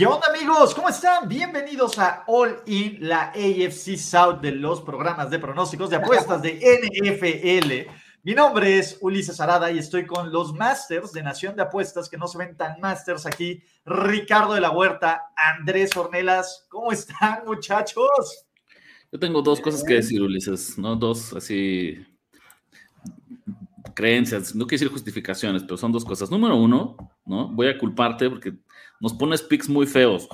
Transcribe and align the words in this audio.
¿Qué 0.00 0.06
onda 0.06 0.28
amigos? 0.34 0.74
¿Cómo 0.74 0.88
están? 0.88 1.28
Bienvenidos 1.28 1.98
a 1.98 2.24
All 2.26 2.62
In, 2.64 3.06
la 3.06 3.32
AFC 3.32 3.98
South 3.98 4.40
de 4.40 4.50
los 4.50 4.80
programas 4.80 5.28
de 5.28 5.38
pronósticos 5.38 5.90
de 5.90 5.96
apuestas 5.96 6.40
de 6.40 6.54
NFL. 6.54 7.92
Mi 8.22 8.32
nombre 8.32 8.78
es 8.78 8.96
Ulises 9.02 9.38
Arada 9.42 9.70
y 9.70 9.76
estoy 9.78 10.06
con 10.06 10.32
los 10.32 10.54
Masters 10.54 11.12
de 11.12 11.22
Nación 11.22 11.54
de 11.54 11.64
Apuestas 11.64 12.08
que 12.08 12.16
no 12.16 12.28
se 12.28 12.38
ven 12.38 12.56
tan 12.56 12.80
Masters 12.80 13.26
aquí. 13.26 13.62
Ricardo 13.84 14.54
de 14.54 14.62
la 14.62 14.70
Huerta, 14.70 15.34
Andrés 15.36 15.94
Ornelas. 15.94 16.64
¿Cómo 16.70 16.92
están 16.92 17.42
muchachos? 17.44 18.46
Yo 19.12 19.18
tengo 19.18 19.42
dos 19.42 19.60
cosas 19.60 19.84
que 19.84 19.96
decir, 19.96 20.22
Ulises, 20.22 20.78
¿no? 20.78 20.96
Dos 20.96 21.34
así 21.34 22.06
creencias, 23.92 24.54
no 24.54 24.66
quiero 24.66 24.80
decir 24.80 24.92
justificaciones, 24.92 25.62
pero 25.62 25.76
son 25.76 25.92
dos 25.92 26.06
cosas. 26.06 26.30
Número 26.30 26.56
uno, 26.56 26.96
¿no? 27.26 27.48
Voy 27.48 27.68
a 27.68 27.76
culparte 27.76 28.30
porque 28.30 28.54
nos 29.00 29.14
pones 29.14 29.42
pics 29.42 29.68
muy 29.68 29.86
feos. 29.86 30.28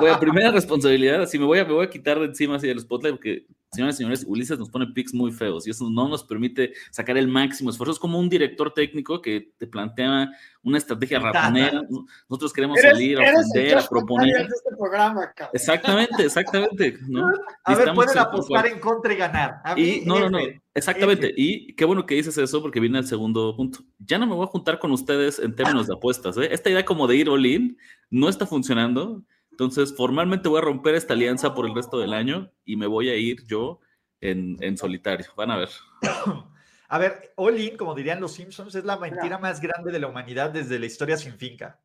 voy, 0.00 0.10
a 0.10 0.18
primera 0.18 0.50
responsabilidad, 0.50 1.22
así 1.22 1.38
me 1.38 1.44
voy 1.46 1.60
a, 1.60 1.64
me 1.64 1.72
voy 1.72 1.86
a 1.86 1.90
quitar 1.90 2.18
de 2.18 2.26
encima 2.26 2.56
así 2.56 2.66
del 2.66 2.80
spotlight 2.80 3.14
porque, 3.14 3.46
señores 3.72 3.96
y 3.96 3.98
señores, 3.98 4.24
Ulises 4.26 4.58
nos 4.58 4.70
pone 4.70 4.86
pics 4.86 5.12
muy 5.12 5.32
feos 5.32 5.66
y 5.66 5.70
eso 5.70 5.88
no 5.90 6.08
nos 6.08 6.24
permite 6.24 6.72
sacar 6.90 7.16
el 7.16 7.28
máximo 7.28 7.70
esfuerzo. 7.70 7.92
Es 7.92 7.98
como 7.98 8.18
un 8.18 8.28
director 8.28 8.72
técnico 8.72 9.20
que 9.20 9.52
te 9.58 9.66
plantea 9.66 10.30
una 10.62 10.78
estrategia 10.78 11.18
ratonera. 11.18 11.82
Nosotros 12.28 12.52
queremos 12.52 12.80
salir 12.80 13.18
a 13.18 13.40
ofender, 13.40 13.78
a 13.78 13.86
proponer. 13.86 14.40
Este 14.42 14.76
programa, 14.76 15.32
exactamente, 15.52 16.24
exactamente. 16.24 16.98
¿no? 17.08 17.26
A 17.64 17.74
ver, 17.74 17.94
pueden 17.94 18.18
apostar 18.18 18.66
en 18.66 18.80
contra 18.80 19.12
y 19.12 19.16
ganar. 19.16 19.60
y, 19.76 20.02
no, 20.04 20.18
no, 20.20 20.30
no, 20.30 20.38
exactamente. 20.74 21.32
Y 21.36 21.74
qué 21.74 21.84
bueno 21.84 22.06
que 22.06 22.14
dices 22.14 22.36
eso 22.38 22.62
porque 22.62 22.80
viene 22.80 22.98
el 22.98 23.06
segundo 23.06 23.54
punto. 23.56 23.80
Ya 23.98 24.18
no 24.18 24.26
me 24.26 24.34
voy 24.34 24.44
a 24.44 24.48
juntar 24.50 24.78
con 24.78 24.92
ustedes 24.92 25.38
en 25.38 25.54
términos 25.54 25.86
de 25.86 25.94
apuestas. 25.94 26.36
¿eh? 26.38 26.48
Esta 26.50 26.70
idea 26.70 26.84
como 26.84 27.06
de 27.06 27.16
ir 27.16 27.28
all 27.28 27.44
in 27.44 27.76
no 28.10 28.28
está 28.28 28.46
funcionando. 28.46 29.22
Entonces, 29.56 29.96
formalmente 29.96 30.50
voy 30.50 30.58
a 30.58 30.64
romper 30.64 30.94
esta 30.96 31.14
alianza 31.14 31.54
por 31.54 31.64
el 31.64 31.74
resto 31.74 31.98
del 31.98 32.12
año 32.12 32.52
y 32.66 32.76
me 32.76 32.86
voy 32.86 33.08
a 33.08 33.16
ir 33.16 33.42
yo 33.46 33.80
en, 34.20 34.58
en 34.60 34.76
solitario. 34.76 35.28
Van 35.34 35.50
a 35.50 35.56
ver. 35.56 35.70
A 36.88 36.98
ver, 36.98 37.32
All 37.34 37.58
In, 37.58 37.76
como 37.76 37.96
dirían 37.96 38.20
los 38.20 38.34
Simpsons, 38.34 38.74
es 38.76 38.84
la 38.84 38.96
mentira 38.96 39.38
más 39.38 39.60
grande 39.60 39.90
de 39.90 39.98
la 39.98 40.06
humanidad 40.06 40.50
desde 40.50 40.78
la 40.78 40.86
historia 40.86 41.16
sin 41.16 41.36
finca. 41.36 41.80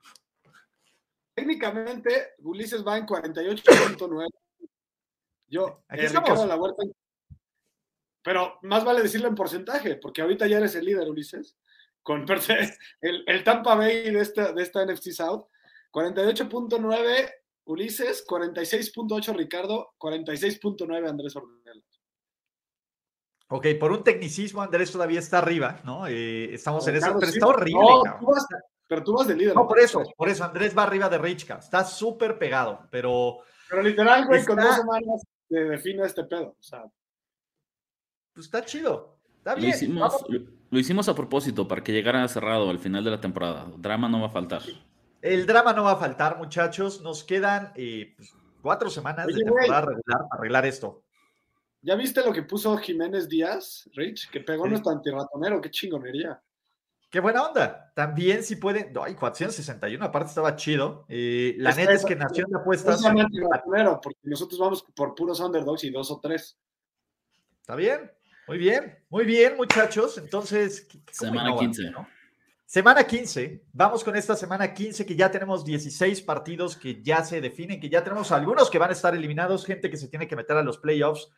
Técnicamente, 1.33 2.33
Ulises 2.39 2.85
va 2.85 2.99
en 2.99 3.07
48.9. 3.07 4.27
Yo, 5.47 5.83
Aquí 5.87 6.01
eh, 6.01 6.05
estamos. 6.05 6.45
la 6.45 6.55
vuelta. 6.55 6.83
Pero 8.21 8.59
más 8.61 8.85
vale 8.85 9.01
decirlo 9.01 9.27
en 9.27 9.33
porcentaje, 9.33 9.95
porque 9.95 10.21
ahorita 10.21 10.45
ya 10.45 10.57
eres 10.57 10.75
el 10.75 10.85
líder, 10.85 11.09
Ulises. 11.09 11.57
Con 12.03 12.25
el, 13.01 13.23
el 13.25 13.43
Tampa 13.43 13.73
Bay 13.73 14.11
de 14.11 14.21
esta, 14.21 14.51
de 14.51 14.61
esta 14.61 14.85
NFC 14.85 15.13
South. 15.13 15.45
48.9 15.91 17.40
Ulises, 17.65 18.25
46.8 18.27 19.35
Ricardo, 19.35 19.93
46.9 19.99 21.09
Andrés 21.09 21.35
Ornelas. 21.35 22.01
Ok, 23.53 23.67
por 23.79 23.91
un 23.91 24.03
tecnicismo, 24.03 24.61
Andrés 24.61 24.91
todavía 24.91 25.19
está 25.19 25.39
arriba, 25.39 25.81
¿no? 25.83 26.07
Eh, 26.07 26.53
estamos 26.53 26.87
en 26.87 26.95
eso, 26.95 27.13
pero 27.19 27.31
está 27.31 27.47
horrible. 27.47 27.81
pero 28.87 29.03
tú 29.03 29.13
vas 29.13 29.27
de 29.27 29.35
líder. 29.35 29.55
No, 29.55 29.67
por 29.67 29.79
eso, 29.79 30.01
por 30.15 30.29
eso, 30.29 30.45
Andrés 30.45 30.75
va 30.75 30.83
arriba 30.83 31.09
de 31.09 31.17
Richka. 31.17 31.55
Está 31.55 31.83
súper 31.83 32.39
pegado, 32.39 32.87
pero. 32.89 33.39
Pero 33.69 33.83
literal, 33.83 34.25
güey, 34.25 34.45
con 34.45 34.55
dos 34.55 34.75
semanas 34.75 35.21
se 35.49 35.59
define 35.59 36.05
este 36.05 36.23
pedo. 36.23 36.55
O 36.57 36.63
sea. 36.63 36.83
Pues 38.33 38.45
está 38.45 38.63
chido. 38.63 39.17
Está 39.37 39.55
bien. 39.55 39.71
Lo 39.71 39.75
hicimos, 39.75 40.25
lo 40.69 40.79
hicimos 40.79 41.09
a 41.09 41.15
propósito 41.15 41.67
para 41.67 41.83
que 41.83 41.91
llegara 41.91 42.25
cerrado 42.29 42.69
al 42.69 42.79
final 42.79 43.03
de 43.03 43.11
la 43.11 43.19
temporada. 43.19 43.69
Drama 43.77 44.07
no 44.07 44.21
va 44.21 44.27
a 44.27 44.31
faltar. 44.31 44.61
El 45.21 45.45
drama 45.45 45.73
no 45.73 45.83
va 45.83 45.91
a 45.91 45.97
faltar, 45.97 46.37
muchachos. 46.37 47.01
Nos 47.01 47.23
quedan 47.23 47.71
eh, 47.75 48.13
pues, 48.17 48.33
cuatro 48.61 48.89
semanas 48.89 49.27
de 49.27 49.35
temporada 49.35 49.81
regular 49.81 50.27
para 50.29 50.39
arreglar 50.39 50.65
esto. 50.65 51.03
¿Ya 51.81 51.95
viste 51.95 52.23
lo 52.23 52.31
que 52.31 52.43
puso 52.43 52.77
Jiménez 52.77 53.27
Díaz, 53.27 53.89
Rich? 53.93 54.29
Que 54.29 54.41
pegó 54.41 54.67
nuestro 54.67 54.91
antirratonero, 54.91 55.61
qué 55.61 55.71
chingonería. 55.71 56.41
Qué 57.09 57.19
buena 57.19 57.43
onda. 57.43 57.91
También 57.93 58.43
si 58.43 58.55
pueden. 58.55 58.93
Ay, 59.03 59.15
461, 59.15 60.05
aparte 60.05 60.29
estaba 60.29 60.55
chido. 60.55 61.05
Eh, 61.09 61.55
la 61.57 61.73
neta 61.73 61.91
es 61.91 62.05
que 62.05 62.15
Nación 62.15 62.49
de 62.49 62.59
Apuestas. 62.59 63.01
Es 63.01 63.05
antirratonero, 63.05 63.99
porque 64.01 64.19
nosotros 64.23 64.59
vamos 64.59 64.85
por 64.95 65.13
puros 65.13 65.39
underdogs 65.39 65.83
y 65.83 65.89
dos 65.89 66.09
o 66.09 66.19
tres. 66.21 66.57
Está 67.59 67.75
bien, 67.75 68.11
muy 68.47 68.57
bien, 68.57 68.97
muy 69.09 69.25
bien, 69.25 69.57
muchachos. 69.57 70.17
Entonces, 70.17 70.87
semana 71.11 71.55
15. 71.57 71.91
Semana 72.71 73.03
15. 73.05 73.65
Vamos 73.73 74.01
con 74.01 74.15
esta 74.15 74.33
semana 74.33 74.73
15 74.73 75.05
que 75.05 75.17
ya 75.17 75.29
tenemos 75.29 75.65
16 75.65 76.21
partidos 76.21 76.77
que 76.77 77.03
ya 77.03 77.21
se 77.21 77.41
definen, 77.41 77.81
que 77.81 77.89
ya 77.89 78.01
tenemos 78.01 78.31
algunos 78.31 78.69
que 78.69 78.79
van 78.79 78.91
a 78.91 78.93
estar 78.93 79.13
eliminados, 79.13 79.65
gente 79.65 79.89
que 79.89 79.97
se 79.97 80.07
tiene 80.07 80.25
que 80.25 80.37
meter 80.37 80.55
a 80.55 80.63
los 80.63 80.77
playoffs 80.77 81.29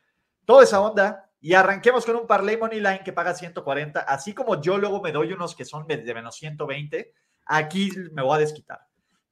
toda 0.45 0.63
esa 0.63 0.79
onda. 0.79 1.27
Y 1.41 1.55
arranquemos 1.55 2.05
con 2.05 2.17
un 2.17 2.27
parlay 2.27 2.55
money 2.55 2.79
line 2.79 3.01
que 3.03 3.13
paga 3.13 3.33
140, 3.33 4.01
así 4.01 4.35
como 4.35 4.61
yo 4.61 4.77
luego 4.77 5.01
me 5.01 5.11
doy 5.11 5.33
unos 5.33 5.55
que 5.55 5.65
son 5.65 5.87
de 5.87 6.13
menos 6.13 6.35
120, 6.35 7.11
aquí 7.47 7.89
me 8.11 8.21
voy 8.21 8.35
a 8.35 8.41
desquitar. 8.41 8.81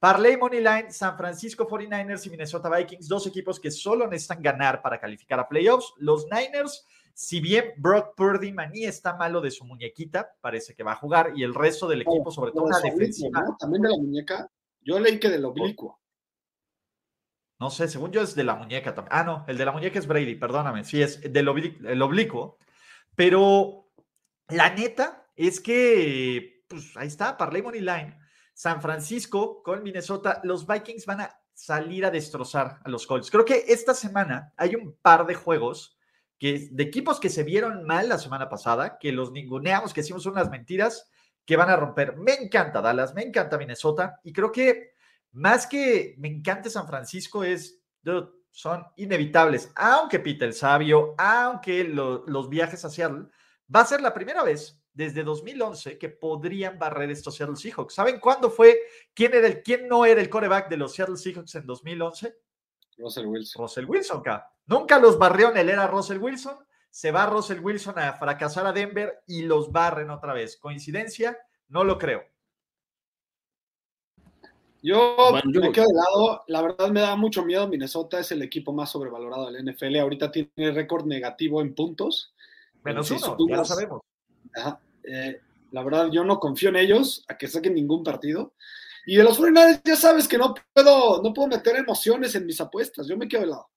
Parlay 0.00 0.36
Money 0.36 0.58
Line, 0.58 0.90
San 0.90 1.16
Francisco 1.16 1.68
49ers 1.68 2.26
y 2.26 2.30
Minnesota 2.30 2.68
Vikings, 2.68 3.06
dos 3.06 3.28
equipos 3.28 3.60
que 3.60 3.70
solo 3.70 4.08
necesitan 4.08 4.42
ganar 4.42 4.82
para 4.82 4.98
calificar 4.98 5.38
a 5.38 5.48
playoffs. 5.48 5.94
Los 5.98 6.26
Niners, 6.26 6.84
si 7.14 7.40
bien 7.40 7.72
Brock 7.76 8.14
Purdy 8.16 8.52
maní 8.52 8.84
está 8.84 9.16
malo 9.16 9.40
de 9.40 9.50
su 9.50 9.64
muñequita, 9.64 10.34
parece 10.40 10.74
que 10.74 10.82
va 10.82 10.92
a 10.92 10.96
jugar, 10.96 11.32
y 11.36 11.42
el 11.42 11.54
resto 11.54 11.86
del 11.88 12.02
equipo, 12.02 12.30
sobre 12.30 12.52
todo 12.52 12.68
la 12.68 12.80
defensiva. 12.80 13.44
También 13.58 13.82
de 13.82 13.88
la 13.90 13.96
muñeca, 13.96 14.50
yo 14.80 14.98
leí 14.98 15.18
que 15.18 15.28
del 15.28 15.44
oblicuo. 15.44 16.00
No 17.60 17.70
sé, 17.70 17.86
según 17.86 18.10
yo 18.10 18.22
es 18.22 18.34
de 18.34 18.42
la 18.42 18.56
muñeca 18.56 18.92
también. 18.94 19.16
Ah, 19.16 19.22
no, 19.22 19.44
el 19.46 19.56
de 19.56 19.64
la 19.64 19.72
muñeca 19.72 19.98
es 19.98 20.06
Brady, 20.06 20.34
perdóname. 20.34 20.84
Sí, 20.84 21.00
es 21.00 21.20
del 21.20 21.48
el 21.84 22.02
oblicuo. 22.02 22.58
Pero 23.14 23.88
la 24.48 24.74
neta 24.74 25.28
es 25.36 25.60
que, 25.60 26.64
pues 26.66 26.96
ahí 26.96 27.06
está, 27.06 27.36
Parley 27.36 27.62
Money 27.62 27.80
Line. 27.80 28.18
San 28.52 28.82
Francisco 28.82 29.62
con 29.62 29.82
Minnesota, 29.82 30.40
los 30.44 30.66
Vikings 30.66 31.06
van 31.06 31.20
a 31.20 31.40
salir 31.54 32.04
a 32.04 32.10
destrozar 32.10 32.80
a 32.84 32.88
los 32.88 33.06
Colts. 33.06 33.30
Creo 33.30 33.44
que 33.44 33.64
esta 33.68 33.94
semana 33.94 34.52
hay 34.56 34.74
un 34.74 34.96
par 35.00 35.26
de 35.26 35.34
juegos 35.34 35.96
que, 36.42 36.70
de 36.72 36.82
equipos 36.82 37.20
que 37.20 37.28
se 37.28 37.44
vieron 37.44 37.84
mal 37.84 38.08
la 38.08 38.18
semana 38.18 38.48
pasada, 38.48 38.98
que 38.98 39.12
los 39.12 39.30
ninguneamos, 39.30 39.94
que 39.94 40.00
hicimos 40.00 40.26
unas 40.26 40.50
mentiras 40.50 41.08
que 41.44 41.56
van 41.56 41.70
a 41.70 41.76
romper. 41.76 42.16
Me 42.16 42.34
encanta 42.34 42.80
Dallas, 42.80 43.14
me 43.14 43.22
encanta 43.22 43.56
Minnesota 43.56 44.18
y 44.24 44.32
creo 44.32 44.50
que 44.50 44.90
más 45.30 45.68
que 45.68 46.16
me 46.18 46.26
encante 46.26 46.68
San 46.68 46.88
Francisco, 46.88 47.44
es, 47.44 47.80
son 48.50 48.84
inevitables. 48.96 49.70
Aunque 49.76 50.18
Peter 50.18 50.52
Sabio, 50.52 51.14
aunque 51.16 51.84
los 51.84 52.48
viajes 52.48 52.84
a 52.84 52.90
Seattle, 52.90 53.28
va 53.72 53.82
a 53.82 53.86
ser 53.86 54.00
la 54.00 54.12
primera 54.12 54.42
vez 54.42 54.82
desde 54.92 55.22
2011 55.22 55.96
que 55.96 56.08
podrían 56.08 56.76
barrer 56.76 57.12
estos 57.12 57.36
Seattle 57.36 57.54
Seahawks. 57.54 57.94
¿Saben 57.94 58.18
cuándo 58.18 58.50
fue? 58.50 58.80
¿Quién, 59.14 59.32
era 59.32 59.46
el, 59.46 59.62
quién 59.62 59.86
no 59.86 60.04
era 60.04 60.20
el 60.20 60.28
coreback 60.28 60.68
de 60.68 60.76
los 60.76 60.92
Seattle 60.92 61.16
Seahawks 61.16 61.54
en 61.54 61.66
2011? 61.66 62.34
Russell 62.98 63.26
Wilson. 63.26 63.62
Russell 63.62 63.84
Wilson, 63.84 64.18
acá. 64.18 64.51
Nunca 64.66 64.98
los 64.98 65.18
barrió 65.18 65.50
en 65.50 65.56
él, 65.56 65.70
era 65.70 65.86
Russell 65.86 66.18
Wilson. 66.18 66.56
Se 66.90 67.10
va 67.10 67.26
Russell 67.26 67.60
Wilson 67.60 67.98
a 67.98 68.12
fracasar 68.14 68.66
a 68.66 68.72
Denver 68.72 69.22
y 69.26 69.42
los 69.42 69.72
barren 69.72 70.10
otra 70.10 70.34
vez. 70.34 70.56
¿Coincidencia? 70.58 71.38
No 71.68 71.84
lo 71.84 71.98
creo. 71.98 72.22
Yo 74.82 75.16
me 75.32 75.72
quedo 75.72 75.86
de 75.86 75.94
lado. 75.94 76.44
La 76.48 76.60
verdad 76.60 76.90
me 76.90 77.00
da 77.00 77.14
mucho 77.16 77.44
miedo. 77.44 77.68
Minnesota 77.68 78.18
es 78.18 78.32
el 78.32 78.42
equipo 78.42 78.72
más 78.72 78.90
sobrevalorado 78.90 79.50
del 79.50 79.64
NFL. 79.64 79.96
Ahorita 79.96 80.30
tiene 80.30 80.72
récord 80.72 81.06
negativo 81.06 81.62
en 81.62 81.74
puntos. 81.74 82.34
Menos 82.82 83.10
uno, 83.12 83.36
ya 83.48 83.56
lo 83.56 83.64
sabemos. 83.64 84.02
Eh, 85.04 85.40
la 85.70 85.82
verdad, 85.82 86.10
yo 86.10 86.24
no 86.24 86.40
confío 86.40 86.68
en 86.68 86.76
ellos 86.76 87.24
a 87.28 87.38
que 87.38 87.46
saquen 87.46 87.74
ningún 87.74 88.02
partido. 88.02 88.54
Y 89.06 89.16
de 89.16 89.24
los 89.24 89.38
49 89.38 89.80
ya 89.84 89.96
sabes 89.96 90.26
que 90.28 90.38
no 90.38 90.54
puedo, 90.74 91.22
no 91.22 91.32
puedo 91.32 91.48
meter 91.48 91.76
emociones 91.76 92.34
en 92.34 92.44
mis 92.44 92.60
apuestas. 92.60 93.06
Yo 93.06 93.16
me 93.16 93.28
quedo 93.28 93.42
de 93.42 93.46
lado. 93.48 93.70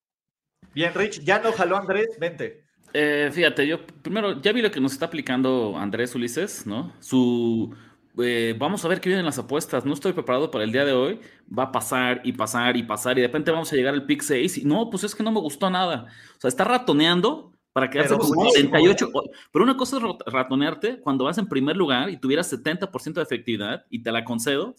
Bien, 0.76 0.94
Rich, 0.94 1.24
ya 1.24 1.40
no 1.40 1.54
jaló 1.54 1.78
Andrés, 1.78 2.10
vente. 2.20 2.66
Eh, 2.94 3.30
fíjate, 3.32 3.66
yo 3.66 3.80
primero 4.02 4.42
ya 4.42 4.52
vi 4.52 4.62
lo 4.62 4.70
que 4.70 4.82
nos 4.82 4.92
está 4.92 5.06
aplicando 5.06 5.76
Andrés 5.78 6.14
Ulises, 6.16 6.68
¿no? 6.68 6.94
Su 7.00 7.74
eh, 8.18 8.56
vamos 8.58 8.84
a 8.84 8.88
ver 8.90 9.00
qué 9.02 9.10
vienen 9.10 9.26
las 9.26 9.40
apuestas. 9.40 9.86
No 9.86 9.94
estoy 9.94 10.12
preparado 10.14 10.52
para 10.52 10.66
el 10.66 10.74
día 10.74 10.84
de 10.84 10.92
hoy. 10.92 11.20
Va 11.48 11.64
a 11.64 11.72
pasar 11.72 12.22
y 12.26 12.34
pasar 12.34 12.76
y 12.76 12.84
pasar 12.84 13.18
y 13.18 13.22
de 13.22 13.28
repente 13.28 13.52
vamos 13.52 13.72
a 13.72 13.76
llegar 13.78 13.94
al 13.94 14.06
pick 14.06 14.22
6 14.22 14.58
y 14.60 14.66
no, 14.66 14.90
pues 14.90 15.06
es 15.06 15.16
que 15.16 15.24
no 15.24 15.32
me 15.32 15.40
gustó 15.40 15.70
nada. 15.70 16.08
O 16.38 16.42
sea, 16.42 16.50
está 16.50 16.66
ratoneando 16.66 17.54
para 17.72 17.90
quedarse 17.90 18.18
con 18.18 18.30
48. 18.30 19.12
Pero 19.52 19.64
una 19.64 19.78
cosa 19.78 19.98
es 19.98 20.04
ratonearte 20.26 21.00
cuando 21.00 21.24
vas 21.24 21.38
en 21.38 21.48
primer 21.48 21.78
lugar 21.78 22.10
y 22.10 22.18
tuvieras 22.18 22.52
70% 22.52 23.14
de 23.14 23.24
efectividad 23.24 23.86
y 23.90 24.04
te 24.04 24.12
la 24.12 24.26
concedo. 24.26 24.76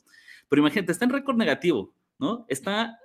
Pero 0.49 0.61
imagínate, 0.61 0.93
está 0.93 1.07
en 1.07 1.11
récord 1.11 1.37
negativo, 1.37 1.93
¿no? 2.19 2.45
Está 2.49 2.99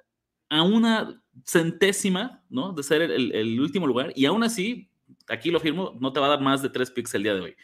a 0.49 0.63
una 0.63 1.20
centésima, 1.45 2.43
¿no? 2.49 2.73
De 2.73 2.83
ser 2.83 3.01
el, 3.01 3.59
último 3.59 3.87
lugar 3.87 4.11
y 4.15 4.25
aún 4.25 4.43
así, 4.43 4.89
aquí 5.27 5.51
lo 5.51 5.59
firmo, 5.59 5.97
no 5.99 6.11
te 6.13 6.19
va 6.19 6.27
a 6.27 6.29
dar 6.31 6.41
más 6.41 6.61
de 6.61 6.69
3 6.69 6.91
picks 6.91 7.13
el 7.13 7.23
día 7.23 7.33
de 7.33 7.41
hoy. 7.41 7.55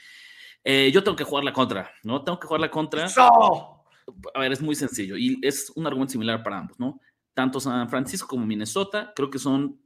Eh, 0.63 0.91
yo 0.93 1.03
tengo 1.03 1.15
que 1.15 1.23
jugar 1.23 1.43
la 1.43 1.53
contra, 1.53 1.91
¿no? 2.03 2.23
Tengo 2.23 2.39
que 2.39 2.47
jugar 2.47 2.61
la 2.61 2.71
contra. 2.71 3.07
A 4.33 4.39
ver, 4.39 4.51
es 4.51 4.61
muy 4.61 4.75
sencillo 4.75 5.17
y 5.17 5.37
es 5.41 5.71
un 5.75 5.85
argumento 5.85 6.13
similar 6.13 6.43
para 6.43 6.59
ambos, 6.59 6.79
¿no? 6.79 6.99
Tanto 7.33 7.59
San 7.59 7.89
Francisco 7.89 8.27
como 8.27 8.45
Minnesota 8.45 9.13
creo 9.15 9.29
que 9.29 9.39
son 9.39 9.81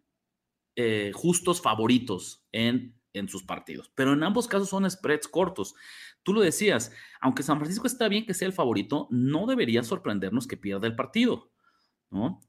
eh, 0.76 1.12
justos 1.14 1.62
favoritos 1.62 2.46
en, 2.52 2.96
en 3.14 3.28
sus 3.28 3.44
partidos, 3.44 3.92
pero 3.96 4.14
en 4.14 4.24
ambos 4.24 4.48
casos 4.48 4.70
son 4.70 4.90
spreads 4.90 5.28
cortos. 5.28 5.76
Tú 6.24 6.34
lo 6.34 6.42
decías, 6.42 6.92
aunque 7.20 7.44
San 7.44 7.58
Francisco 7.58 7.88
está 7.88 8.08
bien 8.08 8.26
que 8.26 8.36
sea 8.36 8.48
el 8.48 8.54
favorito, 8.54 9.08
no 9.10 9.48
debería 9.48 9.84
sorprendernos 9.84 10.48
que 10.48 10.56
pierda 10.56 10.88
el 10.88 10.96
partido, 10.96 11.52
¿no? 12.12 12.40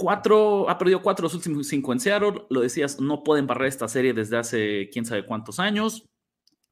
Cuatro, 0.00 0.70
ha 0.70 0.78
perdido 0.78 1.02
cuatro 1.02 1.24
los 1.24 1.34
últimos 1.34 1.66
cinco 1.66 1.92
en 1.92 1.98
Seattle, 1.98 2.44
lo 2.50 2.60
decías, 2.60 3.00
no 3.00 3.24
pueden 3.24 3.48
barrer 3.48 3.66
esta 3.66 3.88
serie 3.88 4.12
desde 4.12 4.36
hace 4.36 4.90
quién 4.92 5.04
sabe 5.04 5.26
cuántos 5.26 5.58
años, 5.58 6.08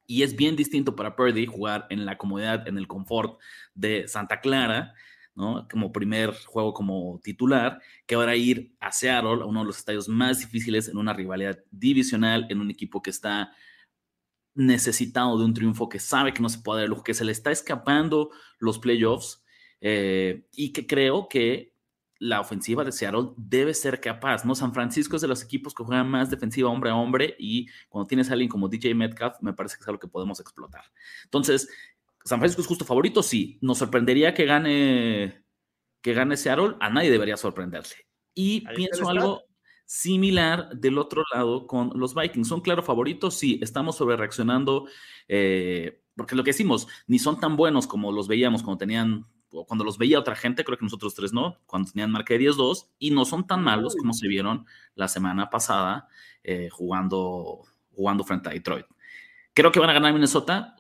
y 0.06 0.22
es 0.22 0.36
bien 0.36 0.54
distinto 0.54 0.94
para 0.94 1.16
Purdy 1.16 1.44
jugar 1.44 1.88
en 1.90 2.06
la 2.06 2.18
comodidad, 2.18 2.68
en 2.68 2.78
el 2.78 2.86
confort 2.86 3.40
de 3.74 4.06
Santa 4.06 4.40
Clara, 4.40 4.94
¿no? 5.34 5.66
Como 5.68 5.90
primer 5.90 6.36
juego 6.44 6.72
como 6.72 7.20
titular, 7.20 7.80
que 8.06 8.14
ahora 8.14 8.36
ir 8.36 8.76
a 8.78 8.92
Seattle, 8.92 9.42
a 9.42 9.46
uno 9.46 9.62
de 9.62 9.66
los 9.66 9.78
estadios 9.78 10.08
más 10.08 10.38
difíciles 10.38 10.86
en 10.86 10.96
una 10.96 11.12
rivalidad 11.12 11.58
divisional, 11.72 12.46
en 12.48 12.60
un 12.60 12.70
equipo 12.70 13.02
que 13.02 13.10
está 13.10 13.52
necesitado 14.54 15.36
de 15.36 15.46
un 15.46 15.52
triunfo, 15.52 15.88
que 15.88 15.98
sabe 15.98 16.32
que 16.32 16.42
no 16.42 16.48
se 16.48 16.60
puede 16.60 16.88
dar 16.88 17.02
que 17.02 17.12
se 17.12 17.24
le 17.24 17.32
está 17.32 17.50
escapando 17.50 18.30
los 18.60 18.78
playoffs, 18.78 19.44
eh, 19.80 20.46
y 20.52 20.72
que 20.72 20.86
creo 20.86 21.28
que 21.28 21.75
la 22.18 22.40
ofensiva 22.40 22.84
de 22.84 22.92
Seattle 22.92 23.30
debe 23.36 23.74
ser 23.74 24.00
capaz, 24.00 24.44
¿no? 24.44 24.54
San 24.54 24.72
Francisco 24.72 25.16
es 25.16 25.22
de 25.22 25.28
los 25.28 25.42
equipos 25.42 25.74
que 25.74 25.84
juegan 25.84 26.08
más 26.08 26.30
defensiva 26.30 26.70
hombre 26.70 26.90
a 26.90 26.96
hombre 26.96 27.36
y 27.38 27.68
cuando 27.88 28.06
tienes 28.06 28.30
a 28.30 28.32
alguien 28.32 28.48
como 28.48 28.68
DJ 28.68 28.94
Metcalf, 28.94 29.36
me 29.40 29.52
parece 29.52 29.76
que 29.76 29.82
es 29.82 29.88
algo 29.88 30.00
que 30.00 30.08
podemos 30.08 30.40
explotar. 30.40 30.84
Entonces, 31.24 31.68
San 32.24 32.38
Francisco 32.38 32.62
es 32.62 32.68
justo 32.68 32.84
favorito, 32.84 33.22
sí. 33.22 33.58
Nos 33.60 33.78
sorprendería 33.78 34.34
que 34.34 34.46
gane, 34.46 35.44
que 36.00 36.12
gane 36.14 36.36
Seattle, 36.36 36.76
a 36.80 36.90
nadie 36.90 37.10
debería 37.10 37.36
sorprenderle. 37.36 37.94
Y 38.34 38.66
pienso 38.74 39.08
algo 39.08 39.44
similar 39.84 40.70
del 40.76 40.98
otro 40.98 41.22
lado 41.32 41.66
con 41.66 41.92
los 41.94 42.14
Vikings. 42.14 42.48
¿Son 42.48 42.60
claro 42.60 42.82
favoritos? 42.82 43.34
Sí, 43.34 43.60
estamos 43.62 43.96
sobre 43.96 44.16
reaccionando, 44.16 44.88
eh, 45.28 46.02
porque 46.16 46.34
lo 46.34 46.42
que 46.42 46.50
decimos, 46.50 46.88
ni 47.06 47.18
son 47.18 47.38
tan 47.38 47.56
buenos 47.56 47.86
como 47.86 48.10
los 48.10 48.26
veíamos 48.26 48.62
cuando 48.62 48.78
tenían 48.78 49.26
cuando 49.64 49.84
los 49.84 49.96
veía 49.98 50.18
otra 50.18 50.36
gente, 50.36 50.64
creo 50.64 50.76
que 50.76 50.84
nosotros 50.84 51.14
tres 51.14 51.32
no, 51.32 51.58
cuando 51.66 51.90
tenían 51.90 52.10
marca 52.10 52.34
de 52.34 52.40
10-2, 52.40 52.88
y 52.98 53.10
no 53.10 53.24
son 53.24 53.46
tan 53.46 53.62
malos 53.62 53.96
como 53.96 54.12
se 54.12 54.28
vieron 54.28 54.66
la 54.94 55.08
semana 55.08 55.48
pasada 55.48 56.08
eh, 56.44 56.68
jugando, 56.70 57.62
jugando 57.92 58.24
frente 58.24 58.48
a 58.48 58.52
Detroit. 58.52 58.86
Creo 59.54 59.72
que 59.72 59.80
van 59.80 59.90
a 59.90 59.94
ganar 59.94 60.12
Minnesota, 60.12 60.76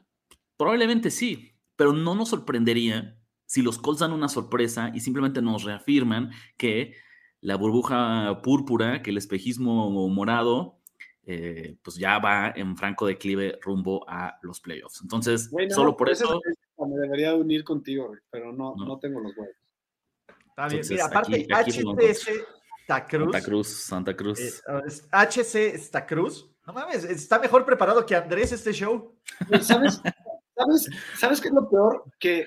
probablemente 0.56 1.10
sí, 1.10 1.54
pero 1.76 1.92
no 1.92 2.14
nos 2.14 2.28
sorprendería 2.28 3.18
si 3.46 3.62
los 3.62 3.78
Colts 3.78 4.00
dan 4.00 4.12
una 4.12 4.28
sorpresa 4.28 4.90
y 4.94 5.00
simplemente 5.00 5.40
nos 5.40 5.62
reafirman 5.62 6.32
que 6.56 6.94
la 7.40 7.56
burbuja 7.56 8.40
púrpura, 8.42 9.02
que 9.02 9.10
el 9.10 9.18
espejismo 9.18 10.08
morado, 10.08 10.80
eh, 11.22 11.76
pues 11.82 11.96
ya 11.96 12.18
va 12.18 12.52
en 12.54 12.76
franco 12.76 13.06
declive 13.06 13.58
rumbo 13.62 14.04
a 14.08 14.38
los 14.42 14.60
playoffs. 14.60 15.00
Entonces, 15.02 15.50
solo 15.70 15.96
por 15.96 16.10
eso 16.10 16.40
me 16.84 16.96
debería 16.96 17.34
unir 17.34 17.64
contigo, 17.64 18.12
pero 18.30 18.52
no, 18.52 18.74
no, 18.76 18.98
tengo 18.98 19.20
los 19.20 19.36
huevos. 19.36 19.54
Está 20.48 20.68
bien, 20.68 20.82
mira, 20.90 21.06
aparte, 21.06 21.46
HCS 21.48 22.30
Santa 22.86 23.06
Cruz. 23.06 23.32
Santa 23.32 23.42
Cruz, 23.42 23.68
Santa 23.68 24.16
Cruz. 24.16 24.62
HC 25.10 25.78
Santa 25.78 26.06
Cruz. 26.06 26.50
No 26.66 26.72
mames, 26.72 27.04
está 27.04 27.38
mejor 27.38 27.64
preparado 27.64 28.04
que 28.04 28.14
Andrés 28.14 28.52
este 28.52 28.72
show. 28.72 29.14
¿Sabes, 29.60 30.02
sabes, 30.56 30.90
¿Sabes 31.16 31.40
qué 31.40 31.48
es 31.48 31.54
lo 31.54 31.68
peor? 31.68 32.04
Que 32.18 32.46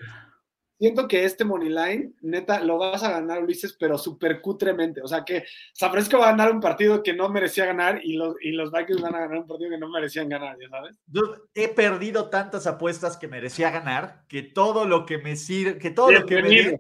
siento 0.80 1.08
que 1.08 1.26
este 1.26 1.44
money 1.44 1.70
line, 1.70 2.14
neta, 2.22 2.62
lo 2.62 2.78
vas 2.78 3.04
a 3.04 3.12
ganar, 3.12 3.44
Ulises, 3.44 3.74
pero 3.74 3.98
súper 3.98 4.42
cutremente. 4.42 5.02
O 5.02 5.08
sea, 5.08 5.26
que 5.26 5.44
San 5.74 5.92
Francisco 5.92 6.18
va 6.18 6.30
a 6.30 6.32
ganar 6.32 6.52
un 6.52 6.62
partido 6.62 7.04
que 7.04 7.14
no 7.14 7.30
merecía 7.30 7.66
ganar 7.66 8.00
y 8.04 8.14
los, 8.14 8.36
y 8.42 8.52
los 8.52 8.72
Vikings 8.72 9.02
van 9.02 9.16
a 9.16 9.20
ganar 9.20 9.40
un 9.40 9.48
partido 9.48 9.70
que 9.72 9.78
no 9.78 9.90
merecían 9.90 10.30
ganar, 10.30 10.58
¿ya 10.60 10.70
sabes? 10.70 10.98
Yo 11.08 11.22
he 11.54 11.68
perdido 11.68 12.30
tantas 12.30 12.66
apuestas 12.66 13.18
que 13.18 13.28
merecía 13.28 13.70
ganar 13.70 14.24
que 14.28 14.42
todo 14.42 14.86
lo 14.86 15.06
que 15.06 15.18
me 15.18 15.36
sirve, 15.36 15.78
que 15.78 15.92
todo 15.92 16.12
lo 16.12 16.26
que 16.26 16.42
me 16.42 16.80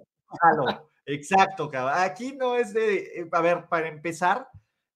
Exacto, 1.05 1.71
cabrón. 1.71 1.95
Aquí 1.97 2.33
no 2.33 2.55
es 2.55 2.71
de, 2.73 2.97
eh, 2.97 3.29
a 3.31 3.41
ver, 3.41 3.65
para 3.67 3.87
empezar, 3.87 4.47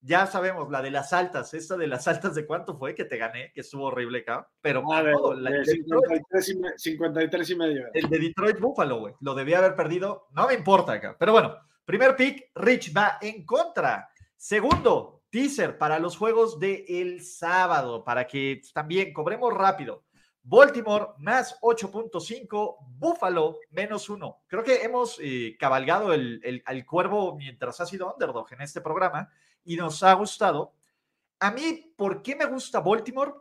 ya 0.05 0.27
sabemos, 0.27 0.69
la 0.69 0.81
de 0.81 0.91
las 0.91 1.13
altas, 1.13 1.53
esta 1.53 1.77
de 1.77 1.87
las 1.87 2.09
altas 2.09 2.35
de 2.35 2.45
cuánto 2.45 2.77
fue 2.77 2.93
que 2.93 3.05
te 3.05 3.17
gané, 3.17 3.53
que 3.53 3.61
estuvo 3.61 3.85
horrible, 3.85 4.25
cabrón. 4.25 4.47
Pero 4.61 4.83
ah, 4.91 5.01
la, 5.01 5.63
53, 5.63 7.49
y, 7.49 7.55
medio. 7.55 7.87
El 7.93 8.09
de 8.09 8.19
Detroit 8.19 8.59
Buffalo, 8.59 8.99
güey. 8.99 9.13
Lo 9.21 9.33
debía 9.33 9.59
haber 9.59 9.75
perdido. 9.75 10.27
No 10.31 10.47
me 10.47 10.55
importa, 10.55 10.99
cabrón. 10.99 11.15
Pero 11.17 11.31
bueno, 11.31 11.57
primer 11.85 12.17
pick, 12.17 12.51
Rich 12.53 12.95
va 12.95 13.17
en 13.21 13.45
contra. 13.45 14.09
Segundo, 14.35 15.23
teaser 15.29 15.77
para 15.77 15.99
los 15.99 16.17
juegos 16.17 16.59
del 16.59 16.83
el 16.89 17.23
sábado, 17.23 18.03
para 18.03 18.27
que 18.27 18.61
también 18.73 19.13
cobremos 19.13 19.53
rápido. 19.53 20.03
Baltimore 20.45 21.13
más 21.19 21.57
8.5, 21.61 22.75
Buffalo 22.99 23.59
menos 23.71 24.09
1. 24.09 24.43
Creo 24.47 24.63
que 24.65 24.81
hemos 24.81 25.17
eh, 25.21 25.55
cabalgado 25.57 26.11
el, 26.11 26.41
el, 26.43 26.61
el, 26.67 26.85
cuervo 26.85 27.37
mientras 27.37 27.79
ha 27.79 27.85
sido 27.85 28.11
underdog 28.11 28.51
en 28.51 28.59
este 28.59 28.81
programa 28.81 29.31
y 29.63 29.75
nos 29.75 30.03
ha 30.03 30.13
gustado. 30.13 30.73
A 31.39 31.51
mí, 31.51 31.93
¿por 31.95 32.21
qué 32.21 32.35
me 32.35 32.45
gusta 32.45 32.79
Baltimore? 32.79 33.33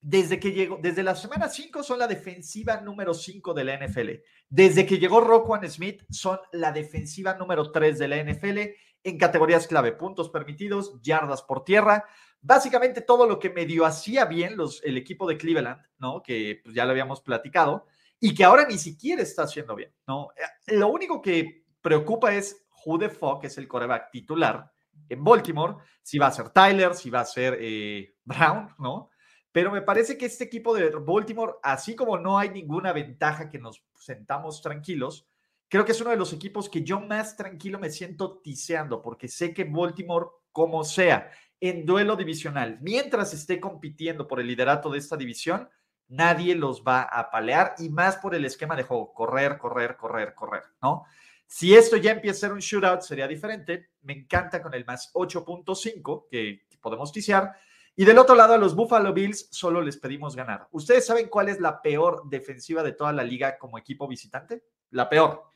Desde 0.00 0.38
que 0.38 0.52
llegó, 0.52 0.78
desde 0.80 1.02
la 1.02 1.14
semana 1.14 1.48
5 1.48 1.82
son 1.82 1.98
la 1.98 2.06
defensiva 2.06 2.80
número 2.80 3.12
5 3.12 3.54
de 3.54 3.64
la 3.64 3.76
NFL. 3.76 4.10
Desde 4.48 4.86
que 4.86 4.98
llegó 4.98 5.20
Roquan 5.20 5.68
Smith 5.68 6.04
son 6.10 6.38
la 6.52 6.70
defensiva 6.70 7.34
número 7.34 7.72
3 7.72 7.98
de 7.98 8.08
la 8.08 8.22
NFL 8.22 8.58
en 9.02 9.18
categorías 9.18 9.66
clave, 9.66 9.92
puntos 9.92 10.30
permitidos, 10.30 11.00
yardas 11.02 11.42
por 11.42 11.64
tierra, 11.64 12.04
básicamente 12.40 13.00
todo 13.00 13.26
lo 13.26 13.38
que 13.38 13.50
medio 13.50 13.84
hacía 13.84 14.24
bien 14.24 14.56
los, 14.56 14.82
el 14.84 14.96
equipo 14.96 15.28
de 15.28 15.36
Cleveland, 15.36 15.80
¿no? 15.98 16.22
Que 16.22 16.60
pues, 16.62 16.74
ya 16.74 16.84
lo 16.84 16.92
habíamos 16.92 17.20
platicado 17.20 17.86
y 18.18 18.34
que 18.34 18.44
ahora 18.44 18.66
ni 18.66 18.78
siquiera 18.78 19.22
está 19.22 19.42
haciendo 19.42 19.74
bien, 19.74 19.92
¿no? 20.06 20.28
Eh, 20.36 20.74
lo 20.76 20.88
único 20.88 21.20
que 21.20 21.64
preocupa 21.80 22.34
es 22.34 22.66
who 22.84 22.98
the 22.98 23.08
fuck 23.08 23.44
es 23.44 23.58
el 23.58 23.68
coreback 23.68 24.10
titular 24.10 24.72
en 25.08 25.22
Baltimore, 25.22 25.76
si 26.02 26.18
va 26.18 26.28
a 26.28 26.32
ser 26.32 26.50
Tyler, 26.50 26.94
si 26.94 27.10
va 27.10 27.20
a 27.20 27.24
ser 27.24 27.58
eh, 27.60 28.16
Brown, 28.24 28.74
¿no? 28.78 29.10
Pero 29.52 29.70
me 29.72 29.82
parece 29.82 30.18
que 30.18 30.26
este 30.26 30.44
equipo 30.44 30.74
de 30.74 30.90
Baltimore, 30.90 31.54
así 31.62 31.96
como 31.96 32.18
no 32.18 32.38
hay 32.38 32.50
ninguna 32.50 32.92
ventaja 32.92 33.48
que 33.48 33.58
nos 33.58 33.82
sentamos 33.94 34.60
tranquilos, 34.60 35.26
creo 35.68 35.84
que 35.84 35.92
es 35.92 36.00
uno 36.00 36.10
de 36.10 36.16
los 36.16 36.32
equipos 36.32 36.68
que 36.68 36.82
yo 36.82 37.00
más 37.00 37.36
tranquilo 37.36 37.78
me 37.78 37.90
siento 37.90 38.38
tiseando, 38.40 39.00
porque 39.00 39.28
sé 39.28 39.54
que 39.54 39.64
Baltimore, 39.64 40.26
como 40.52 40.84
sea, 40.84 41.30
en 41.58 41.86
duelo 41.86 42.16
divisional, 42.16 42.78
mientras 42.82 43.32
esté 43.32 43.58
compitiendo 43.58 44.28
por 44.28 44.40
el 44.40 44.46
liderato 44.46 44.90
de 44.90 44.98
esta 44.98 45.16
división, 45.16 45.68
nadie 46.08 46.54
los 46.54 46.82
va 46.84 47.02
a 47.02 47.30
palear 47.30 47.74
y 47.78 47.88
más 47.88 48.16
por 48.16 48.34
el 48.34 48.44
esquema 48.44 48.76
de 48.76 48.82
juego, 48.82 49.12
correr, 49.14 49.58
correr, 49.58 49.96
correr, 49.96 50.34
correr, 50.34 50.62
¿no? 50.82 51.04
Si 51.46 51.74
esto 51.74 51.96
ya 51.96 52.12
empieza 52.12 52.36
a 52.36 52.40
ser 52.40 52.52
un 52.52 52.58
shootout, 52.58 53.02
sería 53.02 53.28
diferente. 53.28 53.90
Me 54.02 54.12
encanta 54.12 54.60
con 54.60 54.74
el 54.74 54.84
más 54.84 55.10
8.5 55.14 56.26
que, 56.30 56.62
podemos 56.80 57.12
ticiar. 57.12 57.52
Y 57.96 58.04
del 58.04 58.18
otro 58.18 58.34
lado, 58.34 58.54
a 58.54 58.58
los 58.58 58.76
Buffalo 58.76 59.12
Bills 59.12 59.48
solo 59.50 59.80
les 59.80 59.96
pedimos 59.96 60.36
ganar. 60.36 60.68
¿Ustedes 60.72 61.06
saben 61.06 61.28
cuál 61.28 61.48
es 61.48 61.60
la 61.60 61.80
peor 61.80 62.28
defensiva 62.28 62.82
de 62.82 62.92
toda 62.92 63.12
la 63.12 63.24
liga 63.24 63.58
como 63.58 63.78
equipo 63.78 64.06
visitante? 64.06 64.64
La 64.90 65.08
peor. 65.08 65.50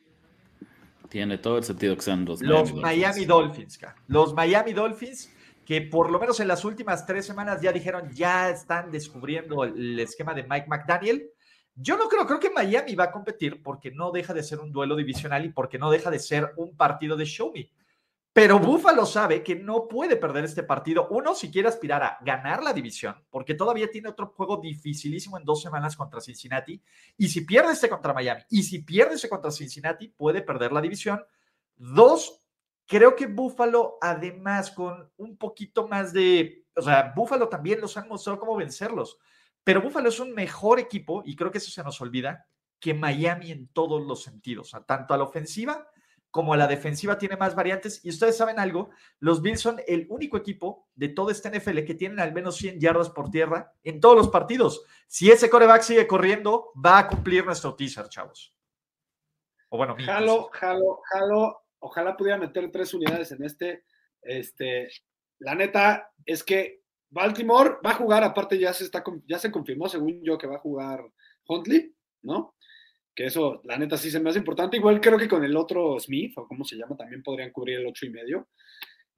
Tiene 1.09 1.38
todo 1.38 1.59
el 1.59 1.64
sentido 1.64 1.97
que 1.97 2.02
sean 2.02 2.25
los, 2.25 2.40
los 2.40 2.73
Miami, 2.73 3.25
Dolphins. 3.25 3.78
Los 4.06 4.32
Miami 4.32 4.73
Dolphins, 4.73 5.30
que 5.64 5.82
por 5.82 6.11
lo 6.11 6.18
menos 6.18 6.40
en 6.40 6.49
las 6.49 6.64
últimas 6.64 7.04
tres 7.04 7.26
semanas 7.26 7.61
ya 7.61 7.73
dijeron, 7.73 8.11
ya 8.12 8.49
están 8.49 8.90
descubriendo 8.90 9.64
el 9.64 9.99
esquema 9.99 10.35
de 10.35 10.44
Mike 10.44 10.66
McDaniel. 10.68 11.30
Yo 11.82 11.96
no 11.96 12.08
creo, 12.08 12.26
creo 12.26 12.38
que 12.38 12.50
Miami 12.50 12.94
va 12.94 13.04
a 13.04 13.10
competir 13.10 13.62
porque 13.62 13.90
no 13.90 14.10
deja 14.10 14.34
de 14.34 14.42
ser 14.42 14.60
un 14.60 14.70
duelo 14.70 14.96
divisional 14.96 15.44
y 15.46 15.49
porque 15.49 15.78
no 15.78 15.90
deja 15.90 16.10
de 16.10 16.18
ser 16.18 16.52
un 16.56 16.76
partido 16.76 17.16
de 17.16 17.25
show 17.25 17.50
me. 17.54 17.70
Pero 18.32 18.60
Buffalo 18.60 19.06
sabe 19.06 19.42
que 19.42 19.56
no 19.56 19.88
puede 19.88 20.16
perder 20.16 20.44
este 20.44 20.62
partido. 20.62 21.08
Uno, 21.10 21.34
si 21.34 21.50
quiere 21.50 21.68
aspirar 21.68 22.02
a 22.02 22.18
ganar 22.20 22.62
la 22.62 22.72
división, 22.72 23.16
porque 23.28 23.54
todavía 23.54 23.90
tiene 23.90 24.08
otro 24.08 24.28
juego 24.28 24.58
dificilísimo 24.58 25.37
en 25.37 25.44
dos 25.44 25.62
semanas 25.62 25.96
contra 25.96 26.20
Cincinnati. 26.20 26.80
Y 27.16 27.28
si 27.28 27.40
pierde 27.40 27.72
este 27.72 27.88
contra 27.88 28.12
Miami, 28.12 28.42
y 28.50 28.62
si 28.62 28.80
pierde 28.80 29.14
este 29.14 29.28
contra 29.28 29.50
Cincinnati, 29.50 30.08
puede 30.08 30.42
perder 30.42 30.70
la 30.70 30.80
división. 30.80 31.25
Dos, 31.76 32.40
creo 32.87 33.16
que 33.16 33.26
Buffalo, 33.26 33.99
además, 34.00 34.70
con 34.70 35.10
un 35.16 35.37
poquito 35.37 35.88
más 35.88 36.12
de. 36.12 36.66
O 36.76 36.82
sea, 36.82 37.12
Buffalo 37.16 37.49
también 37.49 37.80
los 37.80 37.96
han 37.96 38.06
mostrado 38.06 38.38
cómo 38.38 38.54
vencerlos. 38.54 39.18
Pero 39.64 39.82
Buffalo 39.82 40.08
es 40.08 40.20
un 40.20 40.32
mejor 40.32 40.78
equipo, 40.80 41.22
y 41.24 41.36
creo 41.36 41.50
que 41.50 41.58
eso 41.58 41.70
se 41.70 41.82
nos 41.82 42.00
olvida, 42.00 42.46
que 42.78 42.94
Miami 42.94 43.52
en 43.52 43.68
todos 43.68 44.06
los 44.06 44.22
sentidos, 44.22 44.74
tanto 44.86 45.12
a 45.12 45.18
la 45.18 45.24
ofensiva 45.24 45.86
como 46.30 46.54
a 46.54 46.56
la 46.56 46.66
defensiva 46.66 47.18
tiene 47.18 47.36
más 47.36 47.54
variantes. 47.54 48.04
Y 48.04 48.10
ustedes 48.10 48.36
saben 48.36 48.58
algo, 48.58 48.90
los 49.18 49.42
Bills 49.42 49.60
son 49.60 49.80
el 49.86 50.06
único 50.08 50.36
equipo 50.36 50.88
de 50.94 51.08
todo 51.08 51.30
este 51.30 51.50
NFL 51.50 51.80
que 51.84 51.94
tienen 51.94 52.20
al 52.20 52.32
menos 52.32 52.56
100 52.56 52.80
yardas 52.80 53.10
por 53.10 53.30
tierra 53.30 53.72
en 53.82 54.00
todos 54.00 54.16
los 54.16 54.28
partidos. 54.28 54.84
Si 55.06 55.30
ese 55.30 55.50
coreback 55.50 55.82
sigue 55.82 56.06
corriendo, 56.06 56.72
va 56.74 56.98
a 56.98 57.08
cumplir 57.08 57.44
nuestro 57.44 57.74
teaser, 57.74 58.08
chavos. 58.08 58.54
O 59.70 59.76
bueno, 59.76 59.96
jalo, 59.98 60.50
jalo, 60.52 61.00
jalo. 61.10 61.62
Ojalá 61.80 62.16
pudiera 62.16 62.38
meter 62.38 62.70
tres 62.70 62.92
unidades 62.94 63.32
en 63.32 63.44
este. 63.44 63.84
Este, 64.22 64.88
la 65.38 65.54
neta 65.54 66.12
es 66.26 66.44
que 66.44 66.79
Baltimore 67.10 67.76
va 67.84 67.90
a 67.90 67.94
jugar, 67.94 68.24
aparte 68.24 68.58
ya 68.58 68.72
se 68.72 68.84
está, 68.84 69.02
ya 69.26 69.38
se 69.38 69.50
confirmó, 69.50 69.88
según 69.88 70.22
yo, 70.22 70.38
que 70.38 70.46
va 70.46 70.56
a 70.56 70.60
jugar 70.60 71.04
Huntley, 71.46 71.92
¿no? 72.22 72.54
que 73.14 73.26
eso, 73.26 73.60
la 73.64 73.76
neta, 73.76 73.96
sí 73.96 74.10
se 74.10 74.20
me 74.20 74.30
hace 74.30 74.38
importante. 74.38 74.76
Igual 74.76 75.00
creo 75.00 75.18
que 75.18 75.28
con 75.28 75.44
el 75.44 75.56
otro 75.56 75.98
Smith, 75.98 76.32
o 76.36 76.46
como 76.46 76.64
se 76.64 76.76
llama, 76.76 76.96
también 76.96 77.22
podrían 77.22 77.50
cubrir 77.50 77.78
el 77.78 77.86
ocho 77.86 78.06
y 78.06 78.10
medio. 78.10 78.48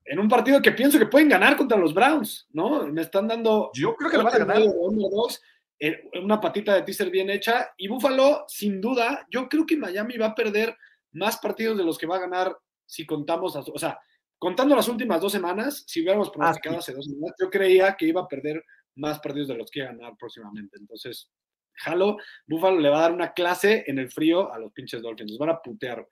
En 0.05 0.19
un 0.19 0.29
partido 0.29 0.61
que 0.61 0.73
pienso 0.73 0.99
que 0.99 1.07
pueden 1.07 1.29
ganar 1.29 1.57
contra 1.57 1.79
los 1.79 1.95
Browns, 1.95 2.49
¿no? 2.51 2.87
Me 2.89 3.03
están 3.03 3.29
dando. 3.29 3.71
Yo 3.75 3.95
creo 3.95 4.11
que 4.11 4.17
lo 4.17 4.25
van 4.25 4.35
a 4.35 4.39
ganar. 4.39 4.63
Dos, 4.63 5.41
eh, 5.79 6.11
una 6.21 6.41
patita 6.41 6.75
de 6.75 6.83
teaser 6.83 7.11
bien 7.11 7.31
hecha. 7.31 7.73
Y 7.77 7.87
Buffalo, 7.87 8.45
sin 8.49 8.81
duda, 8.81 9.27
yo 9.31 9.49
creo 9.49 9.65
que 9.65 9.77
Miami 9.77 10.17
va 10.17 10.27
a 10.27 10.35
perder 10.35 10.77
más 11.13 11.39
partidos 11.39 11.79
de 11.79 11.85
los 11.85 11.99
que 11.99 12.07
va 12.07 12.17
a 12.17 12.21
ganar 12.21 12.57
si 12.85 13.07
contamos, 13.07 13.55
o 13.55 13.79
sea, 13.79 13.99
contando 14.43 14.75
las 14.75 14.89
últimas 14.89 15.21
dos 15.21 15.31
semanas, 15.31 15.85
si 15.87 16.01
hubiéramos 16.03 16.27
ah, 16.27 16.33
pronosticado 16.33 16.79
hace 16.79 16.93
dos 16.93 17.05
semanas, 17.05 17.37
yo 17.41 17.49
creía 17.49 17.95
que 17.95 18.07
iba 18.07 18.23
a 18.23 18.27
perder 18.27 18.61
más 18.97 19.21
partidos 19.21 19.47
de 19.47 19.55
los 19.55 19.71
que 19.71 19.79
iba 19.79 19.89
a 19.89 19.93
ganar 19.93 20.17
próximamente. 20.19 20.79
Entonces, 20.81 21.31
jalo, 21.75 22.17
Buffalo 22.49 22.81
le 22.81 22.89
va 22.89 22.99
a 22.99 23.03
dar 23.03 23.13
una 23.13 23.33
clase 23.35 23.85
en 23.87 24.01
el 24.01 24.11
frío 24.11 24.53
a 24.53 24.59
los 24.59 24.73
pinches 24.73 25.01
Dolphins. 25.01 25.31
Los 25.31 25.39
van 25.39 25.51
a 25.51 25.63
putear. 25.63 26.05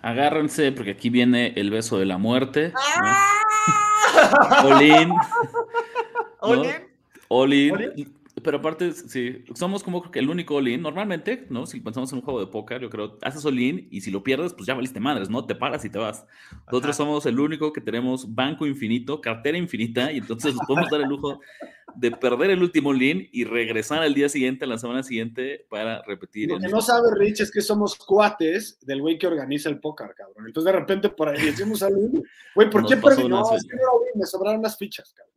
Agárrense, 0.00 0.72
porque 0.72 0.92
aquí 0.92 1.10
viene 1.10 1.52
el 1.54 1.70
beso 1.70 1.98
de 1.98 2.06
la 2.06 2.16
muerte. 2.16 2.72
Olin. 4.64 5.12
Olin 7.28 8.23
pero 8.44 8.58
aparte, 8.58 8.92
sí, 8.92 9.44
somos 9.54 9.82
como 9.82 10.10
que 10.10 10.18
el 10.20 10.28
único 10.28 10.54
all 10.56 10.80
Normalmente, 10.80 11.46
¿no? 11.50 11.66
Si 11.66 11.80
pensamos 11.80 12.12
en 12.12 12.18
un 12.18 12.24
juego 12.24 12.40
de 12.40 12.46
póker, 12.46 12.82
yo 12.82 12.90
creo, 12.90 13.18
haces 13.22 13.44
all 13.44 13.58
y 13.58 14.00
si 14.00 14.10
lo 14.10 14.22
pierdes, 14.22 14.52
pues 14.52 14.66
ya 14.66 14.74
valiste 14.74 15.00
madres, 15.00 15.30
¿no? 15.30 15.46
Te 15.46 15.54
paras 15.54 15.84
y 15.84 15.90
te 15.90 15.98
vas. 15.98 16.26
Nosotros 16.66 16.96
somos 16.96 17.26
el 17.26 17.40
único 17.40 17.72
que 17.72 17.80
tenemos 17.80 18.34
banco 18.34 18.66
infinito, 18.66 19.20
cartera 19.20 19.58
infinita, 19.58 20.12
y 20.12 20.18
entonces 20.18 20.54
nos 20.54 20.66
podemos 20.66 20.90
dar 20.90 21.00
el 21.00 21.08
lujo 21.08 21.40
de 21.96 22.10
perder 22.10 22.50
el 22.50 22.62
último 22.62 22.90
all 22.90 23.02
y 23.02 23.44
regresar 23.44 24.02
al 24.02 24.14
día 24.14 24.28
siguiente, 24.28 24.64
a 24.64 24.68
la 24.68 24.78
semana 24.78 25.02
siguiente, 25.02 25.66
para 25.70 26.02
repetir. 26.02 26.50
Lo 26.50 26.58
que 26.58 26.68
no 26.68 26.80
sabe 26.80 27.08
Rich 27.16 27.40
es 27.40 27.50
que 27.50 27.60
somos 27.60 27.96
cuates 27.96 28.78
del 28.80 29.00
güey 29.00 29.18
que 29.18 29.26
organiza 29.26 29.68
el 29.68 29.80
póker, 29.80 30.14
cabrón. 30.14 30.46
Entonces 30.46 30.72
de 30.72 30.78
repente 30.78 31.08
por 31.08 31.28
ahí 31.28 31.44
decimos 31.44 31.82
al 31.82 31.94
güey, 32.54 32.70
¿por 32.70 32.86
qué 32.86 32.96
perdí? 32.96 33.28
No, 33.28 33.54
es 33.54 33.64
que 33.64 33.76
no, 33.76 34.00
me 34.14 34.26
sobraron 34.26 34.62
las 34.62 34.76
fichas, 34.76 35.12
cabrón. 35.12 35.34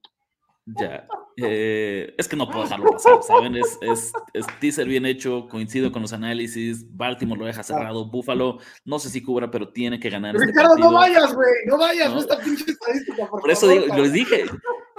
Ya. 0.76 1.08
Eh, 1.38 2.14
es 2.18 2.28
que 2.28 2.36
no 2.36 2.50
puedo 2.50 2.64
dejarlo 2.64 2.92
pasar, 2.92 3.24
¿saben? 3.24 3.56
Es, 3.56 3.80
es, 3.82 4.12
teaser 4.60 4.86
bien 4.86 5.06
hecho, 5.06 5.48
coincido 5.48 5.94
con 5.94 6.02
los 6.02 6.12
análisis. 6.12 6.86
Baltimore 6.94 7.40
lo 7.40 7.46
deja 7.46 7.64
cerrado. 7.64 8.10
Buffalo, 8.10 8.60
no 8.84 9.00
sé 9.00 9.10
si 9.10 9.24
cubra, 9.24 9.50
pero 9.50 9.70
tiene 9.70 9.98
que 9.98 10.10
ganar. 10.10 10.36
Este 10.36 10.48
Ricardo, 10.48 10.76
no 10.76 10.92
vayas, 10.92 11.34
güey. 11.34 11.50
No 11.68 11.78
vayas, 11.78 12.12
no, 12.12 12.20
esta 12.20 12.38
pinche 12.40 12.72
estadística. 12.72 13.30
Por, 13.30 13.50
eso 13.50 13.68
digo, 13.70 13.96
les 13.96 14.12
dije. 14.12 14.46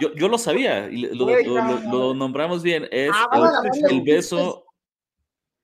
Yo, 0.01 0.15
yo, 0.15 0.29
lo 0.29 0.39
sabía 0.39 0.89
y 0.89 1.15
lo, 1.15 1.27
lo, 1.91 2.15
nombramos 2.15 2.63
bien. 2.63 2.89
Es 2.91 3.11
ah, 3.13 3.63
el, 3.91 4.03
beso, 4.03 4.65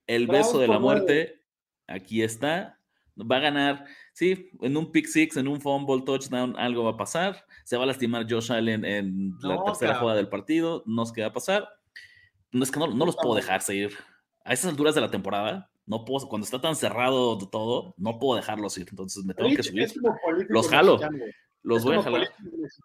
el 0.06 0.26
beso 0.26 0.58
de 0.58 0.68
la 0.68 0.78
muerte. 0.78 1.40
Aquí 1.86 2.22
está. 2.22 2.78
Va 3.18 3.36
a 3.36 3.40
ganar 3.40 3.86
sí, 4.14 4.48
en 4.62 4.76
un 4.76 4.90
pick 4.90 5.06
six, 5.06 5.36
en 5.36 5.48
un 5.48 5.60
fumble 5.60 6.02
touchdown, 6.02 6.56
algo 6.56 6.84
va 6.84 6.92
a 6.92 6.96
pasar. 6.96 7.44
Se 7.64 7.76
va 7.76 7.82
a 7.82 7.86
lastimar 7.86 8.26
Josh 8.28 8.50
Allen 8.50 8.84
en 8.84 9.36
la 9.42 9.62
tercera 9.62 9.96
jugada 9.96 10.16
del 10.16 10.28
partido. 10.28 10.82
No 10.86 11.04
sé 11.04 11.12
qué 11.14 11.20
va 11.20 11.28
a 11.28 11.32
pasar. 11.32 11.68
No 12.50 12.62
es 12.62 12.70
que 12.70 12.78
no, 12.78 12.86
los 12.86 13.16
puedo 13.16 13.34
dejar 13.34 13.60
seguir. 13.60 13.92
A 14.44 14.52
esas 14.52 14.70
alturas 14.70 14.94
de 14.94 15.00
la 15.00 15.10
temporada, 15.10 15.70
no 15.86 16.04
puedo, 16.04 16.28
cuando 16.28 16.44
está 16.44 16.60
tan 16.60 16.76
cerrado 16.76 17.36
todo, 17.50 17.94
no 17.98 18.18
puedo 18.18 18.36
dejarlos 18.36 18.78
ir. 18.78 18.86
Entonces 18.88 19.24
me 19.24 19.34
tengo 19.34 19.54
que 19.54 19.62
subir. 19.62 19.92
Los 20.48 20.68
jalo. 20.68 21.00
Los 21.62 21.82
voy 21.82 21.96
a 21.96 22.02
jalar. 22.02 22.28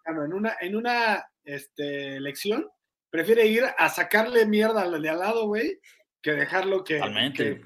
En 0.06 0.32
una, 0.32 0.56
en 0.60 0.74
una 0.74 1.26
este, 1.44 2.16
elección, 2.16 2.66
prefiere 3.10 3.46
ir 3.46 3.64
a 3.76 3.88
sacarle 3.88 4.46
mierda 4.46 4.82
al 4.82 5.02
de 5.02 5.08
al 5.08 5.18
lado, 5.18 5.46
güey, 5.46 5.80
que 6.22 6.32
dejarlo 6.32 6.82
que, 6.82 6.98
Totalmente. 6.98 7.62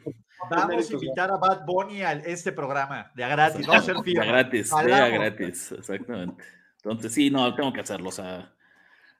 Vamos 0.51 0.91
a 0.91 0.93
invitar 0.93 1.31
a 1.31 1.37
Bad 1.37 1.65
Bunny 1.65 2.03
a 2.03 2.13
este 2.13 2.53
programa, 2.53 3.11
de 3.15 3.25
a 3.25 3.29
gratis, 3.29 3.67
vamos 3.67 3.83
a 3.83 3.95
ser 3.95 3.97
De 3.97 4.21
a 4.21 4.25
gratis, 4.25 4.71
de 4.71 4.95
a 4.95 5.09
gratis, 5.09 5.73
exactamente. 5.73 6.45
Entonces, 6.77 7.13
sí, 7.13 7.31
no, 7.31 7.55
tengo 7.55 7.73
que 7.73 7.81
hacerlo, 7.81 8.11
o 8.11 8.13
sea, 8.13 8.55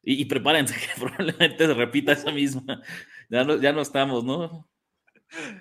y, 0.03 0.25
prepárense 0.27 0.75
que 0.81 1.01
probablemente 1.01 1.67
se 1.67 1.75
repita 1.75 2.13
esa 2.13 2.31
misma. 2.31 2.83
Ya 3.29 3.45
no, 3.45 3.57
ya 3.57 3.73
no 3.73 3.81
estamos, 3.81 4.25
¿no? 4.25 4.69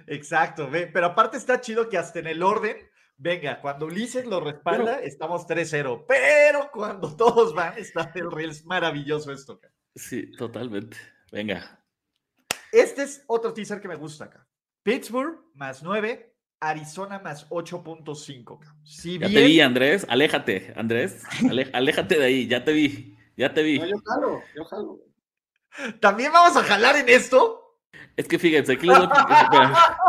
Exacto, 0.07 0.69
pero 0.71 1.05
aparte 1.07 1.37
está 1.37 1.59
chido 1.61 1.89
que 1.89 1.97
hasta 1.97 2.19
en 2.19 2.27
el 2.27 2.43
orden, 2.43 2.77
venga, 3.17 3.61
cuando 3.61 3.85
Ulises 3.87 4.25
lo 4.25 4.39
respalda, 4.39 4.99
estamos 5.01 5.47
3-0, 5.47 6.05
pero 6.07 6.69
cuando 6.71 7.15
todos 7.15 7.55
van, 7.55 7.77
está 7.77 8.11
el 8.15 8.31
Reels 8.31 8.65
maravilloso 8.65 9.31
esto. 9.31 9.59
Sí, 9.95 10.31
totalmente. 10.31 10.97
Venga. 11.31 11.79
Este 12.71 13.03
es 13.03 13.23
otro 13.27 13.53
teaser 13.53 13.79
que 13.79 13.87
me 13.87 13.95
gusta 13.95 14.25
acá. 14.25 14.42
Pittsburgh 14.83 15.39
más 15.55 15.81
9, 15.81 16.35
Arizona 16.59 17.19
más 17.19 17.49
8.5. 17.49 18.59
Si 18.83 19.17
ya 19.17 19.27
te 19.27 19.45
vi, 19.45 19.61
Andrés. 19.61 20.05
Aléjate, 20.09 20.73
Andrés. 20.75 21.23
aléjate 21.73 22.19
de 22.19 22.25
ahí. 22.25 22.47
Ya 22.47 22.63
te 22.63 22.73
vi. 22.73 23.17
Ya 23.35 23.53
te 23.53 23.63
vi. 23.63 23.79
yo 23.79 23.97
jalo, 24.05 24.41
yo 24.55 24.65
jalo. 24.65 24.99
¿También 25.99 26.31
vamos 26.31 26.55
a 26.55 26.63
jalar 26.63 26.97
en 26.97 27.09
esto? 27.09 27.79
Es 28.15 28.27
que 28.27 28.37
fíjense, 28.37 28.73
aquí 28.73 28.85
les 28.85 28.97
voy 28.97 29.07
a... 29.07 29.97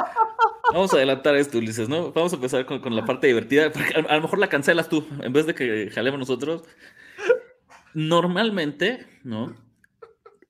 Vamos 0.72 0.92
a 0.92 0.96
adelantar 0.96 1.36
esto, 1.36 1.58
Ulises, 1.58 1.88
¿no? 1.88 2.10
Vamos 2.12 2.32
a 2.32 2.36
empezar 2.36 2.66
con, 2.66 2.96
la 2.96 3.04
parte 3.04 3.26
divertida. 3.26 3.70
a, 4.08 4.16
lo 4.16 4.22
mejor 4.22 4.38
la 4.38 4.48
cancelas 4.48 4.88
tú, 4.88 5.06
en 5.20 5.32
vez 5.32 5.46
de 5.46 5.54
que 5.54 5.90
jalemos 5.90 6.18
nosotros. 6.18 6.64
Normalmente, 7.92 9.06
¿no? 9.22 9.54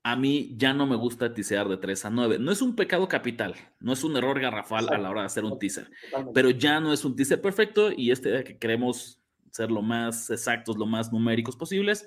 A 0.07 0.17
mí 0.17 0.55
ya 0.57 0.75
no 0.75 0.87
me 0.87 0.97
gusta 0.97 1.33
tisear 1.33 1.67
de 1.67 1.79
3 1.79 2.05
a 2.05 2.11
9. 2.11 2.39
No 2.39 2.53
es 2.53 2.61
un 2.61 2.77
pecado 2.77 3.09
capital, 3.09 3.55
no 3.81 3.95
es 3.95 4.05
un 4.05 4.15
error 4.17 4.39
garrafal 4.39 4.87
a 4.93 4.99
la 4.99 5.11
hora 5.11 5.23
de 5.23 5.27
hacer 5.27 5.45
un 5.45 5.59
teaser, 5.59 5.91
pero 6.35 6.51
ya 6.51 6.79
no 6.79 6.93
es 6.93 7.07
un 7.07 7.17
teaser 7.17 7.41
perfecto 7.41 7.91
y 7.91 8.11
este 8.11 8.45
que 8.45 8.59
queremos 8.59 9.19
ser 9.51 9.71
lo 9.71 9.81
más 9.81 10.29
exactos, 10.29 10.77
lo 10.77 10.85
más 10.85 11.11
numéricos 11.11 11.57
posibles, 11.57 12.07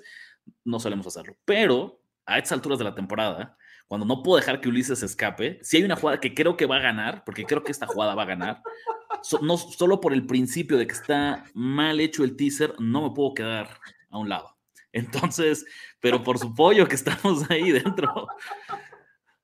no 0.64 0.78
solemos 0.78 1.08
hacerlo. 1.08 1.36
Pero 1.44 2.00
a 2.24 2.38
estas 2.38 2.52
alturas 2.52 2.78
de 2.78 2.84
la 2.84 2.94
temporada, 2.94 3.56
cuando 3.88 4.06
no 4.06 4.22
puedo 4.22 4.36
dejar 4.36 4.60
que 4.60 4.68
Ulises 4.68 5.02
escape, 5.02 5.58
si 5.62 5.78
hay 5.78 5.82
una 5.82 5.96
jugada 5.96 6.20
que 6.20 6.34
creo 6.34 6.56
que 6.56 6.66
va 6.66 6.76
a 6.76 6.80
ganar, 6.80 7.24
porque 7.24 7.44
creo 7.44 7.64
que 7.64 7.72
esta 7.72 7.86
jugada 7.86 8.14
va 8.14 8.22
a 8.22 8.26
ganar, 8.26 8.62
no 9.42 9.56
solo 9.56 10.00
por 10.00 10.12
el 10.12 10.24
principio 10.24 10.76
de 10.76 10.86
que 10.86 10.92
está 10.92 11.46
mal 11.52 11.98
hecho 11.98 12.22
el 12.22 12.36
teaser, 12.36 12.74
no 12.78 13.02
me 13.02 13.14
puedo 13.14 13.34
quedar 13.34 13.80
a 14.10 14.18
un 14.18 14.28
lado. 14.28 14.57
Entonces, 14.92 15.64
pero 16.00 16.22
por 16.22 16.38
su 16.38 16.54
pollo 16.54 16.86
que 16.86 16.94
estamos 16.94 17.50
ahí 17.50 17.72
dentro. 17.72 18.26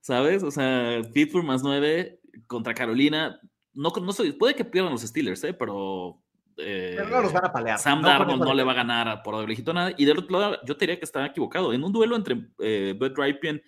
¿Sabes? 0.00 0.42
O 0.42 0.50
sea, 0.50 1.00
Pittsburgh 1.12 1.46
más 1.46 1.62
nueve 1.62 2.20
contra 2.46 2.74
Carolina. 2.74 3.40
No, 3.72 3.90
no 3.90 4.12
puede 4.38 4.54
que 4.54 4.64
pierdan 4.64 4.92
los 4.92 5.02
Steelers, 5.02 5.42
¿eh? 5.44 5.54
pero. 5.54 6.20
Eh, 6.56 6.94
pero 6.96 7.08
no 7.08 7.22
los 7.22 7.32
van 7.32 7.46
a 7.46 7.52
palear. 7.52 7.78
Sam 7.78 8.02
Darnold 8.02 8.44
no, 8.44 8.54
le 8.54 8.62
va 8.62 8.72
a 8.72 8.76
ganar 8.76 9.22
por 9.22 9.34
haber 9.34 9.74
nada. 9.74 9.92
Y 9.96 10.04
del 10.04 10.18
otro 10.18 10.38
lado, 10.38 10.58
yo 10.64 10.76
te 10.76 10.84
diría 10.84 10.98
que 10.98 11.04
estaba 11.04 11.26
equivocado. 11.26 11.72
En 11.72 11.82
un 11.82 11.92
duelo 11.92 12.14
entre 12.14 12.48
eh, 12.60 12.94
Bud 12.96 13.12
Ripien 13.16 13.62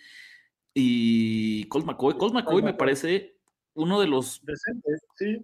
y 0.73 1.65
Colt 1.69 1.87
McCoy, 1.87 2.17
Colt 2.17 2.35
McCoy 2.35 2.63
me 2.63 2.75
parece 2.75 3.36
uno 3.77 4.01
de 4.01 4.07
los 4.07 4.43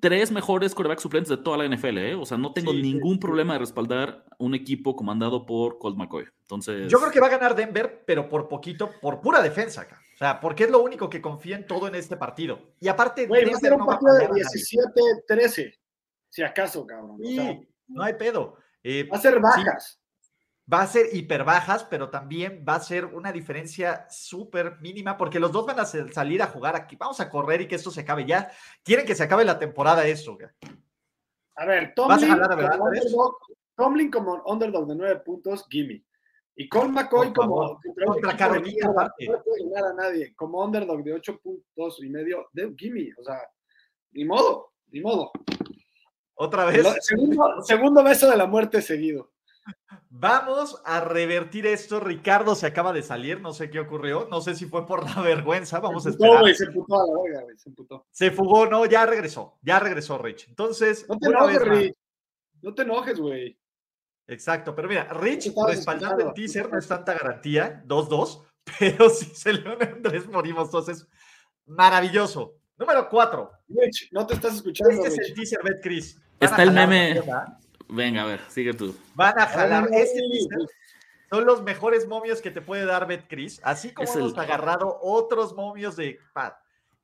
tres 0.01 0.33
mejores 0.33 0.75
corebacks 0.75 1.03
suplentes 1.03 1.29
de 1.29 1.37
toda 1.37 1.59
la 1.59 1.69
NFL, 1.69 1.99
¿eh? 1.99 2.15
O 2.15 2.25
sea, 2.25 2.39
no 2.39 2.53
tengo 2.53 2.73
ningún 2.73 3.21
problema 3.21 3.53
de 3.53 3.61
respaldar 3.61 4.25
un 4.39 4.55
equipo 4.55 4.97
comandado 4.97 5.47
por 5.47 5.79
Colt 5.79 5.97
McCoy. 5.97 6.25
Entonces. 6.41 6.91
Yo 6.91 6.99
creo 6.99 7.11
que 7.12 7.21
va 7.21 7.29
a 7.29 7.31
ganar 7.31 7.55
Denver, 7.55 8.03
pero 8.07 8.29
por 8.29 8.49
poquito, 8.49 8.91
por 9.01 9.21
pura 9.21 9.43
defensa 9.43 9.83
acá. 9.83 10.01
O 10.15 10.19
sea, 10.19 10.41
porque 10.41 10.65
es 10.65 10.71
lo 10.71 10.83
único 10.83 11.09
que 11.11 11.21
confía 11.21 11.57
en 11.57 11.67
todo 11.67 11.87
en 11.89 11.95
este 11.95 12.17
partido. 12.17 12.59
Y 12.81 12.89
aparte, 12.89 13.27
Denver 13.27 13.73
va 13.73 13.77
a 13.77 13.77
un 13.77 13.87
partido 13.87 14.15
de 14.15 14.43
17-13, 15.29 15.79
si 16.29 16.43
acaso, 16.43 16.87
cabrón. 16.87 17.19
no 17.89 18.03
hay 18.03 18.15
pedo. 18.15 18.57
Eh, 18.83 19.09
Va 19.12 19.17
a 19.17 19.21
ser 19.21 19.35
sí, 19.35 19.41
bajas. 19.41 20.02
Va 20.71 20.83
a 20.83 20.87
ser 20.87 21.07
hiper 21.12 21.45
bajas, 21.45 21.85
pero 21.85 22.11
también 22.11 22.64
va 22.69 22.76
a 22.76 22.81
ser 22.81 23.04
una 23.07 23.33
diferencia 23.33 24.07
súper 24.11 24.78
mínima 24.81 25.16
porque 25.16 25.40
los 25.40 25.52
dos 25.52 25.66
van 25.66 25.81
a 25.81 25.85
sal- 25.85 26.12
salir 26.12 26.42
a 26.42 26.47
jugar 26.47 26.76
aquí. 26.76 26.97
Vamos 26.97 27.21
a 27.21 27.28
correr 27.31 27.62
y 27.62 27.69
que 27.69 27.75
esto 27.75 27.90
se 27.90 28.00
acabe 28.02 28.25
ya. 28.26 28.50
Quieren 28.83 29.07
que 29.07 29.14
se 29.14 29.23
acabe 29.25 29.45
la 29.45 29.59
temporada 29.59 30.07
eso. 30.07 30.38
A 31.57 31.64
ver, 31.66 31.83
¿Vas 31.85 31.90
a 31.90 31.95
Tomlin, 31.95 32.28
jalar 32.28 32.52
a 32.52 32.57
verdad, 32.57 32.78
como 32.78 32.85
underdog, 32.90 33.37
Tomlin 33.76 34.11
como 34.11 34.42
underdog 34.47 34.87
de 34.87 34.95
nueve 34.97 35.16
puntos, 35.21 35.66
gimme. 35.69 36.04
Y 36.54 36.69
Colt 36.69 36.90
McCoy 36.90 37.33
como 37.33 37.81
contra 38.07 38.37
Carolina, 38.37 38.88
no 38.88 39.42
puede 39.42 39.69
ganar 39.71 39.90
a 39.90 39.95
nadie. 39.95 40.35
Como 40.37 40.62
underdog 40.64 41.02
de 41.02 41.14
ocho 41.14 41.38
puntos 41.40 42.02
y 42.02 42.09
medio, 42.11 42.49
de 42.52 42.73
gimme. 42.76 43.11
O 43.19 43.25
sea, 43.25 43.40
ni 44.12 44.25
modo, 44.25 44.73
ni 44.88 45.00
modo. 45.00 45.33
Otra 46.35 46.66
vez. 46.66 46.83
Lo- 46.83 46.92
segundo, 47.00 47.62
segundo 47.62 48.04
beso 48.04 48.31
de 48.31 48.37
la 48.37 48.47
muerte 48.47 48.81
seguido. 48.83 49.32
Vamos 50.11 50.81
a 50.85 51.00
revertir 51.00 51.66
esto. 51.66 52.00
Ricardo 52.00 52.54
se 52.54 52.66
acaba 52.66 52.92
de 52.92 53.02
salir. 53.02 53.40
No 53.40 53.52
sé 53.52 53.71
qué 53.71 53.81
ocurrió. 53.81 54.28
No 54.31 54.40
sé 54.40 54.54
si 54.54 54.66
fue 54.66 54.87
por 54.87 55.04
la 55.04 55.21
vergüenza. 55.23 55.81
Vamos 55.81 56.07
a 56.07 56.11
se 56.11 56.16
esperar. 56.16 56.40
güey, 56.40 56.54
se 56.54 56.64
emputó 56.64 57.00
a 57.00 57.07
la 57.07 57.23
verga, 57.23 57.42
güey, 57.42 57.57
se 58.11 58.31
fugó, 58.31 58.66
no, 58.66 58.85
ya 58.87 59.07
regresó. 59.07 59.59
Ya 59.62 59.78
regresó 59.78 60.19
Rich. 60.19 60.49
Entonces, 60.49 61.07
No 61.09 61.19
te 61.19 61.28
enojes. 61.28 61.62
Rich. 61.62 61.95
No 62.61 62.75
te 62.75 62.83
enojes, 62.83 63.19
güey. 63.19 63.59
Exacto, 64.28 64.75
pero 64.75 64.88
mira, 64.88 65.04
Rich 65.12 65.52
respaldando 65.66 66.28
el 66.28 66.33
teaser 66.33 66.71
no 66.71 66.78
es 66.78 66.87
tanta 66.87 67.12
garantía, 67.12 67.83
2-2, 67.87 68.45
pero 68.78 69.11
si 69.11 69.26
se 69.26 69.52
le 69.52 69.75
une 69.75 69.85
Andrés 69.85 70.28
morimos, 70.28 70.66
entonces 70.66 71.09
maravilloso. 71.66 72.54
Número 72.76 73.09
4. 73.09 73.50
Rich, 73.69 74.09
no 74.12 74.26
te 74.26 74.35
estás 74.35 74.54
escuchando, 74.54 74.95
Este 75.04 75.09
es 75.09 75.28
el 75.28 75.35
teaser, 75.35 75.61
Bet 75.64 75.83
Chris. 75.83 76.21
Está 76.38 76.62
el 76.62 76.71
meme. 76.71 77.21
Venga, 77.93 78.23
a 78.23 78.27
ver, 78.27 78.41
sigue 78.49 78.73
tú. 78.75 78.97
Van 79.15 79.39
a 79.39 79.47
jalar. 79.47 79.89
Ay, 79.93 80.01
Este 80.03 80.21
teaser 80.21 80.67
son 81.31 81.45
los 81.47 81.63
mejores 81.63 82.07
momios 82.09 82.41
que 82.41 82.51
te 82.51 82.61
puede 82.61 82.85
dar 82.85 83.07
Bet 83.07 83.27
Chris, 83.29 83.61
así 83.65 83.93
como 83.93 84.09
Es 84.09 84.15
el- 84.17 84.23
hemos 84.23 84.39
agarrado 84.39 84.99
otros 85.03 85.55
momios 85.55 85.97
de 85.97 86.19
Pat. 86.35 86.57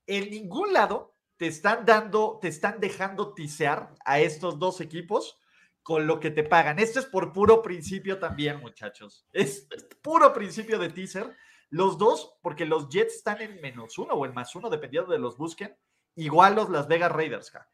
En 0.06 0.30
ningún 0.30 0.72
lado 0.72 1.14
te 1.36 1.46
están 1.46 1.84
dando, 1.84 2.38
te 2.40 2.48
están 2.48 2.80
dejando 2.80 3.34
tisear 3.34 3.94
a 4.04 4.18
estos 4.20 4.58
dos 4.58 4.80
equipos 4.80 5.38
con 5.82 6.06
lo 6.06 6.20
que 6.20 6.30
te 6.30 6.42
pagan. 6.42 6.78
Esto 6.78 6.98
es 7.00 7.06
por 7.06 7.32
puro 7.32 7.62
principio 7.62 8.18
también, 8.18 8.58
muchachos. 8.60 9.26
Es 9.32 9.66
puro 10.02 10.32
principio 10.32 10.78
de 10.78 10.88
teaser. 10.90 11.34
Los 11.70 11.98
dos, 11.98 12.38
porque 12.42 12.64
los 12.64 12.88
Jets 12.88 13.16
están 13.16 13.42
en 13.42 13.60
menos 13.60 13.98
uno 13.98 14.14
o 14.14 14.24
en 14.26 14.32
más 14.34 14.54
uno, 14.56 14.70
dependiendo 14.70 15.12
de 15.12 15.18
los 15.18 15.36
busquen. 15.36 15.76
Igual 16.16 16.54
los 16.56 16.70
Las 16.70 16.88
Vegas 16.88 17.12
Raiders, 17.12 17.50
ja. 17.50 17.68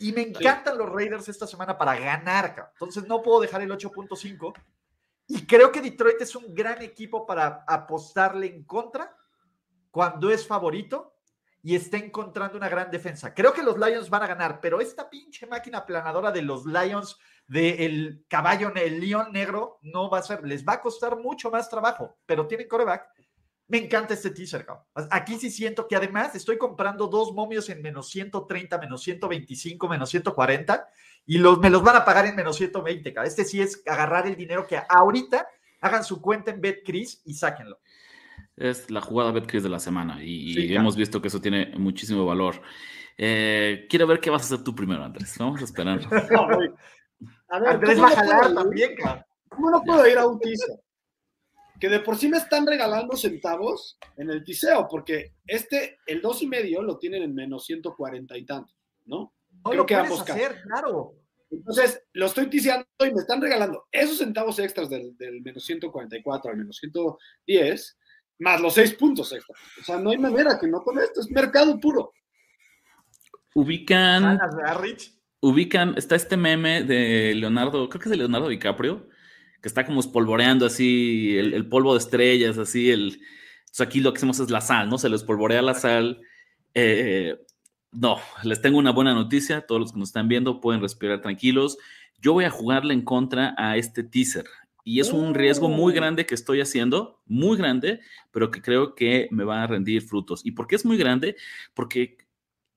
Y 0.00 0.12
me 0.12 0.22
encantan 0.22 0.78
los 0.78 0.88
Raiders 0.88 1.28
esta 1.28 1.46
semana 1.46 1.76
para 1.76 1.94
ganar. 1.94 2.72
Entonces 2.72 3.06
no 3.06 3.22
puedo 3.22 3.40
dejar 3.40 3.62
el 3.62 3.70
8.5. 3.70 4.54
Y 5.28 5.46
creo 5.46 5.70
que 5.70 5.80
Detroit 5.80 6.20
es 6.20 6.34
un 6.34 6.54
gran 6.54 6.82
equipo 6.82 7.26
para 7.26 7.64
apostarle 7.68 8.46
en 8.46 8.64
contra 8.64 9.14
cuando 9.90 10.30
es 10.30 10.46
favorito 10.46 11.14
y 11.62 11.76
está 11.76 11.98
encontrando 11.98 12.56
una 12.56 12.68
gran 12.68 12.90
defensa. 12.90 13.34
Creo 13.34 13.52
que 13.52 13.62
los 13.62 13.78
Lions 13.78 14.08
van 14.08 14.22
a 14.22 14.26
ganar, 14.26 14.60
pero 14.60 14.80
esta 14.80 15.08
pinche 15.10 15.46
máquina 15.46 15.84
planadora 15.84 16.32
de 16.32 16.42
los 16.42 16.64
Lions, 16.64 17.18
del 17.46 18.24
caballo, 18.28 18.72
el 18.74 19.00
león 19.00 19.32
negro, 19.32 19.78
no 19.82 20.08
va 20.08 20.18
a 20.18 20.22
ser, 20.22 20.46
les 20.46 20.66
va 20.66 20.74
a 20.74 20.80
costar 20.80 21.18
mucho 21.18 21.50
más 21.50 21.68
trabajo, 21.68 22.16
pero 22.24 22.46
tienen 22.46 22.68
coreback. 22.68 23.10
Me 23.70 23.78
encanta 23.78 24.14
este 24.14 24.30
teaser, 24.30 24.66
cabrón. 24.66 24.84
Aquí 25.12 25.36
sí 25.36 25.48
siento 25.48 25.86
que 25.86 25.94
además 25.94 26.34
estoy 26.34 26.58
comprando 26.58 27.06
dos 27.06 27.32
momios 27.32 27.68
en 27.70 27.80
menos 27.80 28.10
130, 28.10 28.78
menos 28.78 29.00
125, 29.00 29.88
menos 29.88 30.10
140 30.10 30.88
y 31.26 31.38
los, 31.38 31.60
me 31.60 31.70
los 31.70 31.80
van 31.80 31.94
a 31.94 32.04
pagar 32.04 32.26
en 32.26 32.34
menos 32.34 32.56
120, 32.56 33.14
cabrón. 33.14 33.28
Este 33.28 33.44
sí 33.44 33.60
es 33.62 33.80
agarrar 33.86 34.26
el 34.26 34.34
dinero 34.34 34.66
que 34.66 34.76
ahorita 34.88 35.46
hagan 35.82 36.02
su 36.02 36.20
cuenta 36.20 36.50
en 36.50 36.60
BetCris 36.60 37.22
y 37.24 37.34
sáquenlo. 37.34 37.78
Es 38.56 38.90
la 38.90 39.00
jugada 39.00 39.30
BetCris 39.30 39.62
de 39.62 39.68
la 39.68 39.78
semana 39.78 40.20
y, 40.20 40.52
Sí, 40.52 40.74
hemos 40.74 40.96
visto 40.96 41.22
que 41.22 41.28
eso 41.28 41.40
tiene 41.40 41.72
muchísimo 41.78 42.26
valor. 42.26 42.60
Eh, 43.16 43.86
quiero 43.88 44.08
ver 44.08 44.18
qué 44.18 44.30
vas 44.30 44.42
a 44.42 44.44
hacer 44.46 44.64
tú 44.64 44.74
primero, 44.74 45.04
Andrés. 45.04 45.36
Vamos 45.38 45.60
a 45.60 45.64
esperar. 45.64 46.00
No. 46.32 46.48
A 47.50 47.58
ver, 47.60 47.68
Andrés 47.74 47.96
¿cómo 47.96 48.02
va 48.02 48.08
a 48.08 48.10
no 48.10 48.16
jalar 48.16 48.38
puedo 48.38 48.50
ir? 48.50 48.56
también, 48.56 48.94
cabrón. 48.96 49.24
¿Cómo 49.48 49.70
no 49.70 49.82
puedo 49.82 50.08
ir 50.08 50.18
a 50.18 50.26
un 50.26 50.40
teaser? 50.40 50.80
Que 51.80 51.88
de 51.88 52.00
por 52.00 52.16
sí 52.16 52.28
me 52.28 52.36
están 52.36 52.66
regalando 52.66 53.16
centavos 53.16 53.98
en 54.16 54.30
el 54.30 54.44
tiseo, 54.44 54.86
porque 54.88 55.32
este, 55.46 55.98
el 56.06 56.20
dos 56.20 56.42
y 56.42 56.46
medio 56.46 56.82
lo 56.82 56.98
tienen 56.98 57.22
en 57.22 57.34
menos 57.34 57.64
140 57.64 58.36
y 58.36 58.44
tanto, 58.44 58.74
¿no? 59.06 59.32
No 59.50 59.70
Creo 59.70 59.76
lo 59.82 59.86
que 59.86 59.94
puedes 59.94 60.10
ambos 60.10 60.30
hacer, 60.30 60.62
claro. 60.62 61.14
Entonces, 61.50 62.04
lo 62.12 62.26
estoy 62.26 62.48
tiseando 62.48 62.86
y 63.00 63.12
me 63.12 63.20
están 63.20 63.40
regalando 63.40 63.88
esos 63.90 64.18
centavos 64.18 64.58
extras 64.58 64.88
del, 64.88 65.16
del 65.16 65.40
menos 65.42 65.64
144 65.64 66.50
al 66.50 66.56
menos 66.56 66.76
110, 66.76 67.98
más 68.38 68.60
los 68.60 68.74
seis 68.74 68.94
puntos 68.94 69.32
extra. 69.32 69.56
O 69.80 69.84
sea, 69.84 69.98
no 69.98 70.10
hay 70.10 70.18
manera 70.18 70.58
que 70.60 70.68
no 70.68 70.80
tome 70.82 71.02
esto, 71.02 71.20
es 71.20 71.30
mercado 71.30 71.78
puro. 71.78 72.12
Ubican, 73.54 74.38
ubican, 75.40 75.94
está 75.96 76.14
este 76.14 76.36
meme 76.36 76.84
de 76.84 77.34
Leonardo, 77.34 77.88
creo 77.88 78.00
que 78.00 78.06
es 78.06 78.10
de 78.10 78.16
Leonardo 78.16 78.48
DiCaprio, 78.48 79.08
que 79.60 79.68
está 79.68 79.84
como 79.86 80.00
espolvoreando 80.00 80.66
así 80.66 81.36
el, 81.38 81.54
el 81.54 81.68
polvo 81.68 81.94
de 81.94 82.00
estrellas, 82.00 82.58
así 82.58 82.90
el. 82.90 83.20
Entonces 83.60 83.80
aquí 83.86 84.00
lo 84.00 84.12
que 84.12 84.18
hacemos 84.18 84.40
es 84.40 84.50
la 84.50 84.60
sal, 84.60 84.88
¿no? 84.88 84.98
Se 84.98 85.08
les 85.08 85.22
polvorea 85.22 85.62
la 85.62 85.74
sal. 85.74 86.20
Eh, 86.74 87.36
no, 87.92 88.16
les 88.44 88.60
tengo 88.62 88.78
una 88.78 88.92
buena 88.92 89.14
noticia. 89.14 89.66
Todos 89.66 89.80
los 89.80 89.92
que 89.92 89.98
nos 89.98 90.08
están 90.08 90.28
viendo 90.28 90.60
pueden 90.60 90.80
respirar 90.80 91.20
tranquilos. 91.22 91.78
Yo 92.20 92.32
voy 92.32 92.44
a 92.44 92.50
jugarle 92.50 92.94
en 92.94 93.02
contra 93.02 93.54
a 93.56 93.76
este 93.76 94.02
teaser. 94.02 94.44
Y 94.84 95.00
es 95.00 95.12
un 95.12 95.34
riesgo 95.34 95.68
muy 95.68 95.92
Oh. 95.92 95.96
grande 95.96 96.26
que 96.26 96.34
estoy 96.34 96.60
haciendo, 96.60 97.20
muy 97.26 97.56
grande, 97.56 98.00
pero 98.32 98.50
que 98.50 98.62
creo 98.62 98.94
que 98.94 99.28
me 99.30 99.44
va 99.44 99.62
a 99.62 99.66
rendir 99.66 100.02
frutos. 100.02 100.40
¿Y 100.44 100.52
por 100.52 100.66
qué 100.66 100.76
es 100.76 100.84
muy 100.84 100.96
grande? 100.96 101.36
Porque 101.74 102.18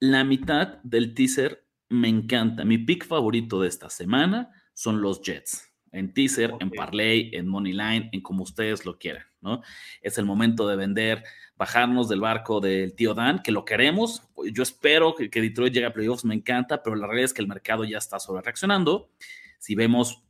la 0.00 0.22
mitad 0.24 0.78
del 0.84 1.14
teaser 1.14 1.66
me 1.88 2.08
encanta. 2.08 2.64
Mi 2.64 2.78
pick 2.78 3.06
favorito 3.06 3.60
de 3.60 3.68
esta 3.68 3.90
semana 3.90 4.50
son 4.74 5.00
los 5.00 5.22
Jets. 5.22 5.73
En 5.94 6.12
teaser, 6.12 6.52
en 6.60 6.70
parlay, 6.70 7.30
en 7.32 7.48
money 7.48 7.72
line, 7.72 8.10
en 8.12 8.20
como 8.20 8.42
ustedes 8.42 8.84
lo 8.84 8.98
quieran, 8.98 9.24
¿no? 9.40 9.62
Es 10.02 10.18
el 10.18 10.24
momento 10.24 10.68
de 10.68 10.76
vender, 10.76 11.24
bajarnos 11.56 12.08
del 12.08 12.20
barco 12.20 12.60
del 12.60 12.94
tío 12.94 13.14
Dan, 13.14 13.40
que 13.42 13.52
lo 13.52 13.64
queremos. 13.64 14.22
Yo 14.52 14.62
espero 14.62 15.14
que, 15.14 15.30
que 15.30 15.40
Detroit 15.40 15.72
llegue 15.72 15.86
a 15.86 15.92
playoffs, 15.92 16.24
me 16.24 16.34
encanta, 16.34 16.82
pero 16.82 16.96
la 16.96 17.06
realidad 17.06 17.26
es 17.26 17.34
que 17.34 17.42
el 17.42 17.48
mercado 17.48 17.84
ya 17.84 17.98
está 17.98 18.18
sobre 18.18 18.42
reaccionando. 18.42 19.10
Si 19.58 19.74
vemos 19.74 20.24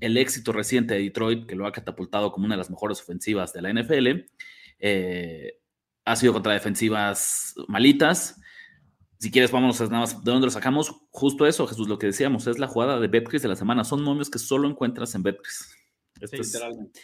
el 0.00 0.16
éxito 0.16 0.52
reciente 0.52 0.94
de 0.94 1.02
Detroit, 1.02 1.46
que 1.46 1.54
lo 1.54 1.66
ha 1.66 1.72
catapultado 1.72 2.32
como 2.32 2.46
una 2.46 2.54
de 2.54 2.58
las 2.58 2.70
mejores 2.70 3.00
ofensivas 3.00 3.52
de 3.52 3.62
la 3.62 3.72
NFL, 3.72 4.26
eh, 4.78 5.58
ha 6.04 6.16
sido 6.16 6.32
contra 6.32 6.54
defensivas 6.54 7.54
malitas. 7.68 8.40
Si 9.20 9.30
quieres, 9.30 9.52
vámonos 9.52 9.78
a 9.82 9.84
nada 9.84 10.00
más 10.00 10.24
de 10.24 10.30
dónde 10.30 10.46
lo 10.46 10.50
sacamos. 10.50 10.94
Justo 11.10 11.46
eso, 11.46 11.66
Jesús, 11.66 11.88
lo 11.88 11.98
que 11.98 12.06
decíamos, 12.06 12.46
es 12.46 12.58
la 12.58 12.66
jugada 12.66 12.98
de 12.98 13.06
Betcris 13.06 13.42
de 13.42 13.48
la 13.48 13.56
semana. 13.56 13.84
Son 13.84 14.02
momios 14.02 14.30
que 14.30 14.38
solo 14.38 14.66
encuentras 14.66 15.14
en 15.14 15.22
Betcris. 15.22 15.76
Sí, 16.24 16.36
Literalmente. 16.38 17.00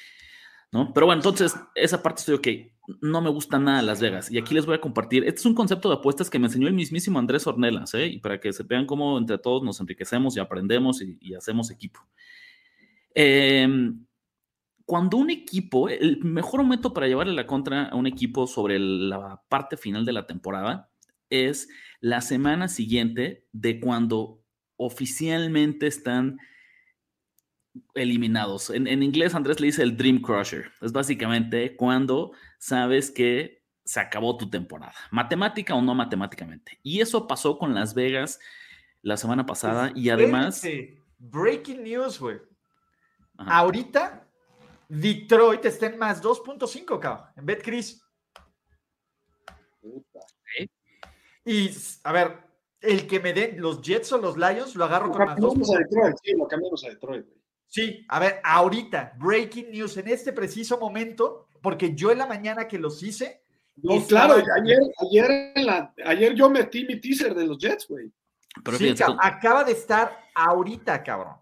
¿no? 0.72 0.92
Pero 0.94 1.06
bueno, 1.06 1.20
entonces, 1.20 1.54
esa 1.74 2.02
parte 2.02 2.20
estoy 2.20 2.34
ok. 2.36 2.98
No 3.02 3.20
me 3.20 3.28
gusta 3.28 3.58
nada 3.58 3.82
Las 3.82 4.00
Vegas. 4.00 4.30
Y 4.30 4.38
aquí 4.38 4.54
les 4.54 4.64
voy 4.64 4.76
a 4.76 4.80
compartir. 4.80 5.24
Este 5.24 5.40
es 5.40 5.46
un 5.46 5.54
concepto 5.54 5.90
de 5.90 5.96
apuestas 5.96 6.30
que 6.30 6.38
me 6.38 6.46
enseñó 6.46 6.68
el 6.68 6.74
mismísimo 6.74 7.18
Andrés 7.18 7.46
Ornelas, 7.46 7.92
¿eh? 7.92 8.06
Y 8.06 8.18
para 8.18 8.40
que 8.40 8.50
se 8.54 8.62
vean 8.62 8.86
cómo 8.86 9.18
entre 9.18 9.36
todos 9.36 9.62
nos 9.62 9.78
enriquecemos 9.80 10.36
y 10.36 10.40
aprendemos 10.40 11.02
y, 11.02 11.18
y 11.20 11.34
hacemos 11.34 11.70
equipo. 11.70 12.00
Eh, 13.14 13.68
cuando 14.86 15.16
un 15.16 15.30
equipo, 15.30 15.88
el 15.88 16.24
mejor 16.24 16.62
momento 16.62 16.94
para 16.94 17.08
llevarle 17.08 17.34
la 17.34 17.46
contra 17.46 17.88
a 17.88 17.96
un 17.96 18.06
equipo 18.06 18.46
sobre 18.46 18.78
la 18.78 19.42
parte 19.48 19.76
final 19.76 20.04
de 20.06 20.12
la 20.12 20.26
temporada 20.26 20.88
es 21.28 21.68
la 22.00 22.20
semana 22.20 22.68
siguiente 22.68 23.46
de 23.52 23.80
cuando 23.80 24.42
oficialmente 24.76 25.86
están 25.86 26.38
eliminados. 27.94 28.70
En, 28.70 28.86
en, 28.86 29.02
inglés 29.02 29.34
Andrés 29.34 29.60
le 29.60 29.66
dice 29.66 29.82
el 29.82 29.96
Dream 29.96 30.20
Crusher. 30.20 30.72
Es 30.80 30.92
básicamente 30.92 31.76
cuando 31.76 32.32
sabes 32.58 33.10
que 33.10 33.64
se 33.84 34.00
acabó 34.00 34.36
tu 34.36 34.50
temporada, 34.50 34.94
matemática 35.10 35.74
o 35.74 35.80
no 35.80 35.94
matemáticamente. 35.94 36.80
Y 36.82 37.00
eso 37.00 37.26
pasó 37.26 37.58
con 37.58 37.74
Las 37.74 37.94
Vegas 37.94 38.40
la 39.02 39.16
semana 39.16 39.46
pasada 39.46 39.92
y 39.94 40.10
además... 40.10 40.62
Breaking 41.18 41.82
news, 41.82 42.18
güey. 42.18 42.38
Ahorita 43.38 44.26
Detroit 44.88 45.64
está 45.64 45.86
en 45.86 45.98
más 45.98 46.22
2.5, 46.22 46.98
cabrón, 46.98 47.26
en 47.36 47.46
BetCris. 47.46 48.02
¿Sí? 49.82 50.70
Y, 51.46 51.70
a 52.04 52.12
ver, 52.12 52.36
el 52.80 53.06
que 53.06 53.20
me 53.20 53.32
den 53.32 53.60
los 53.60 53.80
Jets 53.80 54.12
o 54.12 54.18
los 54.18 54.36
Lions, 54.36 54.74
lo 54.74 54.84
agarro 54.84 55.06
Lo 55.06 55.12
con 55.12 55.20
más 55.26 55.34
cambiamos 55.36 55.70
a 55.70 55.72
2. 55.74 55.78
Detroit, 55.88 56.16
sí, 56.22 56.32
lo 56.36 56.46
cambiamos 56.48 56.84
a 56.84 56.88
Detroit. 56.88 57.24
güey. 57.24 57.38
Sí, 57.68 58.04
a 58.08 58.18
ver, 58.20 58.40
ahorita, 58.44 59.14
breaking 59.18 59.70
news, 59.70 59.96
en 59.96 60.08
este 60.08 60.32
preciso 60.32 60.78
momento, 60.78 61.48
porque 61.62 61.94
yo 61.94 62.10
en 62.10 62.18
la 62.18 62.26
mañana 62.26 62.68
que 62.68 62.78
los 62.78 63.02
hice, 63.02 63.42
No, 63.82 63.92
Estaba- 63.96 64.36
claro, 64.36 64.52
ayer, 64.62 64.78
ayer, 65.10 65.52
en 65.54 65.66
la- 65.66 65.92
ayer 66.06 66.34
yo 66.34 66.48
metí 66.48 66.86
mi 66.86 66.98
teaser 66.98 67.34
de 67.34 67.46
los 67.46 67.58
Jets, 67.58 67.86
güey. 67.86 68.10
Pero 68.64 68.78
sí, 68.78 68.94
acaba 69.20 69.64
de 69.64 69.72
estar 69.72 70.16
ahorita, 70.34 71.02
cabrón. 71.02 71.34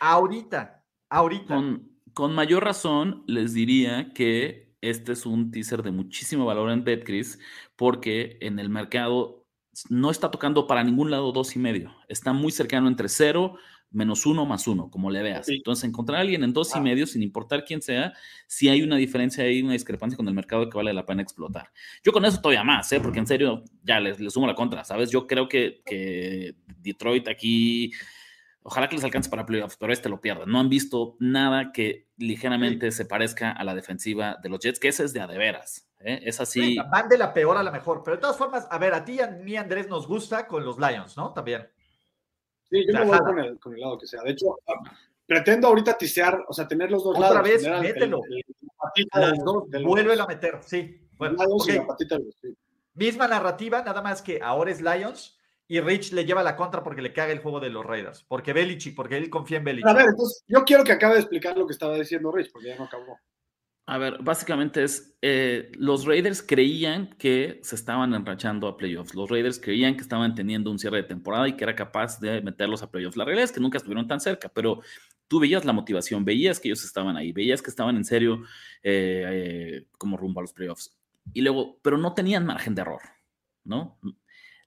Ahorita. 0.00 0.82
Ahorita. 1.08 1.54
Con, 1.54 1.88
con 2.14 2.34
mayor 2.34 2.64
razón, 2.64 3.22
les 3.28 3.54
diría 3.54 4.12
que 4.12 4.67
este 4.80 5.12
es 5.12 5.26
un 5.26 5.50
teaser 5.50 5.82
de 5.82 5.90
muchísimo 5.90 6.44
valor 6.46 6.70
en 6.70 6.84
Betcris, 6.84 7.38
porque 7.76 8.38
en 8.40 8.58
el 8.58 8.68
mercado 8.68 9.46
no 9.90 10.10
está 10.10 10.30
tocando 10.30 10.66
para 10.66 10.82
ningún 10.84 11.10
lado 11.10 11.32
dos 11.32 11.54
y 11.56 11.58
medio. 11.58 11.94
Está 12.08 12.32
muy 12.32 12.50
cercano 12.50 12.88
entre 12.88 13.08
cero, 13.08 13.56
menos 13.90 14.26
uno, 14.26 14.44
más 14.44 14.66
uno, 14.66 14.90
como 14.90 15.10
le 15.10 15.22
veas. 15.22 15.46
Sí. 15.46 15.54
Entonces, 15.56 15.84
encontrar 15.84 16.18
a 16.18 16.20
alguien 16.22 16.44
en 16.44 16.52
dos 16.52 16.74
y 16.74 16.78
Ah. 16.78 16.82
medio, 16.82 17.06
sin 17.06 17.22
importar 17.22 17.64
quién 17.64 17.80
sea, 17.80 18.12
si 18.46 18.68
hay 18.68 18.82
una 18.82 18.96
diferencia 18.96 19.44
ahí, 19.44 19.62
una 19.62 19.72
discrepancia 19.72 20.16
con 20.16 20.28
el 20.28 20.34
mercado 20.34 20.68
que 20.68 20.76
vale 20.76 20.92
la 20.92 21.06
pena 21.06 21.22
explotar. 21.22 21.70
Yo 22.04 22.12
con 22.12 22.24
eso 22.24 22.40
todavía 22.40 22.64
más, 22.64 22.90
¿eh? 22.92 23.00
porque 23.00 23.18
en 23.20 23.26
serio, 23.26 23.64
ya 23.84 23.98
les, 24.00 24.20
les 24.20 24.32
sumo 24.32 24.46
la 24.46 24.54
contra, 24.54 24.84
¿sabes? 24.84 25.10
Yo 25.10 25.26
creo 25.26 25.48
que, 25.48 25.80
que 25.86 26.54
Detroit 26.80 27.28
aquí, 27.28 27.92
ojalá 28.68 28.88
que 28.88 28.96
les 28.96 29.04
alcance 29.04 29.30
para 29.30 29.46
playoffs, 29.46 29.76
pero 29.78 29.92
este 29.92 30.08
lo 30.10 30.20
pierden. 30.20 30.48
No 30.50 30.60
han 30.60 30.68
visto 30.68 31.16
nada 31.18 31.72
que 31.72 32.06
ligeramente 32.18 32.90
se 32.92 33.04
parezca 33.06 33.50
a 33.50 33.64
la 33.64 33.74
defensiva 33.74 34.38
de 34.42 34.48
los 34.50 34.60
Jets, 34.60 34.78
que 34.78 34.88
esa 34.88 35.04
es 35.04 35.12
de 35.14 35.20
a 35.20 35.26
de 35.26 35.38
veras. 35.38 35.88
¿eh? 36.00 36.20
Es 36.24 36.38
así. 36.40 36.76
Venga, 36.76 36.84
van 36.90 37.08
de 37.08 37.16
la 37.18 37.32
peor 37.32 37.56
a 37.56 37.62
la 37.62 37.70
mejor. 37.70 38.02
Pero 38.04 38.16
de 38.16 38.20
todas 38.20 38.36
formas, 38.36 38.66
a 38.70 38.78
ver, 38.78 38.92
a 38.94 39.04
ti 39.04 39.12
y 39.14 39.20
a 39.20 39.28
mí, 39.28 39.56
Andrés, 39.56 39.88
nos 39.88 40.06
gusta 40.06 40.46
con 40.46 40.64
los 40.64 40.78
Lions, 40.78 41.16
¿no? 41.16 41.32
También. 41.32 41.66
Sí, 42.70 42.84
yo 42.86 42.92
La 42.92 43.00
me 43.00 43.06
voy 43.06 43.18
con 43.20 43.38
el, 43.38 43.58
con 43.58 43.72
el 43.74 43.80
lado 43.80 43.98
que 43.98 44.06
sea. 44.06 44.22
De 44.22 44.32
hecho, 44.32 44.56
pretendo 45.26 45.68
ahorita 45.68 45.96
tisear, 45.96 46.44
o 46.46 46.52
sea, 46.52 46.68
tener 46.68 46.90
los 46.90 47.02
dos 47.02 47.16
Otra 47.16 47.30
lados. 47.30 47.48
vez, 47.48 47.62
tener 47.62 47.76
el- 47.78 47.82
mételo. 47.94 48.20
el- 48.30 48.44
patita 48.76 50.22
A 50.22 50.26
meter. 50.26 50.58
Sí. 50.62 51.00
Bueno, 51.16 51.36
Lions 51.44 51.68
y 51.68 51.72
ok. 51.72 51.76
la 51.78 51.86
patita 51.86 52.18
de 52.18 52.24
los- 52.24 52.34
sí. 52.40 52.48
Misma 52.94 53.26
narrativa, 53.28 53.82
nada 53.82 54.02
más 54.02 54.20
que 54.22 54.40
ahora 54.42 54.70
es 54.70 54.80
Lions 54.82 55.37
y 55.68 55.80
Rich 55.80 56.12
le 56.12 56.24
lleva 56.24 56.42
la 56.42 56.56
contra 56.56 56.82
porque 56.82 57.02
le 57.02 57.12
caga 57.12 57.30
el 57.30 57.40
juego 57.40 57.60
de 57.60 57.68
los 57.68 57.84
Raiders. 57.84 58.24
Porque 58.26 58.54
Belichick, 58.54 58.96
porque 58.96 59.18
él 59.18 59.28
confía 59.28 59.58
en 59.58 59.64
Belichick. 59.64 59.88
A 59.88 59.92
ver, 59.92 60.06
entonces, 60.08 60.42
yo 60.48 60.64
quiero 60.64 60.82
que 60.82 60.92
acabe 60.92 61.14
de 61.14 61.20
explicar 61.20 61.56
lo 61.56 61.66
que 61.66 61.74
estaba 61.74 61.94
diciendo 61.96 62.32
Rich, 62.32 62.50
porque 62.50 62.68
ya 62.68 62.76
no 62.76 62.84
acabó. 62.84 63.18
A 63.84 63.96
ver, 63.96 64.18
básicamente 64.22 64.82
es, 64.82 65.16
eh, 65.22 65.72
los 65.74 66.04
Raiders 66.04 66.42
creían 66.42 67.08
que 67.18 67.60
se 67.62 67.74
estaban 67.74 68.12
enrachando 68.12 68.66
a 68.66 68.76
playoffs. 68.76 69.14
Los 69.14 69.30
Raiders 69.30 69.58
creían 69.58 69.94
que 69.94 70.02
estaban 70.02 70.34
teniendo 70.34 70.70
un 70.70 70.78
cierre 70.78 70.98
de 70.98 71.04
temporada 71.04 71.48
y 71.48 71.56
que 71.56 71.64
era 71.64 71.74
capaz 71.74 72.18
de 72.20 72.42
meterlos 72.42 72.82
a 72.82 72.90
playoffs. 72.90 73.16
La 73.16 73.24
realidad 73.24 73.44
es 73.44 73.52
que 73.52 73.60
nunca 73.60 73.78
estuvieron 73.78 74.06
tan 74.06 74.20
cerca, 74.20 74.50
pero 74.50 74.82
tú 75.26 75.40
veías 75.40 75.64
la 75.64 75.72
motivación, 75.72 76.24
veías 76.24 76.60
que 76.60 76.68
ellos 76.68 76.84
estaban 76.84 77.16
ahí, 77.16 77.32
veías 77.32 77.62
que 77.62 77.70
estaban 77.70 77.96
en 77.96 78.04
serio 78.04 78.42
eh, 78.82 79.24
eh, 79.26 79.86
como 79.96 80.16
rumbo 80.16 80.40
a 80.40 80.42
los 80.42 80.52
playoffs. 80.52 80.94
Y 81.32 81.40
luego, 81.42 81.78
pero 81.82 81.96
no 81.96 82.14
tenían 82.14 82.44
margen 82.44 82.74
de 82.74 82.82
error, 82.82 83.00
¿no? 83.64 83.98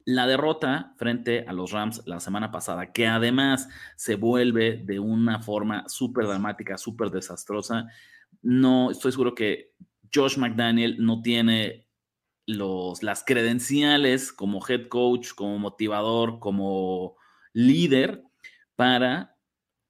La 0.05 0.27
derrota 0.27 0.93
frente 0.97 1.45
a 1.47 1.53
los 1.53 1.71
Rams 1.71 2.03
la 2.05 2.19
semana 2.19 2.51
pasada, 2.51 2.91
que 2.91 3.07
además 3.07 3.69
se 3.95 4.15
vuelve 4.15 4.77
de 4.83 4.99
una 4.99 5.41
forma 5.41 5.87
súper 5.87 6.25
dramática, 6.27 6.77
súper 6.77 7.09
desastrosa, 7.09 7.87
no 8.41 8.91
estoy 8.91 9.11
seguro 9.11 9.35
que 9.35 9.73
Josh 10.13 10.37
McDaniel 10.37 10.97
no 11.03 11.21
tiene 11.21 11.87
los, 12.45 13.03
las 13.03 13.23
credenciales 13.23 14.33
como 14.33 14.65
head 14.67 14.87
coach, 14.87 15.33
como 15.33 15.59
motivador, 15.59 16.39
como 16.39 17.15
líder 17.53 18.23
para 18.75 19.37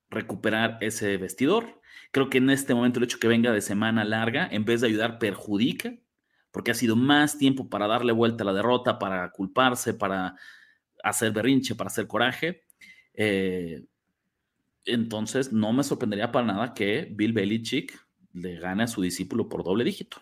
recuperar 0.10 0.78
ese 0.82 1.18
vestidor. 1.18 1.82
Creo 2.12 2.30
que 2.30 2.40
en 2.40 2.50
este 2.50 2.74
momento 2.74 3.00
el 3.00 3.06
hecho 3.06 3.20
que 3.20 3.28
venga 3.28 3.52
de 3.52 3.62
semana 3.62 4.04
larga, 4.04 4.48
en 4.52 4.66
vez 4.66 4.82
de 4.82 4.88
ayudar, 4.88 5.18
perjudica, 5.18 5.94
porque 6.52 6.72
ha 6.72 6.76
sido 6.76 6.96
más 6.96 7.38
tiempo 7.38 7.70
para 7.70 7.88
darle 7.88 8.12
vuelta 8.14 8.44
a 8.44 8.48
la 8.48 8.54
derrota, 8.54 9.00
para 9.00 9.30
culparse, 9.32 9.94
para 9.94 10.36
hacer 11.04 11.32
berrinche, 11.32 11.76
para 11.76 11.88
hacer 11.90 12.08
coraje. 12.08 12.64
Eh, 13.14 13.86
entonces, 14.86 15.52
no 15.54 15.72
me 15.74 15.84
sorprendería 15.84 16.32
para 16.32 16.46
nada 16.48 16.74
que 16.74 17.08
Bill 17.12 17.34
Belichick 17.34 17.98
le 18.34 18.60
gane 18.60 18.84
a 18.84 18.88
su 18.88 19.02
discípulo 19.02 19.48
por 19.50 19.64
doble 19.64 19.84
dígito. 19.84 20.18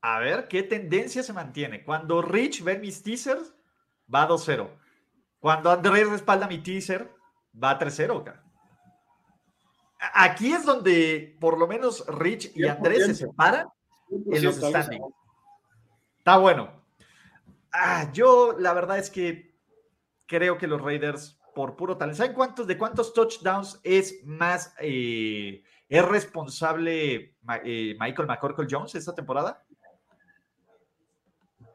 A 0.00 0.18
ver 0.18 0.48
qué 0.48 0.62
tendencia 0.64 1.22
se 1.22 1.32
mantiene. 1.32 1.84
Cuando 1.84 2.22
Rich 2.22 2.64
ve 2.64 2.78
mis 2.78 3.02
teasers, 3.02 3.54
va 4.12 4.26
2-0. 4.26 4.68
Cuando 5.38 5.70
Andrés 5.70 6.08
respalda 6.08 6.48
mi 6.48 6.58
teaser, 6.58 7.08
va 7.62 7.78
3-0. 7.78 8.18
acá. 8.20 8.42
A- 10.00 10.24
Aquí 10.24 10.52
es 10.52 10.64
donde 10.64 11.36
por 11.40 11.58
lo 11.58 11.68
menos 11.68 12.04
Rich 12.08 12.50
y 12.56 12.66
Andrés 12.66 13.06
se 13.06 13.14
100%. 13.14 13.16
separan 13.30 13.66
en 14.12 14.44
los 14.44 14.60
100%, 14.60 14.68
standings. 14.68 15.14
Está 16.18 16.36
bueno. 16.38 16.70
Ah, 17.72 18.10
yo 18.12 18.56
la 18.58 18.72
verdad 18.74 18.98
es 18.98 19.10
que 19.10 19.56
creo 20.26 20.58
que 20.58 20.66
los 20.66 20.80
Raiders, 20.80 21.40
por 21.54 21.76
puro 21.76 21.96
talento, 21.96 22.18
¿saben 22.18 22.34
cuántos, 22.34 22.66
de 22.66 22.78
cuántos 22.78 23.12
touchdowns 23.12 23.80
es 23.82 24.24
más, 24.24 24.74
eh, 24.80 25.62
es 25.88 26.04
responsable 26.04 27.36
eh, 27.64 27.96
Michael 27.98 28.28
McCorkle 28.28 28.66
Jones 28.70 28.94
esta 28.94 29.14
temporada? 29.14 29.64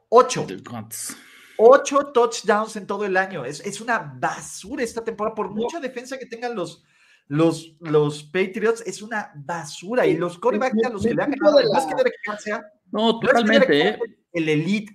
Ocho. 0.08 0.46
¿Cuántos? 0.68 1.16
Ocho 1.58 2.12
touchdowns 2.12 2.76
en 2.76 2.86
todo 2.86 3.04
el 3.04 3.16
año. 3.16 3.44
Es, 3.44 3.60
es 3.60 3.80
una 3.80 3.98
basura 3.98 4.82
esta 4.82 5.04
temporada. 5.04 5.34
Por 5.34 5.50
mucha 5.50 5.80
defensa 5.80 6.18
que 6.18 6.26
tengan 6.26 6.54
los, 6.54 6.84
los, 7.28 7.76
los 7.80 8.24
Patriots, 8.24 8.82
es 8.86 9.02
una 9.02 9.30
basura. 9.36 10.06
Y 10.06 10.16
los 10.16 10.38
corebacks 10.38 10.82
a 10.84 10.88
los 10.88 11.02
que 11.02 11.14
le 11.14 11.22
han 11.22 11.30
ganado, 11.30 11.60
no 11.62 11.78
es 11.78 11.86
que 11.86 11.94
Derek 11.94 12.14
Carr 12.24 12.40
sea 12.40 12.64
No, 12.90 13.00
no 13.00 13.08
es 13.10 13.20
que 13.20 13.26
totalmente. 13.28 13.88
¿eh? 13.88 13.98
El 14.32 14.48
elite 14.48 14.92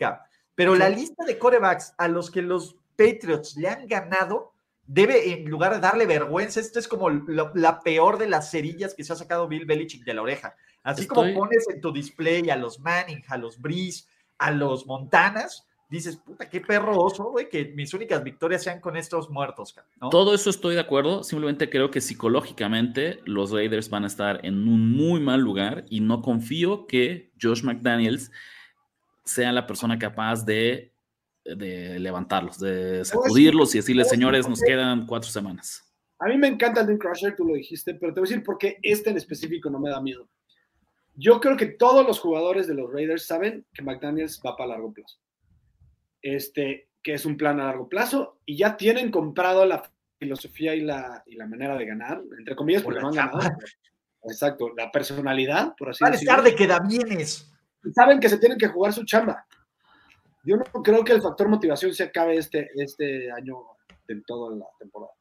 pero 0.55 0.75
la 0.75 0.89
lista 0.89 1.25
de 1.25 1.37
corebacks 1.39 1.93
a 1.97 2.07
los 2.07 2.29
que 2.29 2.41
los 2.43 2.75
Patriots 2.95 3.55
le 3.57 3.69
han 3.69 3.87
ganado 3.87 4.53
debe, 4.85 5.33
en 5.33 5.45
lugar 5.49 5.73
de 5.73 5.79
darle 5.79 6.05
vergüenza, 6.05 6.59
esto 6.59 6.77
es 6.77 6.87
como 6.87 7.09
lo- 7.09 7.51
la 7.55 7.79
peor 7.81 8.17
de 8.17 8.27
las 8.27 8.51
cerillas 8.51 8.93
que 8.93 9.03
se 9.03 9.13
ha 9.13 9.15
sacado 9.15 9.47
Bill 9.47 9.65
Belichick 9.65 10.03
de 10.03 10.13
la 10.13 10.21
oreja. 10.21 10.55
Así 10.83 11.07
como 11.07 11.23
Estoy- 11.23 11.35
pones 11.39 11.65
en 11.69 11.81
tu 11.81 11.91
display 11.93 12.49
a 12.49 12.55
los 12.57 12.79
Manning, 12.79 13.23
a 13.29 13.37
los 13.37 13.59
Breeze, 13.61 14.05
a 14.37 14.51
los 14.51 14.85
Montanas, 14.85 15.65
dices, 15.97 16.17
puta, 16.17 16.49
qué 16.49 16.59
perro 16.61 16.97
oso, 16.97 17.25
güey, 17.25 17.49
que 17.49 17.65
mis 17.75 17.93
únicas 17.93 18.23
victorias 18.23 18.63
sean 18.63 18.79
con 18.79 18.97
estos 18.97 19.29
muertos. 19.29 19.75
Todo 20.11 20.33
eso 20.33 20.49
estoy 20.49 20.75
de 20.75 20.81
acuerdo. 20.81 21.23
Simplemente 21.23 21.69
creo 21.69 21.91
que 21.91 22.01
psicológicamente 22.01 23.19
los 23.25 23.51
Raiders 23.51 23.89
van 23.89 24.03
a 24.03 24.07
estar 24.07 24.45
en 24.45 24.67
un 24.67 24.91
muy 24.95 25.19
mal 25.19 25.41
lugar 25.41 25.85
y 25.89 25.99
no 25.99 26.21
confío 26.21 26.87
que 26.87 27.31
Josh 27.41 27.63
McDaniels 27.63 28.31
sea 29.23 29.51
la 29.51 29.67
persona 29.67 29.99
capaz 29.99 30.45
de, 30.45 30.93
de 31.45 31.99
levantarlos, 31.99 32.59
de 32.59 33.05
sacudirlos 33.05 33.73
y 33.75 33.79
decirles, 33.79 34.09
señores, 34.09 34.49
nos 34.49 34.61
quedan 34.61 35.05
cuatro 35.05 35.29
semanas. 35.29 35.93
A 36.19 36.27
mí 36.27 36.37
me 36.37 36.47
encanta 36.47 36.81
el 36.81 36.87
Dean 36.87 36.97
Crusher, 36.97 37.35
tú 37.35 37.45
lo 37.45 37.53
dijiste, 37.53 37.95
pero 37.95 38.13
te 38.13 38.19
voy 38.19 38.27
a 38.27 38.29
decir 38.29 38.43
por 38.43 38.57
qué 38.57 38.77
este 38.81 39.09
en 39.09 39.17
específico 39.17 39.69
no 39.69 39.79
me 39.79 39.89
da 39.89 40.01
miedo. 40.01 40.27
Yo 41.15 41.39
creo 41.39 41.57
que 41.57 41.67
todos 41.67 42.07
los 42.07 42.19
jugadores 42.19 42.67
de 42.67 42.73
los 42.73 42.91
Raiders 42.91 43.25
saben 43.25 43.65
que 43.73 43.83
McDaniels 43.83 44.41
va 44.43 44.55
para 44.55 44.69
largo 44.69 44.91
plazo. 44.93 45.19
Este, 46.23 46.89
que 47.03 47.13
es 47.13 47.25
un 47.25 47.37
plan 47.37 47.59
a 47.59 47.65
largo 47.65 47.87
plazo 47.87 48.39
y 48.45 48.57
ya 48.57 48.75
tienen 48.77 49.11
comprado 49.11 49.65
la 49.65 49.83
filosofía 50.17 50.73
y 50.73 50.81
la, 50.81 51.21
y 51.27 51.35
la 51.35 51.45
manera 51.45 51.77
de 51.77 51.85
ganar, 51.85 52.23
entre 52.39 52.55
comillas, 52.55 52.81
Por 52.81 52.93
porque 52.93 53.01
no 53.03 53.09
han 53.09 53.15
ganado. 53.15 53.57
Exacto, 54.23 54.69
la 54.75 54.89
personalidad, 54.89 55.75
por 55.77 55.89
así 55.89 56.01
Van 56.01 56.13
a 56.13 56.15
decirlo. 56.15 56.31
estar 56.31 56.45
de 56.45 56.55
que 56.55 56.65
da 56.65 56.79
bienes. 56.79 57.51
Saben 57.93 58.19
que 58.19 58.29
se 58.29 58.37
tienen 58.37 58.57
que 58.57 58.69
jugar 58.69 58.93
su 58.93 59.03
chamba. 59.03 59.45
Yo 60.45 60.55
no 60.55 60.63
creo 60.81 61.03
que 61.03 61.11
el 61.13 61.21
factor 61.21 61.49
motivación 61.49 61.93
se 61.93 62.03
acabe 62.03 62.37
este, 62.37 62.69
este 62.75 63.31
año 63.31 63.57
en 64.07 64.23
toda 64.23 64.55
la 64.55 64.65
temporada. 64.79 65.13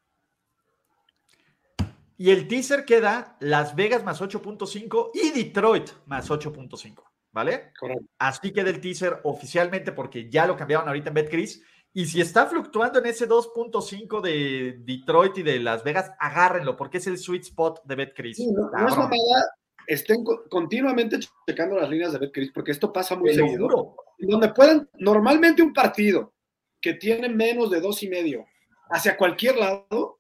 Y 2.17 2.31
el 2.31 2.47
teaser 2.47 2.85
queda 2.85 3.37
Las 3.41 3.75
Vegas 3.75 4.05
más 4.05 4.21
8.5 4.21 5.11
y 5.15 5.31
Detroit 5.31 5.91
más 6.07 6.31
8.5, 6.31 7.03
¿vale? 7.33 7.73
Correcto. 7.79 8.05
Así 8.18 8.53
queda 8.53 8.71
el 8.71 8.81
teaser 8.81 9.21
oficialmente 9.25 9.92
porque 9.92 10.31
ya 10.31 10.47
lo 10.47 10.57
cambiaron 10.57 10.87
ahorita 10.88 11.09
en 11.09 11.14
BetCris. 11.14 11.62
Y 11.95 12.07
si 12.07 12.21
está 12.23 12.47
fluctuando 12.47 12.99
en 13.01 13.07
ese 13.07 13.29
2.5 13.29 14.21
de 14.23 14.77
Detroit 14.81 15.37
y 15.38 15.42
de 15.42 15.59
Las 15.59 15.85
Vegas, 15.85 16.11
agárrenlo 16.18 16.77
porque 16.77 16.99
es 16.99 17.07
el 17.07 17.18
sweet 17.18 17.42
spot 17.42 17.83
de 17.85 17.95
BetCris. 17.97 18.37
Sí, 18.38 18.51
no, 18.51 18.71
no 18.71 18.88
es 18.88 18.97
mamada, 18.97 19.55
estén 19.87 20.25
co- 20.25 20.45
continuamente 20.49 21.18
checando 21.47 21.77
las 21.77 21.90
líneas 21.90 22.12
de 22.12 22.18
BetCris, 22.18 22.51
porque 22.53 22.71
esto 22.71 22.92
pasa 22.92 23.14
muy 23.14 23.29
lo 23.29 23.35
seguido. 23.35 23.97
Donde 24.18 24.49
puedan, 24.51 24.88
normalmente 24.99 25.62
un 25.62 25.75
partido 25.75 26.33
que 26.81 26.95
tiene 26.95 27.29
menos 27.29 27.71
de 27.71 27.81
dos 27.81 28.03
y 28.03 28.09
medio 28.09 28.47
hacia 28.88 29.16
cualquier 29.16 29.57
lado, 29.57 30.18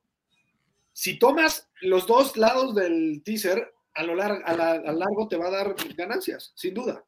si 0.92 1.18
tomas 1.18 1.70
los 1.80 2.06
dos 2.06 2.36
lados 2.36 2.74
del 2.74 3.22
teaser, 3.24 3.72
a 3.94 4.02
lo 4.02 4.14
largo, 4.14 4.40
a, 4.44 4.52
la- 4.54 4.72
a 4.72 4.92
largo 4.92 5.28
te 5.28 5.36
va 5.36 5.48
a 5.48 5.50
dar 5.50 5.74
ganancias, 5.96 6.52
sin 6.54 6.74
duda. 6.74 7.04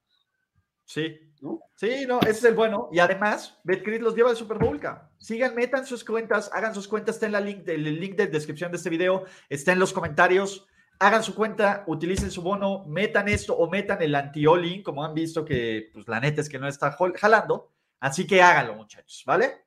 Sí. 0.85 1.19
¿No? 1.41 1.61
Sí, 1.77 2.07
no, 2.07 2.21
ese 2.21 2.31
es 2.31 2.45
el 2.45 2.55
bueno. 2.55 2.89
Y 2.91 3.01
además, 3.01 3.61
BetCris 3.65 4.01
los 4.01 4.15
lleva 4.15 4.31
al 4.31 4.37
Super 4.37 4.57
Bowl. 4.59 4.81
ca. 4.81 5.11
Sigan, 5.19 5.55
metan 5.55 5.85
sus 5.85 6.03
cuentas, 6.03 6.51
hagan 6.55 6.75
sus 6.75 6.89
cuentas, 6.89 7.17
está 7.17 7.27
en 7.27 7.33
la 7.33 7.41
link, 7.41 7.69
el 7.69 7.83
link 8.01 8.17
de 8.17 8.29
descripción 8.29 8.71
de 8.71 8.79
este 8.79 8.89
video, 8.89 9.25
está 9.51 9.73
en 9.73 9.79
los 9.79 9.93
comentarios. 9.93 10.67
Hagan 11.01 11.23
su 11.23 11.35
cuenta, 11.35 11.85
utilicen 11.87 12.31
su 12.31 12.41
bono, 12.41 12.85
metan 12.87 13.29
esto 13.29 13.55
o 13.55 13.69
metan 13.69 14.01
el 14.01 14.15
anti-all-in, 14.15 14.83
como 14.83 15.05
han 15.05 15.13
visto 15.13 15.45
que, 15.45 15.91
pues 15.93 16.09
la 16.09 16.21
neta 16.21 16.41
es 16.41 16.49
que 16.49 16.59
no 16.59 16.67
está 16.69 16.97
jalando. 17.17 17.73
Así 18.01 18.27
que 18.27 18.41
háganlo, 18.41 18.75
muchachos, 18.77 19.23
¿vale? 19.27 19.65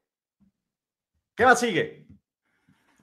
¿Qué 1.36 1.46
más 1.46 1.60
sigue? 1.60 2.07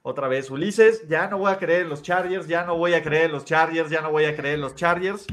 Otra 0.07 0.27
vez, 0.27 0.51
Ulises, 0.51 1.07
ya 1.07 1.27
no 1.27 1.39
voy 1.39 1.51
a 1.51 1.57
creer 1.57 1.81
en 1.81 1.89
los 1.89 2.03
Chargers, 2.03 2.47
ya 2.47 2.63
no 2.63 2.77
voy 2.77 2.93
a 2.93 3.01
creer 3.01 3.25
en 3.25 3.31
los 3.31 3.43
Chargers, 3.43 3.89
ya 3.89 4.01
no 4.01 4.11
voy 4.11 4.25
a 4.25 4.35
creer 4.35 4.53
en 4.53 4.61
los 4.61 4.75
Chargers. 4.75 5.25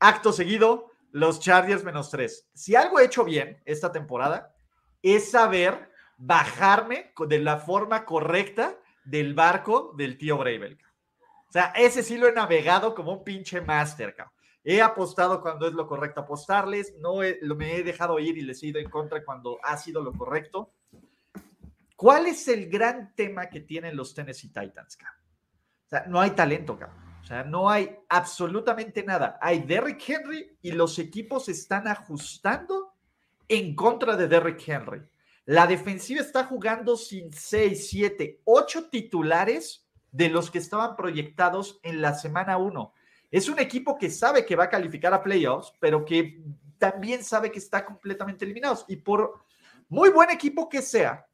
Acto 0.00 0.32
seguido, 0.32 0.90
los 1.10 1.38
Chargers 1.38 1.84
menos 1.84 2.08
tres. 2.08 2.48
Si 2.54 2.74
algo 2.74 2.98
he 2.98 3.04
hecho 3.04 3.24
bien 3.24 3.60
esta 3.66 3.92
temporada, 3.92 4.56
es 5.02 5.30
saber 5.30 5.90
bajarme 6.16 7.12
de 7.28 7.38
la 7.40 7.58
forma 7.58 8.06
correcta 8.06 8.78
del 9.04 9.34
barco 9.34 9.92
del 9.98 10.16
tío 10.16 10.38
Bravel. 10.38 10.78
O 11.50 11.52
sea, 11.52 11.74
ese 11.76 12.02
sí 12.02 12.16
lo 12.16 12.26
he 12.26 12.32
navegado 12.32 12.94
como 12.94 13.12
un 13.12 13.22
pinche 13.22 13.60
máster, 13.60 14.16
He 14.64 14.80
apostado 14.80 15.42
cuando 15.42 15.68
es 15.68 15.74
lo 15.74 15.86
correcto 15.86 16.22
apostarles, 16.22 16.94
no 17.00 17.16
me 17.54 17.76
he 17.76 17.82
dejado 17.82 18.18
ir 18.18 18.38
y 18.38 18.40
les 18.40 18.62
he 18.62 18.68
ido 18.68 18.80
en 18.80 18.88
contra 18.88 19.22
cuando 19.22 19.58
ha 19.62 19.76
sido 19.76 20.02
lo 20.02 20.14
correcto. 20.14 20.72
¿Cuál 21.96 22.26
es 22.26 22.46
el 22.48 22.68
gran 22.68 23.14
tema 23.14 23.46
que 23.46 23.60
tienen 23.60 23.96
los 23.96 24.14
Tennessee 24.14 24.48
Titans, 24.48 24.98
O 25.00 25.88
sea, 25.88 26.04
no 26.06 26.20
hay 26.20 26.30
talento, 26.30 26.78
cabrón. 26.78 27.06
O 27.22 27.24
sea, 27.26 27.42
no 27.42 27.68
hay 27.68 27.98
absolutamente 28.08 29.02
nada. 29.02 29.38
Hay 29.40 29.60
Derrick 29.60 30.00
Henry 30.08 30.56
y 30.62 30.70
los 30.70 30.98
equipos 31.00 31.48
están 31.48 31.88
ajustando 31.88 32.94
en 33.48 33.74
contra 33.74 34.16
de 34.16 34.28
Derrick 34.28 34.62
Henry. 34.68 35.02
La 35.46 35.66
defensiva 35.66 36.20
está 36.20 36.44
jugando 36.44 36.96
sin 36.96 37.32
6, 37.32 37.88
7, 37.90 38.42
8 38.44 38.90
titulares 38.90 39.88
de 40.12 40.28
los 40.28 40.50
que 40.50 40.58
estaban 40.58 40.96
proyectados 40.96 41.80
en 41.82 42.00
la 42.00 42.14
semana 42.14 42.58
1. 42.58 42.92
Es 43.30 43.48
un 43.48 43.58
equipo 43.58 43.98
que 43.98 44.10
sabe 44.10 44.46
que 44.46 44.54
va 44.54 44.64
a 44.64 44.70
calificar 44.70 45.12
a 45.12 45.22
playoffs, 45.22 45.72
pero 45.80 46.04
que 46.04 46.42
también 46.78 47.24
sabe 47.24 47.50
que 47.50 47.58
está 47.58 47.84
completamente 47.84 48.44
eliminados. 48.44 48.84
Y 48.86 48.96
por 48.96 49.44
muy 49.88 50.10
buen 50.10 50.30
equipo 50.30 50.68
que 50.68 50.82
sea, 50.82 51.25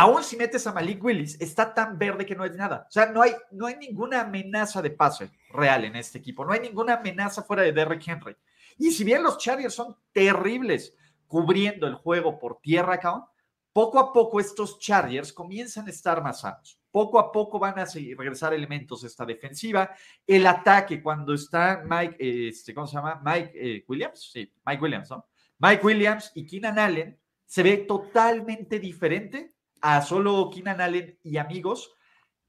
aún 0.00 0.22
si 0.22 0.36
metes 0.36 0.66
a 0.66 0.72
Malik 0.72 1.02
Willis, 1.02 1.40
está 1.40 1.72
tan 1.72 1.98
verde 1.98 2.24
que 2.26 2.34
no 2.34 2.44
es 2.44 2.54
nada. 2.54 2.86
O 2.88 2.92
sea, 2.92 3.06
no 3.06 3.22
hay, 3.22 3.32
no 3.50 3.66
hay 3.66 3.76
ninguna 3.76 4.22
amenaza 4.22 4.80
de 4.80 4.90
pase 4.90 5.30
real 5.50 5.84
en 5.84 5.96
este 5.96 6.18
equipo. 6.18 6.44
No 6.44 6.52
hay 6.52 6.60
ninguna 6.60 6.94
amenaza 6.94 7.42
fuera 7.42 7.62
de 7.62 7.72
Derrick 7.72 8.06
Henry. 8.06 8.36
Y 8.78 8.90
si 8.90 9.04
bien 9.04 9.22
los 9.22 9.38
Chargers 9.38 9.74
son 9.74 9.96
terribles 10.12 10.94
cubriendo 11.26 11.86
el 11.86 11.94
juego 11.94 12.38
por 12.38 12.60
tierra, 12.60 12.94
acá, 12.94 13.26
poco 13.72 13.98
a 13.98 14.12
poco 14.12 14.38
estos 14.38 14.78
Chargers 14.78 15.32
comienzan 15.32 15.86
a 15.86 15.90
estar 15.90 16.22
más 16.22 16.40
sanos. 16.40 16.78
Poco 16.90 17.18
a 17.18 17.32
poco 17.32 17.58
van 17.58 17.78
a 17.78 17.86
regresar 17.86 18.52
elementos 18.52 19.02
de 19.02 19.08
esta 19.08 19.24
defensiva. 19.24 19.90
El 20.26 20.46
ataque, 20.46 21.02
cuando 21.02 21.32
está 21.32 21.82
Mike, 21.88 22.48
este, 22.48 22.74
¿cómo 22.74 22.86
se 22.86 22.96
llama? 22.96 23.20
Mike 23.24 23.52
eh, 23.54 23.84
Williams, 23.88 24.30
sí, 24.30 24.52
Mike 24.66 24.82
Williams, 24.82 25.10
¿no? 25.10 25.26
Mike 25.58 25.86
Williams 25.86 26.32
y 26.34 26.44
Keenan 26.44 26.78
Allen 26.78 27.18
se 27.46 27.62
ve 27.62 27.78
totalmente 27.78 28.78
diferente 28.78 29.54
a 29.82 30.00
solo 30.00 30.48
Keenan 30.50 30.80
Allen 30.80 31.18
y 31.22 31.36
amigos. 31.36 31.92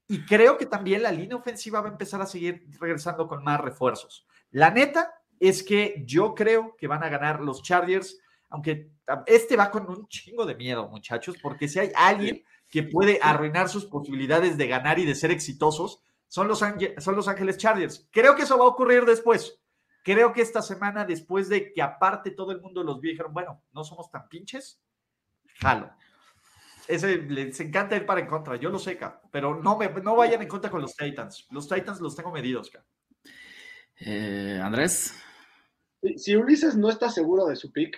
Y 0.08 0.24
creo 0.24 0.56
que 0.56 0.66
también 0.66 1.02
la 1.02 1.12
línea 1.12 1.36
ofensiva 1.36 1.80
va 1.80 1.88
a 1.88 1.92
empezar 1.92 2.22
a 2.22 2.26
seguir 2.26 2.66
regresando 2.80 3.28
con 3.28 3.44
más 3.44 3.60
refuerzos. 3.60 4.26
La 4.50 4.70
neta 4.70 5.12
es 5.38 5.62
que 5.62 6.02
yo 6.06 6.34
creo 6.34 6.76
que 6.76 6.88
van 6.88 7.04
a 7.04 7.08
ganar 7.08 7.40
los 7.40 7.62
Chargers 7.62 8.18
aunque 8.54 8.88
este 9.26 9.56
va 9.56 9.68
con 9.68 9.90
un 9.90 10.06
chingo 10.06 10.46
de 10.46 10.54
miedo, 10.54 10.88
muchachos, 10.88 11.36
porque 11.42 11.66
si 11.66 11.80
hay 11.80 11.90
alguien 11.96 12.44
que 12.70 12.84
puede 12.84 13.18
arruinar 13.20 13.68
sus 13.68 13.84
posibilidades 13.84 14.56
de 14.56 14.68
ganar 14.68 15.00
y 15.00 15.04
de 15.04 15.16
ser 15.16 15.32
exitosos, 15.32 16.00
son 16.28 16.46
los, 16.46 16.60
son 16.60 17.16
los 17.16 17.26
Ángeles 17.26 17.58
Chargers. 17.58 18.06
Creo 18.12 18.36
que 18.36 18.42
eso 18.42 18.56
va 18.56 18.64
a 18.64 18.68
ocurrir 18.68 19.06
después. 19.06 19.60
Creo 20.04 20.32
que 20.32 20.40
esta 20.40 20.62
semana, 20.62 21.04
después 21.04 21.48
de 21.48 21.72
que 21.72 21.82
aparte 21.82 22.30
todo 22.30 22.52
el 22.52 22.60
mundo 22.60 22.84
los 22.84 23.00
vio 23.00 23.10
dijeron, 23.10 23.34
bueno, 23.34 23.60
no 23.72 23.82
somos 23.82 24.08
tan 24.08 24.28
pinches, 24.28 24.80
jalo. 25.56 25.90
Ese, 26.86 27.16
les 27.16 27.58
encanta 27.60 27.96
ir 27.96 28.04
para 28.04 28.20
en 28.20 28.26
contra, 28.26 28.56
yo 28.56 28.70
lo 28.70 28.78
sé, 28.78 28.98
pero 29.30 29.60
no, 29.60 29.78
me, 29.78 29.88
no 29.88 30.16
vayan 30.16 30.42
en 30.42 30.48
contra 30.48 30.70
con 30.70 30.82
los 30.82 30.94
Titans. 30.94 31.46
Los 31.50 31.68
Titans 31.68 32.00
los 32.00 32.14
tengo 32.14 32.30
medidos, 32.30 32.70
eh, 34.00 34.60
Andrés. 34.62 35.14
Si 36.16 36.36
Ulises 36.36 36.76
no 36.76 36.90
está 36.90 37.08
seguro 37.08 37.46
de 37.46 37.56
su 37.56 37.72
pick, 37.72 37.96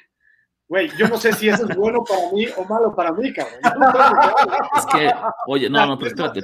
Güey, 0.69 0.91
yo 0.99 1.07
no 1.07 1.17
sé 1.17 1.33
si 1.33 1.49
eso 1.49 1.69
es 1.69 1.77
bueno 1.77 2.03
para 2.03 2.33
mí 2.33 2.47
o 2.57 2.65
malo 2.65 2.95
para 2.95 3.13
mí, 3.13 3.33
cabrón. 3.33 3.61
Es 4.77 4.87
que, 4.87 5.13
oye, 5.47 5.71
no, 5.71 5.87
no, 5.87 5.97
pero 5.97 6.09
espérate. 6.29 6.41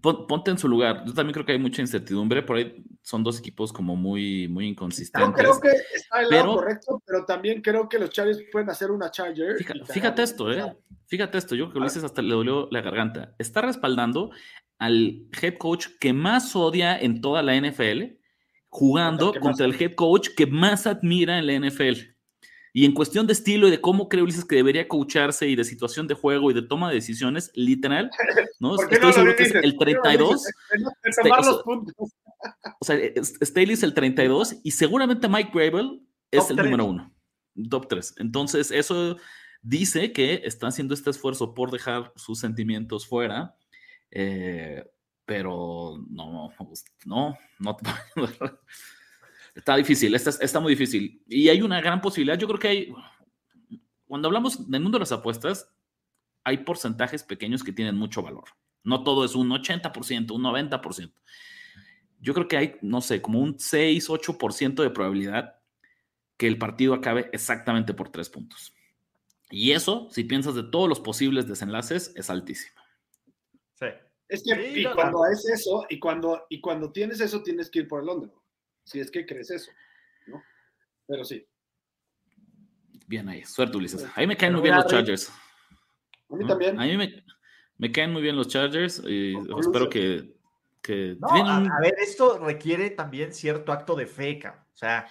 Ponte 0.00 0.50
en 0.50 0.58
su 0.58 0.68
lugar. 0.68 1.04
Yo 1.06 1.12
también 1.12 1.32
creo 1.34 1.46
que 1.46 1.52
hay 1.52 1.58
mucha 1.58 1.82
incertidumbre. 1.82 2.42
Por 2.42 2.56
ahí 2.56 2.84
son 3.02 3.22
dos 3.22 3.38
equipos 3.38 3.72
como 3.72 3.96
muy, 3.96 4.48
muy 4.48 4.68
inconsistentes. 4.68 5.28
No, 5.28 5.34
creo 5.34 5.60
que 5.60 5.70
está 5.94 6.22
el 6.22 6.30
lado 6.30 6.54
correcto, 6.54 7.02
pero 7.06 7.24
también 7.24 7.62
creo 7.62 7.88
que 7.88 7.98
los 7.98 8.10
Chargers 8.10 8.42
pueden 8.50 8.70
hacer 8.70 8.90
una 8.90 9.10
Charger. 9.10 9.56
Fíjate, 9.92 10.22
esto, 10.22 10.52
¿eh? 10.52 10.76
Fíjate 11.06 11.38
esto. 11.38 11.54
Yo 11.54 11.64
creo 11.66 11.74
que 11.74 11.78
Ulises 11.80 12.04
hasta 12.04 12.22
le 12.22 12.34
dolió 12.34 12.68
la 12.70 12.80
garganta. 12.80 13.34
Está 13.38 13.62
respaldando 13.62 14.30
al 14.78 15.26
head 15.40 15.58
coach 15.58 15.88
que 16.00 16.12
más 16.12 16.56
odia 16.56 16.98
en 16.98 17.20
toda 17.20 17.42
la 17.42 17.54
NFL, 17.54 18.16
jugando 18.68 19.34
contra 19.40 19.66
el 19.66 19.80
head 19.80 19.94
coach 19.94 20.28
que 20.36 20.46
más 20.46 20.86
admira 20.86 21.38
en 21.38 21.46
la 21.46 21.68
NFL. 21.68 22.19
Y 22.72 22.84
en 22.84 22.92
cuestión 22.92 23.26
de 23.26 23.32
estilo 23.32 23.68
y 23.68 23.70
de 23.70 23.80
cómo 23.80 24.08
cree 24.08 24.22
Ulises 24.22 24.44
que 24.44 24.56
debería 24.56 24.86
coacharse 24.86 25.48
y 25.48 25.56
de 25.56 25.64
situación 25.64 26.06
de 26.06 26.14
juego 26.14 26.50
y 26.50 26.54
de 26.54 26.62
toma 26.62 26.88
de 26.88 26.94
decisiones, 26.94 27.50
literal, 27.54 28.10
¿no? 28.60 28.76
Estoy 28.90 29.12
seguro 29.12 29.36
que 29.36 29.42
es 29.44 29.54
el 29.54 29.76
32. 29.76 30.44
O 32.80 32.84
sea, 32.84 32.96
Staley 33.42 33.74
es 33.74 33.82
el 33.82 33.94
32 33.94 34.56
y 34.62 34.70
seguramente 34.70 35.28
Mike 35.28 35.50
Gravel 35.52 36.02
es 36.30 36.48
el 36.50 36.56
número 36.56 36.84
uno, 36.86 37.12
top 37.68 37.88
3. 37.88 38.14
Entonces, 38.18 38.70
eso 38.70 39.16
dice 39.62 40.12
que 40.12 40.42
está 40.44 40.68
haciendo 40.68 40.94
este 40.94 41.10
esfuerzo 41.10 41.54
por 41.54 41.70
dejar 41.70 42.12
sus 42.16 42.38
sentimientos 42.38 43.06
fuera, 43.06 43.56
eh, 44.10 44.84
pero 45.24 45.98
no, 46.08 46.50
no, 47.06 47.36
no. 47.58 47.76
Está 49.70 49.76
difícil, 49.76 50.12
está, 50.16 50.30
está 50.30 50.58
muy 50.58 50.72
difícil. 50.72 51.22
Y 51.28 51.48
hay 51.48 51.62
una 51.62 51.80
gran 51.80 52.00
posibilidad, 52.00 52.36
yo 52.36 52.48
creo 52.48 52.58
que 52.58 52.66
hay, 52.66 52.92
cuando 54.04 54.26
hablamos 54.26 54.68
del 54.68 54.82
mundo 54.82 54.98
de 54.98 55.02
las 55.02 55.12
apuestas, 55.12 55.72
hay 56.42 56.58
porcentajes 56.58 57.22
pequeños 57.22 57.62
que 57.62 57.72
tienen 57.72 57.94
mucho 57.94 58.20
valor. 58.20 58.46
No 58.82 59.04
todo 59.04 59.24
es 59.24 59.36
un 59.36 59.48
80%, 59.48 60.32
un 60.32 60.42
90%. 60.42 61.12
Yo 62.18 62.34
creo 62.34 62.48
que 62.48 62.56
hay, 62.56 62.76
no 62.82 63.00
sé, 63.00 63.22
como 63.22 63.38
un 63.38 63.60
6, 63.60 64.10
8% 64.10 64.82
de 64.82 64.90
probabilidad 64.90 65.60
que 66.36 66.48
el 66.48 66.58
partido 66.58 66.92
acabe 66.92 67.30
exactamente 67.32 67.94
por 67.94 68.08
tres 68.08 68.28
puntos. 68.28 68.74
Y 69.52 69.70
eso, 69.70 70.08
si 70.10 70.24
piensas 70.24 70.56
de 70.56 70.64
todos 70.64 70.88
los 70.88 70.98
posibles 70.98 71.46
desenlaces, 71.46 72.12
es 72.16 72.28
altísimo. 72.28 72.74
Sí. 73.74 73.86
Es 74.26 74.42
que 74.42 74.80
y 74.80 74.84
cuando 74.92 75.26
es 75.26 75.48
eso, 75.48 75.86
y 75.88 76.00
cuando, 76.00 76.46
y 76.48 76.60
cuando 76.60 76.90
tienes 76.90 77.20
eso, 77.20 77.40
tienes 77.44 77.70
que 77.70 77.80
ir 77.80 77.88
por 77.88 78.00
el 78.00 78.06
Londres 78.06 78.32
si 78.84 79.00
es 79.00 79.10
que 79.10 79.26
crees 79.26 79.50
eso, 79.50 79.70
¿no? 80.26 80.42
Pero 81.06 81.24
sí. 81.24 81.46
Bien 83.06 83.28
ahí, 83.28 83.44
suerte 83.44 83.76
Ulises. 83.76 84.04
A 84.14 84.20
mí 84.20 84.26
me 84.26 84.36
caen 84.36 84.52
muy 84.52 84.62
bien 84.62 84.76
los 84.76 84.86
Chargers. 84.86 85.32
A 86.28 86.36
mí 86.36 86.46
también. 86.46 86.78
A 86.80 86.84
mí 86.84 86.96
me, 87.76 87.92
caen 87.92 88.12
muy 88.12 88.22
bien 88.22 88.36
los 88.36 88.48
Chargers 88.48 89.02
y 89.04 89.34
espero 89.58 89.88
que... 89.88 90.32
que 90.80 91.16
a, 91.22 91.80
ver, 91.80 91.94
esto 91.98 92.38
requiere 92.38 92.90
también 92.90 93.32
cierto 93.32 93.72
acto 93.72 93.96
de 93.96 94.06
feca. 94.06 94.64
O 94.72 94.76
sea, 94.76 95.08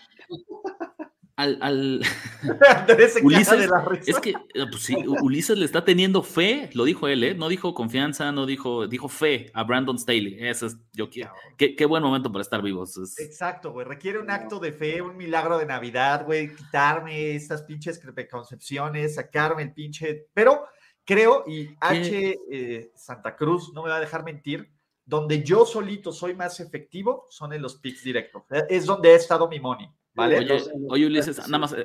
al, 1.40 2.02
Ulises, 3.24 3.70
es 4.06 4.20
que 4.20 4.32
eh, 4.32 4.66
pues 4.70 4.90
Ulises 5.22 5.58
le 5.58 5.66
está 5.66 5.86
teniendo 5.86 6.22
fe, 6.22 6.70
lo 6.74 6.84
dijo 6.84 7.08
él, 7.08 7.24
¿eh? 7.24 7.34
no 7.34 7.48
dijo 7.48 7.74
confianza, 7.74 8.32
no 8.32 8.46
dijo, 8.46 8.88
dijo 8.88 9.08
fe 9.08 9.50
a 9.54 9.64
Brandon 9.64 9.98
Staley. 9.98 10.38
Ese 10.40 10.68
es, 10.68 10.78
yo 10.92 11.10
quiero. 11.10 11.32
Qué, 11.58 11.76
qué, 11.76 11.86
buen 11.86 12.04
momento 12.04 12.32
para 12.32 12.42
estar 12.42 12.62
vivos. 12.62 12.98
Exacto, 13.20 13.72
güey. 13.72 13.86
Requiere 13.86 14.20
un 14.20 14.30
acto 14.30 14.60
de 14.60 14.74
fe, 14.74 15.02
un 15.02 15.16
milagro 15.16 15.58
de 15.58 15.66
Navidad, 15.66 16.26
güey. 16.26 16.54
Quitarme 16.54 17.36
estas 17.36 17.64
pinches 17.64 18.00
preconcepciones, 18.00 19.16
sacarme 19.16 19.64
el 19.64 19.74
pinche. 19.74 20.28
Pero 20.34 20.66
creo, 21.06 21.46
y 21.48 21.70
H. 21.80 22.38
Eh, 22.52 22.92
Santa 22.96 23.36
Cruz 23.38 23.72
no 23.74 23.84
me 23.84 23.90
va 23.90 23.98
a 23.98 24.02
dejar 24.02 24.26
mentir, 24.26 24.70
donde 25.06 25.42
yo 25.42 25.66
solito 25.66 26.12
soy 26.12 26.36
más 26.36 26.60
efectivo 26.60 27.28
son 27.30 27.54
en 27.54 27.62
los 27.62 27.78
picks 27.78 28.04
directos. 28.04 28.44
Es 28.68 28.86
donde 28.86 29.12
he 29.12 29.16
estado 29.16 29.48
mi 29.48 29.60
money. 29.60 29.90
Oye, 30.16 31.06
Ulises, 31.06 31.38
nada 31.48 31.60
más, 31.60 31.76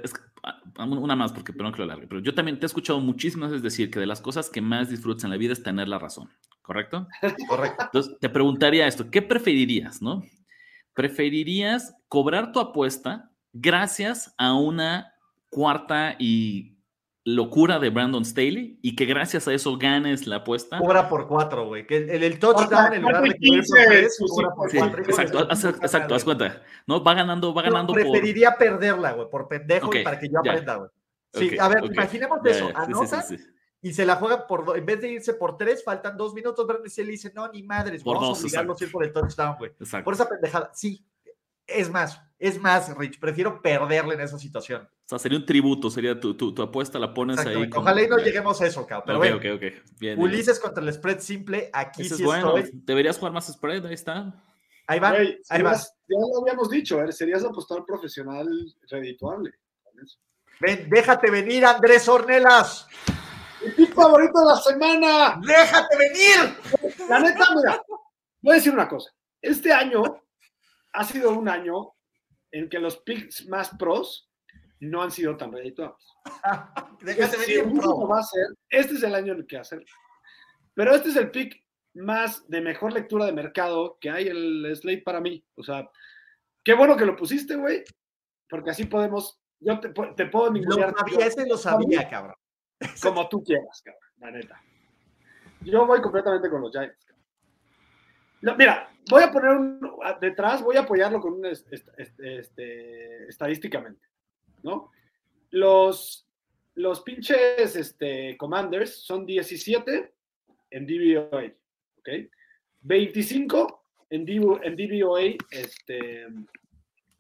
una 0.79 1.17
más 1.17 1.33
porque 1.33 1.53
perdón 1.53 1.73
que 1.73 1.81
lo 1.81 1.87
largue, 1.87 2.07
pero 2.07 2.21
yo 2.21 2.35
también 2.35 2.59
te 2.59 2.65
he 2.65 2.69
escuchado 2.69 3.01
muchísimas 3.01 3.51
veces 3.51 3.63
decir 3.63 3.91
que 3.91 4.01
de 4.01 4.07
las 4.07 4.21
cosas 4.21 4.51
que 4.51 4.61
más 4.61 4.91
disfrutas 4.91 5.25
en 5.25 5.31
la 5.31 5.37
vida 5.37 5.53
es 5.53 5.63
tener 5.63 5.89
la 5.89 5.99
razón, 5.99 6.31
¿correcto? 6.63 7.07
Correcto. 7.49 7.85
Entonces, 7.85 8.17
te 8.21 8.29
preguntaría 8.29 8.87
esto, 8.87 9.11
¿qué 9.11 9.23
preferirías, 9.23 10.03
no? 10.03 10.23
¿Preferirías 10.95 11.95
cobrar 12.09 12.53
tu 12.53 12.61
apuesta 12.61 13.31
gracias 13.53 14.35
a 14.39 14.55
una 14.55 15.15
cuarta 15.49 16.17
y 16.19 16.74
locura 17.25 17.79
de 17.79 17.89
Brandon 17.89 18.25
Staley 18.25 18.79
y 18.83 18.95
que 18.97 19.07
gracias 19.07 19.49
a 19.49 19.55
eso 19.55 19.79
ganes 19.79 20.27
la 20.27 20.37
apuesta. 20.37 20.79
Cobra 20.79 21.09
por 21.09 21.27
cuatro, 21.27 21.67
güey. 21.67 21.87
Que 21.87 21.97
el, 21.97 22.23
el 22.23 22.39
touchdown 22.39 22.93
en 22.93 23.03
lugar 23.03 23.23
de 23.23 23.35
cobrar 23.35 23.65
por 23.67 23.87
tres, 23.87 24.19
cobra 24.19 24.55
por 24.55 24.71
cuatro. 24.71 25.03
Exacto, 25.03 25.49
exacto, 25.83 26.15
haz 26.15 26.25
cuenta. 26.25 26.63
¿No? 26.87 27.03
Va 27.03 27.15
ganando, 27.15 27.55
va 27.55 27.63
ganando 27.63 27.95
preferiría 27.95 28.57
perderla, 28.57 29.13
güey, 29.13 29.29
por 29.31 29.49
pendejo 29.49 29.95
y 29.95 30.05
para 30.05 30.19
que 30.19 30.29
yo 30.29 30.39
aprenda, 30.39 30.77
güey. 30.77 30.91
Sí, 31.33 31.59
a 31.59 31.69
ver, 31.69 31.85
imaginemos 31.85 32.39
eso. 32.45 32.71
Anotas 32.75 33.35
y 33.81 33.93
se 33.93 34.07
la 34.07 34.17
juega 34.17 34.47
por 34.47 34.65
dos. 34.65 34.79
En 34.79 34.87
vez 34.87 35.01
de 35.01 35.09
irse 35.11 35.35
por 35.35 35.57
tres, 35.57 35.83
faltan 35.85 36.17
dos 36.17 36.33
minutos. 36.33 36.67
Brandon 36.67 36.89
Staley 36.89 37.13
dice: 37.13 37.33
No, 37.35 37.49
ni 37.49 37.63
madres, 37.63 38.03
Por 38.03 38.17
vamos 38.17 38.31
dos, 38.31 38.39
a 38.39 38.43
obligarlos 38.47 38.81
a 38.81 38.85
ir 38.85 38.91
por 38.91 39.05
el 39.05 39.13
touchdown, 39.13 39.57
güey. 39.59 39.73
Exacto. 39.79 40.05
Por 40.05 40.15
esa 40.15 40.29
pendejada. 40.29 40.71
Sí, 40.73 41.05
es 41.67 41.91
más, 41.91 42.21
es 42.39 42.59
más, 42.61 42.97
Rich. 42.97 43.19
Prefiero 43.21 43.61
perderle 43.63 44.15
en 44.15 44.21
esa 44.21 44.39
situación. 44.39 44.83
O 44.83 45.09
sea, 45.09 45.19
sería 45.19 45.39
un 45.39 45.45
tributo, 45.47 45.91
sería 45.91 46.19
tu, 46.19 46.35
tu, 46.37 46.55
tu 46.55 46.63
apuesta, 46.63 46.99
la 46.99 47.13
pones 47.13 47.39
ahí. 47.39 47.69
Como- 47.69 47.83
Ojalá 47.83 48.03
y 48.03 48.09
no 48.09 48.19
lleguemos 48.19 48.61
a 48.61 48.67
eso, 48.67 48.87
cabrón. 48.87 49.05
Pero 49.07 49.19
Ok, 49.19 49.25
bueno, 49.25 49.37
ok, 49.37 49.45
ok. 49.57 49.61
Bien, 49.61 49.85
bien. 50.17 50.21
Ulises 50.21 50.59
contra 50.61 50.83
el 50.83 50.93
spread 50.93 51.21
simple. 51.21 51.71
Aquí 51.73 52.03
Ese 52.03 52.17
sí 52.17 52.23
es 52.23 52.27
bueno. 52.27 52.57
estoy. 52.57 52.81
Deberías 52.85 53.19
jugar 53.19 53.33
más 53.33 53.47
spread, 53.53 53.85
ahí 53.87 53.95
está. 53.95 54.35
Ahí 54.87 54.99
va, 55.01 55.11
ahí 55.11 55.63
va. 55.63 55.75
ya 55.77 55.87
lo 56.09 56.43
habíamos 56.43 56.69
dicho, 56.69 57.03
¿eh? 57.03 57.11
serías 57.11 57.43
apostador 57.45 57.87
profesional 57.87 58.47
redituable. 58.91 59.51
Ven, 60.61 60.89
déjate 60.91 61.31
venir, 61.31 61.65
Andrés 61.65 62.07
Ornelas. 62.09 62.87
¡Mi 63.65 63.71
pick 63.73 63.95
favorito 63.95 64.41
de 64.41 64.47
la 64.47 64.57
semana! 64.57 65.41
¡Déjate 65.47 65.97
venir! 65.97 66.57
La 67.09 67.19
neta, 67.19 67.47
mira, 67.57 67.83
voy 68.43 68.53
a 68.53 68.57
decir 68.57 68.73
una 68.75 68.87
cosa. 68.89 69.11
Este 69.41 69.73
año 69.73 70.03
ha 70.95 71.05
sido 71.05 71.33
un 71.33 71.49
año 71.49 71.93
en 72.53 72.69
que 72.69 72.79
los 72.79 72.99
picks 72.99 73.47
más 73.49 73.71
pros 73.79 74.31
no 74.81 75.03
han 75.03 75.11
sido 75.11 75.37
tan 75.37 75.53
redituables. 75.53 76.05
Déjate 77.01 77.37
Si 77.37 77.53
venir, 77.53 77.65
último 77.65 77.97
bro. 77.99 78.09
va 78.09 78.21
a 78.21 78.23
ser, 78.23 78.47
este 78.71 78.95
es 78.95 79.03
el 79.03 79.15
año 79.15 79.33
en 79.33 79.41
el 79.41 79.47
que 79.47 79.59
hacerlo. 79.59 79.87
Pero 80.75 80.95
este 80.95 81.11
es 81.11 81.17
el 81.17 81.31
pick 81.31 81.63
más 81.95 82.49
de 82.49 82.61
mejor 82.61 82.93
lectura 82.93 83.27
de 83.27 83.33
mercado 83.33 83.99
que 84.01 84.11
hay 84.11 84.29
en 84.29 84.37
el 84.37 84.77
slate 84.77 85.03
para 85.03 85.21
mí. 85.21 85.45
O 85.57 85.63
sea, 85.63 85.89
qué 86.65 86.75
bueno 86.75 86.97
que 86.97 87.07
lo 87.07 87.17
pusiste, 87.17 87.57
güey, 87.57 87.85
porque 88.49 88.71
así 88.71 88.85
podemos, 88.87 89.41
yo 89.61 89.81
te, 89.81 89.91
te 89.91 90.27
puedo 90.27 90.47
Lo 90.47 90.53
ningunear 90.53 90.95
sabía, 90.97 91.27
ese 91.27 91.47
lo 91.47 91.57
sabía, 91.57 92.09
cabrón. 92.09 92.37
como 93.03 93.29
tú 93.29 93.43
quieras, 93.43 93.83
cabrón, 93.85 94.03
la 94.19 94.31
neta. 94.31 94.63
Yo 95.61 95.87
voy 95.87 96.01
completamente 96.03 96.51
con 96.51 96.61
los 96.63 96.71
Giants. 96.73 97.05
cabrón. 97.05 97.14
Mira, 98.59 98.91
voy 99.09 99.23
a 99.23 99.31
poner 99.33 99.81
detrás, 100.21 100.63
voy 100.63 100.77
a 100.77 100.81
apoyarlo 100.81 101.21
con 101.21 101.35
un 101.35 101.47
es- 101.47 101.67
est- 101.71 101.89
est- 101.99 102.21
este, 102.21 103.29
estadísticamente, 103.29 104.07
¿no? 104.63 104.91
Los, 105.51 106.29
los 106.75 107.01
pinches 107.03 107.77
este, 107.77 108.37
Commanders 108.37 108.97
son 109.05 109.25
17 109.25 110.13
en 110.71 110.87
DVOA, 110.87 111.45
¿ok? 111.99 112.09
25 112.83 113.85
en, 114.11 114.27
en 114.29 114.77
DVOA, 114.77 115.21
este, 115.51 116.27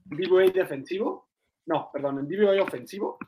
DVOA 0.04 0.44
defensivo, 0.52 1.28
no, 1.66 1.90
perdón, 1.92 2.18
en 2.18 2.28
DVOA 2.28 2.62
ofensivo, 2.62 3.18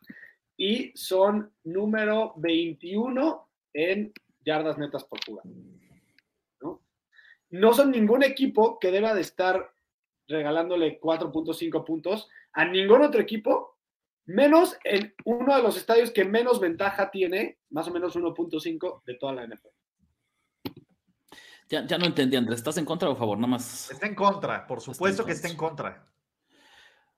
y 0.57 0.93
son 0.97 1.51
número 1.65 2.35
21 2.37 3.49
en 3.73 4.13
yardas 4.45 4.77
netas 4.79 5.05
por 5.05 5.25
jugada. 5.25 5.49
¿No? 7.51 7.73
son 7.75 7.91
ningún 7.91 8.23
equipo 8.23 8.79
que 8.79 8.91
deba 8.91 9.15
de 9.15 9.21
estar 9.21 9.73
regalándole 10.29 11.01
4.5 11.01 11.85
puntos 11.85 12.29
a 12.53 12.65
ningún 12.65 13.03
otro 13.03 13.21
equipo, 13.21 13.79
menos 14.25 14.77
en 14.85 15.15
uno 15.25 15.55
de 15.57 15.63
los 15.63 15.77
estadios 15.77 16.11
que 16.11 16.25
menos 16.25 16.59
ventaja 16.61 17.11
tiene, 17.11 17.59
más 17.71 17.87
o 17.89 17.93
menos 17.93 18.17
1.5 18.17 19.03
de 19.05 19.15
toda 19.15 19.35
la 19.35 19.47
NFL. 19.47 19.69
Ya, 21.69 21.85
ya 21.87 21.99
no 21.99 22.07
entendí, 22.07 22.37
Andrés. 22.37 22.59
¿Estás 22.59 22.79
en 22.79 22.85
contra 22.85 23.09
o 23.09 23.13
a 23.13 23.17
favor? 23.17 23.39
Nada 23.39 23.49
más. 23.49 23.91
Está 23.91 24.07
en 24.07 24.15
contra, 24.15 24.67
por 24.67 24.81
supuesto 24.81 25.25
que 25.25 25.33
está 25.33 25.49
en 25.49 25.57
contra. 25.57 26.07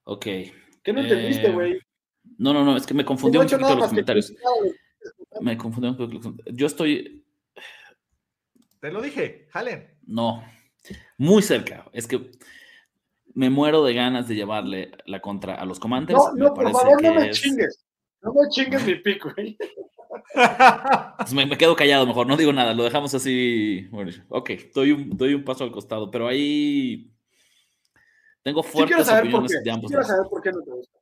Ok. 0.05 0.25
¿Qué 0.25 0.93
no 0.93 1.01
Eh, 1.01 1.03
entendiste, 1.03 1.51
güey? 1.53 1.79
No, 2.39 2.53
no, 2.53 2.65
no, 2.65 2.77
es 2.77 2.87
que 2.87 2.95
me 2.95 3.05
confundió 3.05 3.41
No 3.41 3.43
he 3.43 3.47
un 3.47 3.49
hecho 3.49 3.57
poquito 3.57 3.69
nada 3.69 3.81
los 3.81 3.91
que 3.91 3.91
comentarios. 3.91 4.35
Me 5.41 5.57
confundió 5.57 5.91
un 5.91 5.97
poquito. 5.97 6.15
los 6.15 6.23
comentarios. 6.25 6.59
Yo 6.59 6.67
estoy. 6.67 7.25
Te 8.81 8.91
lo 8.93 9.01
dije, 9.03 9.47
jalen. 9.51 9.89
No. 10.07 10.43
Muy 11.17 11.43
cerca. 11.43 11.85
Es 11.93 12.07
que 12.07 12.31
me 13.35 13.51
muero 13.51 13.85
de 13.85 13.95
ganas 13.95 14.29
de 14.29 14.35
llevarle 14.35 14.91
la 15.07 15.21
contra 15.21 15.55
a 15.55 15.65
los 15.65 15.79
comandantes. 15.81 16.17
No, 16.17 16.33
me 16.35 16.41
no, 16.41 16.55
por 16.55 16.71
favor, 16.73 17.03
no 17.03 17.15
me 17.15 17.31
es- 17.31 17.41
chingues. 17.41 17.85
No 18.23 18.33
me 18.33 18.49
chingues 18.51 18.85
mi 18.85 18.95
pico, 18.97 19.31
güey. 19.37 19.57
Pues 21.19 21.33
me, 21.33 21.47
me 21.47 21.57
quedo 21.57 21.77
callado 21.77 22.07
mejor, 22.07 22.27
no 22.27 22.37
digo 22.37 22.53
nada, 22.53 22.75
lo 22.75 22.83
dejamos 22.85 23.15
así. 23.15 23.87
Bueno, 23.91 24.11
ok, 24.29 24.51
doy 24.75 24.93
un, 24.93 25.11
doy 25.17 25.35
un 25.35 25.45
paso 25.45 25.63
al 25.65 25.71
costado, 25.71 26.11
pero 26.11 26.27
ahí 26.27 27.11
tengo 28.43 28.63
fuertes 28.63 29.09
opiniones 29.09 29.53
qué. 29.53 29.59
de 29.59 29.65
Sí 29.65 29.71
ambos 29.71 29.89
quiero 29.91 30.03
lados. 30.03 30.17
saber 30.17 30.31
por 30.31 30.43
qué 30.43 30.51
no 30.53 30.63
te 30.63 30.71
gusta. 30.71 30.99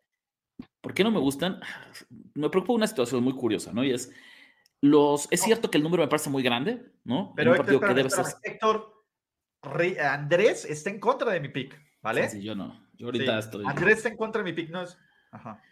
¿Por 0.80 0.94
qué 0.94 1.04
no 1.04 1.10
me 1.10 1.20
gustan? 1.20 1.60
Me 2.34 2.48
preocupa 2.50 2.74
una 2.74 2.86
situación 2.86 3.22
muy 3.24 3.32
curiosa, 3.34 3.72
¿no? 3.72 3.82
Y 3.84 3.92
es, 3.92 4.10
los, 4.90 5.29
es 5.31 5.42
cierto 5.42 5.70
que 5.70 5.79
el 5.79 5.85
número 5.85 6.03
me 6.03 6.09
parece 6.09 6.31
muy 6.31 6.42
grande, 6.42 6.83
¿no? 7.05 7.33
Pero 7.37 7.51
Héctor, 7.53 7.66
partido 7.66 7.81
que 7.81 7.87
espérame, 7.87 8.09
debe 8.09 8.25
ser... 8.25 8.35
Héctor, 8.42 9.05
Andrés 10.01 10.64
está 10.64 10.90
en 10.90 11.01
contra 11.01 11.33
de 11.33 11.40
mi 11.40 11.49
pick, 11.49 11.79
¿vale? 12.03 12.29
Sí, 12.29 12.38
sí, 12.38 12.44
yo 12.44 12.55
no. 12.55 12.68
Yo 12.94 12.99
Sí, 12.99 13.05
ahorita 13.05 13.38
estoy... 13.38 13.64
Andrés 13.66 13.99
está 13.99 14.09
en 14.09 14.16
contra 14.16 14.42
de 14.42 14.51
mi 14.51 14.57
pick, 14.57 14.70
no 14.70 14.83
es. 14.83 14.99
Ajá. 15.31 15.62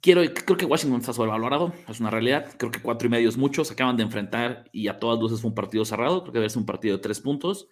Quiero, 0.00 0.22
creo 0.34 0.56
que 0.56 0.64
Washington 0.64 1.00
está 1.00 1.12
sobrevalorado, 1.12 1.72
es 1.88 2.00
una 2.00 2.10
realidad. 2.10 2.52
Creo 2.58 2.72
que 2.72 2.82
cuatro 2.82 3.06
y 3.06 3.10
medio 3.10 3.28
es 3.28 3.36
mucho. 3.36 3.64
Se 3.64 3.74
acaban 3.74 3.96
de 3.96 4.02
enfrentar 4.02 4.68
y 4.72 4.88
a 4.88 4.98
todas 4.98 5.20
luces 5.20 5.40
fue 5.40 5.50
un 5.50 5.54
partido 5.54 5.84
cerrado. 5.84 6.22
Creo 6.22 6.32
que 6.32 6.38
debe 6.40 6.50
ser 6.50 6.58
un 6.58 6.66
partido 6.66 6.96
de 6.96 7.02
tres 7.02 7.20
puntos. 7.20 7.68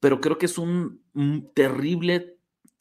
Pero 0.00 0.20
creo 0.20 0.36
que 0.36 0.46
es 0.46 0.58
un 0.58 1.00
terrible 1.54 2.39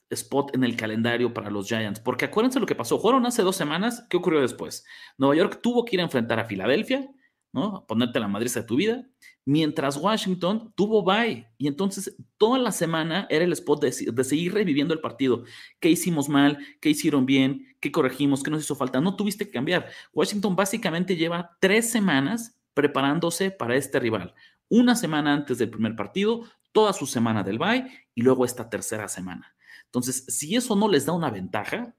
spot 0.10 0.56
en 0.56 0.64
el 0.64 0.76
calendario 0.76 1.34
para 1.34 1.50
los 1.50 1.68
Giants. 1.68 2.00
Porque 2.00 2.26
acuérdense 2.26 2.60
lo 2.60 2.66
que 2.66 2.76
pasó. 2.76 2.98
Jugaron 2.98 3.26
hace 3.26 3.42
dos 3.44 3.56
semanas. 3.56 4.06
¿Qué 4.10 4.18
ocurrió 4.18 4.42
después? 4.42 4.86
Nueva 5.18 5.36
York 5.36 5.60
tuvo 5.62 5.86
que 5.86 5.96
ir 5.96 6.00
a 6.02 6.04
enfrentar 6.04 6.40
a 6.40 6.46
Filadelfia, 6.46 7.10
¿no? 7.52 7.86
Ponerte 7.88 8.20
la 8.20 8.28
madriza 8.28 8.62
de 8.62 8.68
tu 8.68 8.76
vida. 8.76 9.08
Mientras 9.46 9.98
Washington 9.98 10.74
tuvo 10.76 11.04
bye. 11.04 11.48
Y 11.58 11.68
entonces 11.68 12.16
toda 12.38 12.60
la 12.60 12.72
semana 12.72 13.26
era 13.30 13.46
el 13.46 13.54
spot 13.54 13.82
de, 13.82 14.12
de 14.12 14.24
seguir 14.24 14.54
reviviendo 14.54 14.94
el 14.94 15.02
partido. 15.02 15.44
¿Qué 15.80 15.90
hicimos 15.90 16.30
mal? 16.30 16.58
¿Qué 16.82 16.90
hicieron 16.90 17.26
bien? 17.26 17.76
¿Qué 17.80 17.92
corregimos? 17.92 18.44
¿Qué 18.44 18.52
nos 18.52 18.64
hizo 18.64 18.76
falta? 18.76 19.02
No 19.02 19.16
tuviste 19.16 19.46
que 19.46 19.52
cambiar. 19.52 19.88
Washington 20.14 20.56
básicamente 20.56 21.16
lleva 21.16 21.58
tres 21.60 21.90
semanas 21.90 22.60
preparándose 22.74 23.52
para 23.52 23.76
este 23.76 24.00
rival. 24.00 24.34
Una 24.70 24.96
semana 24.96 25.34
antes 25.34 25.58
del 25.58 25.72
primer 25.72 25.96
partido, 25.96 26.44
toda 26.72 26.94
su 26.94 27.08
semana 27.08 27.44
del 27.44 27.58
bye 27.58 27.86
y 28.14 28.22
luego 28.22 28.46
esta 28.46 28.70
tercera 28.70 29.08
semana. 29.08 29.56
Entonces, 29.90 30.26
si 30.28 30.56
eso 30.56 30.76
no 30.76 30.88
les 30.88 31.06
da 31.06 31.14
una 31.14 31.32
ventaja, 31.32 31.96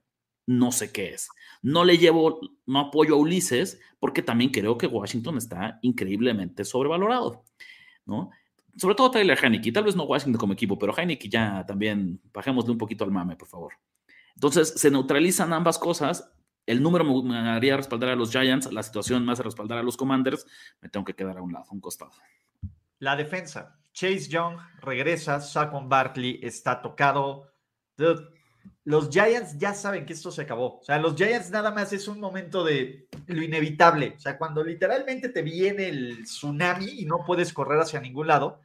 no 0.46 0.72
sé 0.72 0.92
qué 0.92 1.14
es. 1.14 1.29
No 1.62 1.85
le 1.85 1.98
llevo, 1.98 2.40
no 2.66 2.81
apoyo 2.81 3.14
a 3.14 3.18
Ulises 3.18 3.81
porque 3.98 4.22
también 4.22 4.50
creo 4.50 4.79
que 4.79 4.87
Washington 4.87 5.38
está 5.38 5.79
increíblemente 5.83 6.64
sobrevalorado, 6.64 7.44
¿no? 8.07 8.31
Sobre 8.76 8.94
todo 8.94 9.11
Tyler 9.11 9.38
Heineke, 9.42 9.72
tal 9.72 9.85
vez 9.85 9.96
no 9.96 10.05
Washington 10.05 10.38
como 10.38 10.53
equipo, 10.53 10.79
pero 10.79 10.96
Heineke 10.96 11.29
ya 11.29 11.64
también, 11.66 12.20
bajémosle 12.33 12.72
un 12.72 12.79
poquito 12.79 13.05
al 13.05 13.11
mame, 13.11 13.37
por 13.37 13.48
favor. 13.48 13.74
Entonces, 14.35 14.74
se 14.76 14.90
neutralizan 14.90 15.53
ambas 15.53 15.79
cosas. 15.79 16.33
El 16.66 16.83
número 16.83 17.05
me, 17.22 17.37
haría 17.37 17.76
respaldar 17.76 18.11
a 18.11 18.16
los 18.16 18.31
Giants, 18.31 18.72
la 18.72 18.83
situación 18.83 19.24
me 19.26 19.33
hace 19.33 19.42
respaldar 19.42 19.79
a 19.79 19.83
los 19.83 19.96
Commanders. 19.96 20.46
Me 20.81 20.88
tengo 20.88 21.05
que 21.05 21.14
quedar 21.14 21.38
a 21.38 21.42
un 21.42 21.53
lado, 21.53 21.66
a 21.68 21.74
un 21.74 21.81
costado. 21.81 22.12
La 23.00 23.16
defensa. 23.16 23.76
Chase 23.92 24.29
Young 24.29 24.57
regresa, 24.81 25.40
Saquon 25.40 25.88
Barkley 25.88 26.38
está 26.42 26.81
tocado. 26.81 27.50
Los 28.85 29.11
Giants 29.11 29.59
ya 29.59 29.75
saben 29.75 30.07
que 30.07 30.15
esto 30.15 30.31
se 30.31 30.43
acabó. 30.43 30.79
O 30.81 30.85
sea, 30.85 30.99
los 30.99 31.15
Giants 31.15 31.51
nada 31.51 31.71
más 31.71 31.93
es 31.93 32.09
un 32.09 32.19
momento 32.21 32.65
de 32.65 33.09
lo 33.27 33.43
inevitable. 33.43 34.15
O 34.17 34.21
sea, 34.21 34.39
cuando 34.39 34.65
literalmente 34.65 35.29
te 35.29 35.43
viene 35.43 35.89
el 35.89 36.25
tsunami 36.25 37.01
y 37.01 37.05
no 37.05 37.25
puedes 37.25 37.53
correr 37.53 37.81
hacia 37.81 38.01
ningún 38.01 38.27
lado. 38.27 38.61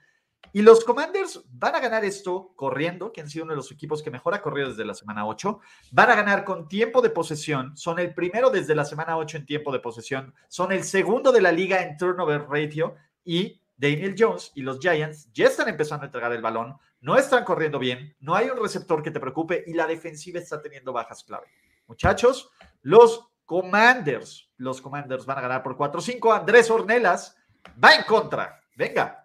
Y 0.54 0.62
los 0.62 0.86
Commanders 0.86 1.44
van 1.50 1.76
a 1.76 1.82
ganar 1.82 2.06
esto 2.06 2.54
corriendo, 2.56 3.12
que 3.12 3.20
han 3.20 3.30
sido 3.30 3.44
uno 3.44 3.52
de 3.52 3.58
los 3.58 3.74
equipos 3.74 4.02
que 4.02 4.10
mejor 4.10 4.34
ha 4.34 4.42
corrido 4.42 4.70
desde 4.70 4.86
la 4.86 4.94
semana 4.94 5.28
8. 5.28 5.60
Van 5.92 6.10
a 6.10 6.16
ganar 6.16 6.46
con 6.46 6.70
tiempo 6.70 7.02
de 7.02 7.10
posesión. 7.10 7.76
Son 7.76 8.00
el 8.00 8.14
primero 8.14 8.50
desde 8.50 8.74
la 8.74 8.86
semana 8.86 9.18
8 9.18 9.38
en 9.38 9.46
tiempo 9.46 9.74
de 9.74 9.80
posesión. 9.80 10.34
Son 10.48 10.72
el 10.72 10.86
segundo 10.86 11.34
de 11.34 11.42
la 11.42 11.52
liga 11.52 11.82
en 11.82 11.98
turnover 11.98 12.46
ratio. 12.48 12.96
Y 13.26 13.62
Daniel 13.76 14.16
Jones 14.18 14.54
y 14.56 14.62
los 14.62 14.80
Giants 14.80 15.30
ya 15.34 15.48
están 15.48 15.68
empezando 15.68 16.04
a 16.04 16.06
entregar 16.06 16.32
el 16.32 16.42
balón. 16.42 16.78
No 17.06 17.16
están 17.18 17.44
corriendo 17.44 17.78
bien. 17.78 18.16
No 18.20 18.34
hay 18.34 18.50
un 18.50 18.58
receptor 18.58 19.04
que 19.04 19.12
te 19.12 19.20
preocupe. 19.20 19.64
Y 19.68 19.74
la 19.74 19.86
defensiva 19.86 20.40
está 20.40 20.60
teniendo 20.60 20.92
bajas 20.92 21.24
clave. 21.24 21.46
Muchachos, 21.86 22.50
los 22.82 23.28
Commanders. 23.46 24.50
Los 24.58 24.82
Commanders 24.82 25.24
van 25.28 25.38
a 25.38 25.42
ganar 25.42 25.62
por 25.62 25.78
4-5. 25.78 26.36
Andrés 26.36 26.68
Ornelas 26.72 27.38
va 27.84 27.94
en 27.94 28.04
contra. 28.06 28.60
Venga. 28.76 29.24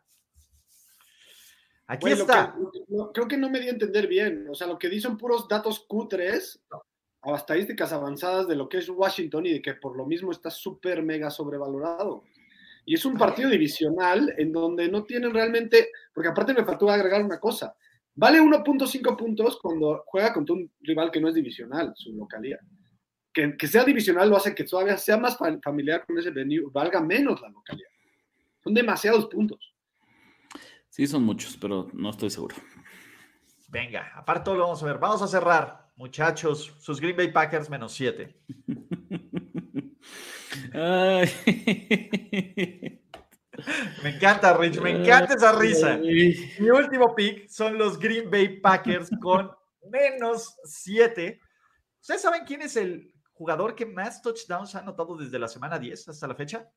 Aquí 1.86 2.04
está. 2.12 2.54
que- 2.70 2.84
creo 3.14 3.26
que 3.26 3.36
no 3.38 3.48
me 3.48 3.60
di 3.60 3.68
a 3.68 3.70
entender 3.70 4.06
bien. 4.06 4.46
O 4.50 4.54
sea, 4.54 4.66
lo 4.66 4.78
que 4.78 4.90
dicen 4.90 5.16
puros 5.16 5.48
datos 5.48 5.86
Q3 5.88 6.60
a 7.22 7.34
estadísticas 7.34 7.92
avanzadas 7.94 8.46
de 8.46 8.56
lo 8.56 8.68
que 8.68 8.76
es 8.78 8.90
Washington 8.90 9.46
y 9.46 9.54
de 9.54 9.62
que 9.62 9.72
por 9.74 9.96
lo 9.96 10.04
mismo 10.04 10.32
está 10.32 10.50
súper 10.50 11.02
mega 11.02 11.30
sobrevalorado. 11.30 12.24
Y 12.84 12.94
es 12.94 13.04
un 13.04 13.16
partido 13.16 13.50
divisional 13.50 14.34
en 14.36 14.52
donde 14.52 14.88
no 14.88 15.04
tienen 15.04 15.32
realmente, 15.32 15.90
porque 16.12 16.28
aparte 16.28 16.54
me 16.54 16.64
faltó 16.64 16.90
agregar 16.90 17.24
una 17.24 17.38
cosa. 17.38 17.74
Vale 18.14 18.40
1.5 18.40 19.16
puntos 19.16 19.58
cuando 19.60 20.02
juega 20.06 20.32
contra 20.32 20.54
un 20.54 20.70
rival 20.80 21.10
que 21.10 21.20
no 21.20 21.28
es 21.28 21.34
divisional, 21.34 21.92
su 21.96 22.12
localidad. 22.12 22.58
que, 23.32 23.56
que 23.56 23.66
sea 23.68 23.84
divisional 23.84 24.28
lo 24.28 24.36
hace 24.36 24.54
que 24.54 24.64
todavía 24.64 24.96
sea 24.96 25.16
más 25.16 25.38
familiar 25.62 26.04
con 26.04 26.18
ese 26.18 26.30
venue, 26.30 26.64
valga 26.72 27.00
menos 27.00 27.40
la 27.40 27.48
localidad. 27.48 27.88
Son 28.62 28.74
demasiados 28.74 29.26
puntos. 29.26 29.74
Sí, 30.88 31.06
son 31.06 31.22
muchos, 31.22 31.56
pero 31.56 31.88
no 31.92 32.10
estoy 32.10 32.30
seguro. 32.30 32.56
Venga, 33.68 34.12
aparte 34.16 34.50
lo 34.50 34.58
vamos 34.58 34.82
a 34.82 34.86
ver. 34.86 34.98
Vamos 34.98 35.22
a 35.22 35.28
cerrar, 35.28 35.90
muchachos. 35.96 36.74
Sus 36.80 37.00
Green 37.00 37.16
Bay 37.16 37.30
Packers 37.32 37.70
menos 37.70 37.92
7. 37.92 38.36
Me 44.02 44.10
encanta, 44.16 44.56
Rich, 44.56 44.80
me 44.80 44.90
encanta 44.90 45.34
esa 45.34 45.52
risa. 45.52 45.98
Mi 45.98 46.70
último 46.70 47.14
pick 47.14 47.48
son 47.48 47.76
los 47.76 47.98
Green 47.98 48.30
Bay 48.30 48.60
Packers 48.60 49.10
con 49.20 49.50
menos 49.90 50.56
7. 50.64 51.40
¿Ustedes 52.00 52.22
saben 52.22 52.44
quién 52.44 52.62
es 52.62 52.76
el 52.76 53.12
jugador 53.32 53.74
que 53.74 53.86
más 53.86 54.22
touchdowns 54.22 54.74
ha 54.74 54.80
anotado 54.80 55.16
desde 55.16 55.38
la 55.38 55.48
semana 55.48 55.78
10 55.78 56.08
hasta 56.08 56.26
la 56.26 56.34
fecha? 56.34 56.70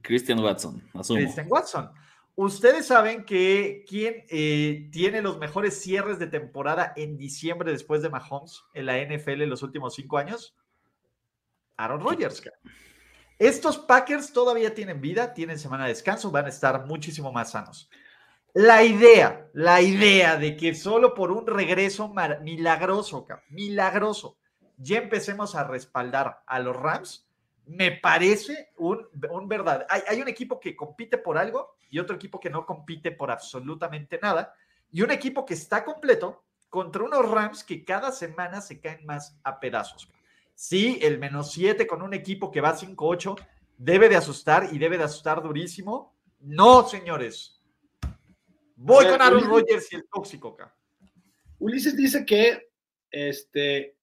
Christian 0.00 0.40
Watson, 0.40 0.82
asumo. 0.94 1.20
Christian 1.20 1.46
Watson. 1.48 1.90
Ustedes 2.34 2.86
saben 2.86 3.24
que 3.24 3.84
quién 3.86 4.24
eh, 4.30 4.88
tiene 4.90 5.20
los 5.20 5.38
mejores 5.38 5.80
cierres 5.82 6.18
de 6.18 6.28
temporada 6.28 6.94
en 6.96 7.18
diciembre 7.18 7.70
después 7.70 8.00
de 8.00 8.08
Mahomes 8.08 8.62
en 8.72 8.86
la 8.86 8.96
NFL 8.98 9.42
en 9.42 9.50
los 9.50 9.62
últimos 9.62 9.94
cinco 9.94 10.16
años? 10.16 10.56
Aaron 11.76 12.00
Rodgers. 12.00 12.42
Estos 13.42 13.76
Packers 13.76 14.32
todavía 14.32 14.72
tienen 14.72 15.00
vida, 15.00 15.34
tienen 15.34 15.58
semana 15.58 15.82
de 15.82 15.88
descanso, 15.88 16.30
van 16.30 16.46
a 16.46 16.50
estar 16.50 16.86
muchísimo 16.86 17.32
más 17.32 17.50
sanos. 17.50 17.90
La 18.54 18.84
idea, 18.84 19.48
la 19.52 19.82
idea 19.82 20.36
de 20.36 20.56
que 20.56 20.76
solo 20.76 21.12
por 21.12 21.32
un 21.32 21.44
regreso 21.44 22.14
milagroso, 22.40 23.26
milagroso, 23.48 24.36
ya 24.76 24.98
empecemos 24.98 25.56
a 25.56 25.64
respaldar 25.64 26.44
a 26.46 26.60
los 26.60 26.76
Rams, 26.76 27.28
me 27.66 27.90
parece 27.90 28.70
un, 28.76 29.08
un 29.28 29.48
verdad. 29.48 29.88
Hay, 29.90 30.02
hay, 30.06 30.20
un 30.20 30.28
equipo 30.28 30.60
que 30.60 30.76
compite 30.76 31.18
por 31.18 31.36
algo 31.36 31.74
y 31.90 31.98
otro 31.98 32.14
equipo 32.14 32.38
que 32.38 32.48
no 32.48 32.64
compite 32.64 33.10
por 33.10 33.32
absolutamente 33.32 34.20
nada. 34.22 34.54
Y 34.92 35.02
un 35.02 35.10
equipo 35.10 35.44
que 35.44 35.54
está 35.54 35.84
completo 35.84 36.44
contra 36.70 37.02
unos 37.02 37.28
Rams 37.28 37.64
que 37.64 37.84
cada 37.84 38.12
semana 38.12 38.60
se 38.60 38.80
caen 38.80 39.04
más 39.04 39.36
a 39.42 39.58
pedazos. 39.58 40.08
Sí, 40.62 41.00
el 41.02 41.18
menos 41.18 41.50
7 41.50 41.88
con 41.88 42.02
un 42.02 42.14
equipo 42.14 42.52
que 42.52 42.60
va 42.60 42.76
5-8 42.76 43.36
debe 43.78 44.08
de 44.08 44.14
asustar 44.14 44.68
y 44.70 44.78
debe 44.78 44.96
de 44.96 45.02
asustar 45.02 45.42
durísimo. 45.42 46.14
No, 46.38 46.86
señores. 46.86 47.60
Voy 48.76 49.08
con 49.08 49.20
Aaron 49.20 49.44
Rodgers 49.44 49.92
y 49.92 49.96
el 49.96 50.04
tóxico 50.08 50.50
acá. 50.50 50.72
Ulises 51.58 51.96
dice 51.96 52.24
que 52.24 52.70
este 53.10 53.96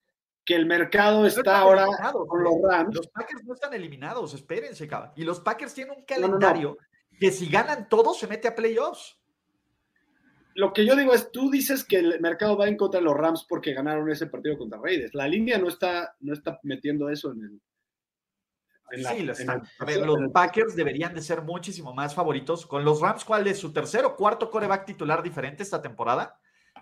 que 0.43 0.55
el 0.55 0.66
mercado 0.66 1.26
está 1.26 1.60
ahora 1.60 1.88
con 2.12 2.43
los 2.43 2.55
Rams. 2.62 2.93
Los 2.93 3.07
Packers 3.07 3.45
no 3.45 3.53
están 3.53 3.74
eliminados, 3.74 4.34
espérense, 4.34 4.86
cabrón. 4.86 5.14
Y 5.16 5.24
los 5.24 5.39
Packers 5.39 5.74
tienen 5.74 5.95
un 5.97 6.03
calendario 6.03 6.78
que 7.22 7.32
si 7.32 7.47
ganan 7.47 7.88
todos 7.88 8.20
se 8.20 8.28
mete 8.28 8.49
a 8.49 8.55
playoffs. 8.55 9.18
Lo 10.60 10.74
que 10.74 10.86
yo 10.86 10.93
digo 10.93 11.14
es, 11.14 11.32
tú 11.32 11.49
dices 11.49 11.86
que 11.86 11.99
el 11.99 12.20
mercado 12.20 12.57
va 12.57 12.68
en 12.68 12.76
contra 12.76 12.99
de 12.99 13.05
los 13.05 13.16
Rams 13.16 13.45
porque 13.47 13.74
ganaron 13.74 14.12
ese 14.12 14.28
partido 14.28 14.57
contra 14.57 14.78
Raiders. 14.78 15.14
La 15.14 15.26
línea 15.26 15.57
no 15.57 15.70
está, 15.70 16.18
no 16.20 16.34
está 16.34 16.60
metiendo 16.64 17.10
eso 17.10 17.32
en 17.32 17.43
el, 17.43 17.62
sí, 19.05 19.24
los 19.24 20.32
Packers 20.34 20.76
deberían 20.76 21.16
de 21.16 21.22
ser 21.22 21.43
muchísimo 21.43 21.93
más 21.93 22.14
favoritos. 22.14 22.66
Con 22.66 22.84
los 22.84 22.99
Rams, 22.99 23.24
¿cuál 23.24 23.47
es 23.47 23.57
su 23.57 23.72
tercero 23.72 24.10
o 24.10 24.16
cuarto 24.18 24.51
coreback 24.51 24.86
titular 24.86 25.24
diferente 25.24 25.64
esta 25.64 25.82
temporada? 25.82 26.38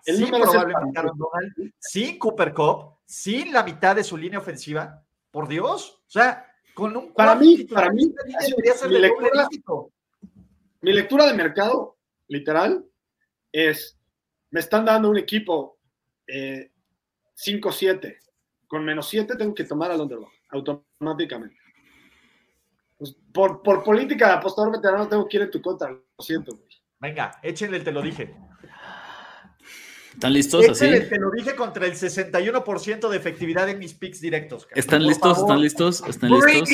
El 0.08 0.18
sin 0.18 0.30
probablemente 0.30 1.00
Donald, 1.16 1.74
sin 1.78 2.18
Cooper 2.18 2.56
Cup, 2.56 2.96
sin 3.06 3.54
la 3.54 3.62
mitad 3.62 3.96
de 3.96 4.04
su 4.04 4.18
línea 4.18 4.40
ofensiva. 4.40 5.04
Por 5.30 5.48
Dios, 5.48 6.02
o 6.08 6.10
sea, 6.10 6.52
con 6.74 6.98
un 6.98 7.14
para 7.14 7.36
mí, 7.36 7.64
para 7.66 7.92
mí 7.92 8.12
debería 8.50 8.74
ser 8.74 8.90
mi, 8.90 8.98
lectura, 8.98 9.48
mi 10.82 10.94
lectura 10.94 11.28
de 11.28 11.34
mercado, 11.34 11.98
literal, 12.28 12.84
es 13.52 13.98
me 14.50 14.60
están 14.60 14.86
dando 14.86 15.10
un 15.10 15.18
equipo 15.18 15.80
5-7. 16.28 18.06
Eh, 18.06 18.18
con 18.68 18.84
menos 18.84 19.08
7 19.10 19.36
tengo 19.36 19.54
que 19.54 19.64
tomar 19.64 19.92
al 19.92 20.02
underdog 20.02 20.32
automáticamente. 20.50 21.58
Pues, 22.98 23.16
por, 23.32 23.62
por, 23.62 23.84
política 23.84 24.28
de 24.28 24.34
apostador 24.34 24.72
veterano 24.72 25.08
tengo 25.08 25.28
que 25.28 25.38
ir 25.38 25.44
en 25.44 25.52
tu 25.52 25.62
contra, 25.62 25.92
lo 25.92 26.04
siento. 26.20 26.60
Venga, 27.00 27.40
échenle, 27.44 27.80
te 27.80 27.92
lo 27.92 28.02
dije. 28.02 28.36
¿Están 30.14 30.34
listos 30.34 30.66
échenle, 30.66 31.02
Te 31.02 31.20
lo 31.20 31.30
dije 31.30 31.56
contra 31.56 31.86
el 31.86 31.94
61% 31.94 33.08
de 33.08 33.18
efectividad 33.18 33.70
en 33.70 33.78
mis 33.78 33.94
picks 33.94 34.20
directos. 34.20 34.68
¿Están 34.74 35.06
listos? 35.06 35.38
¿Están 35.38 35.62
listos? 35.62 36.04
¿Están 36.08 36.32
listos? 36.32 36.70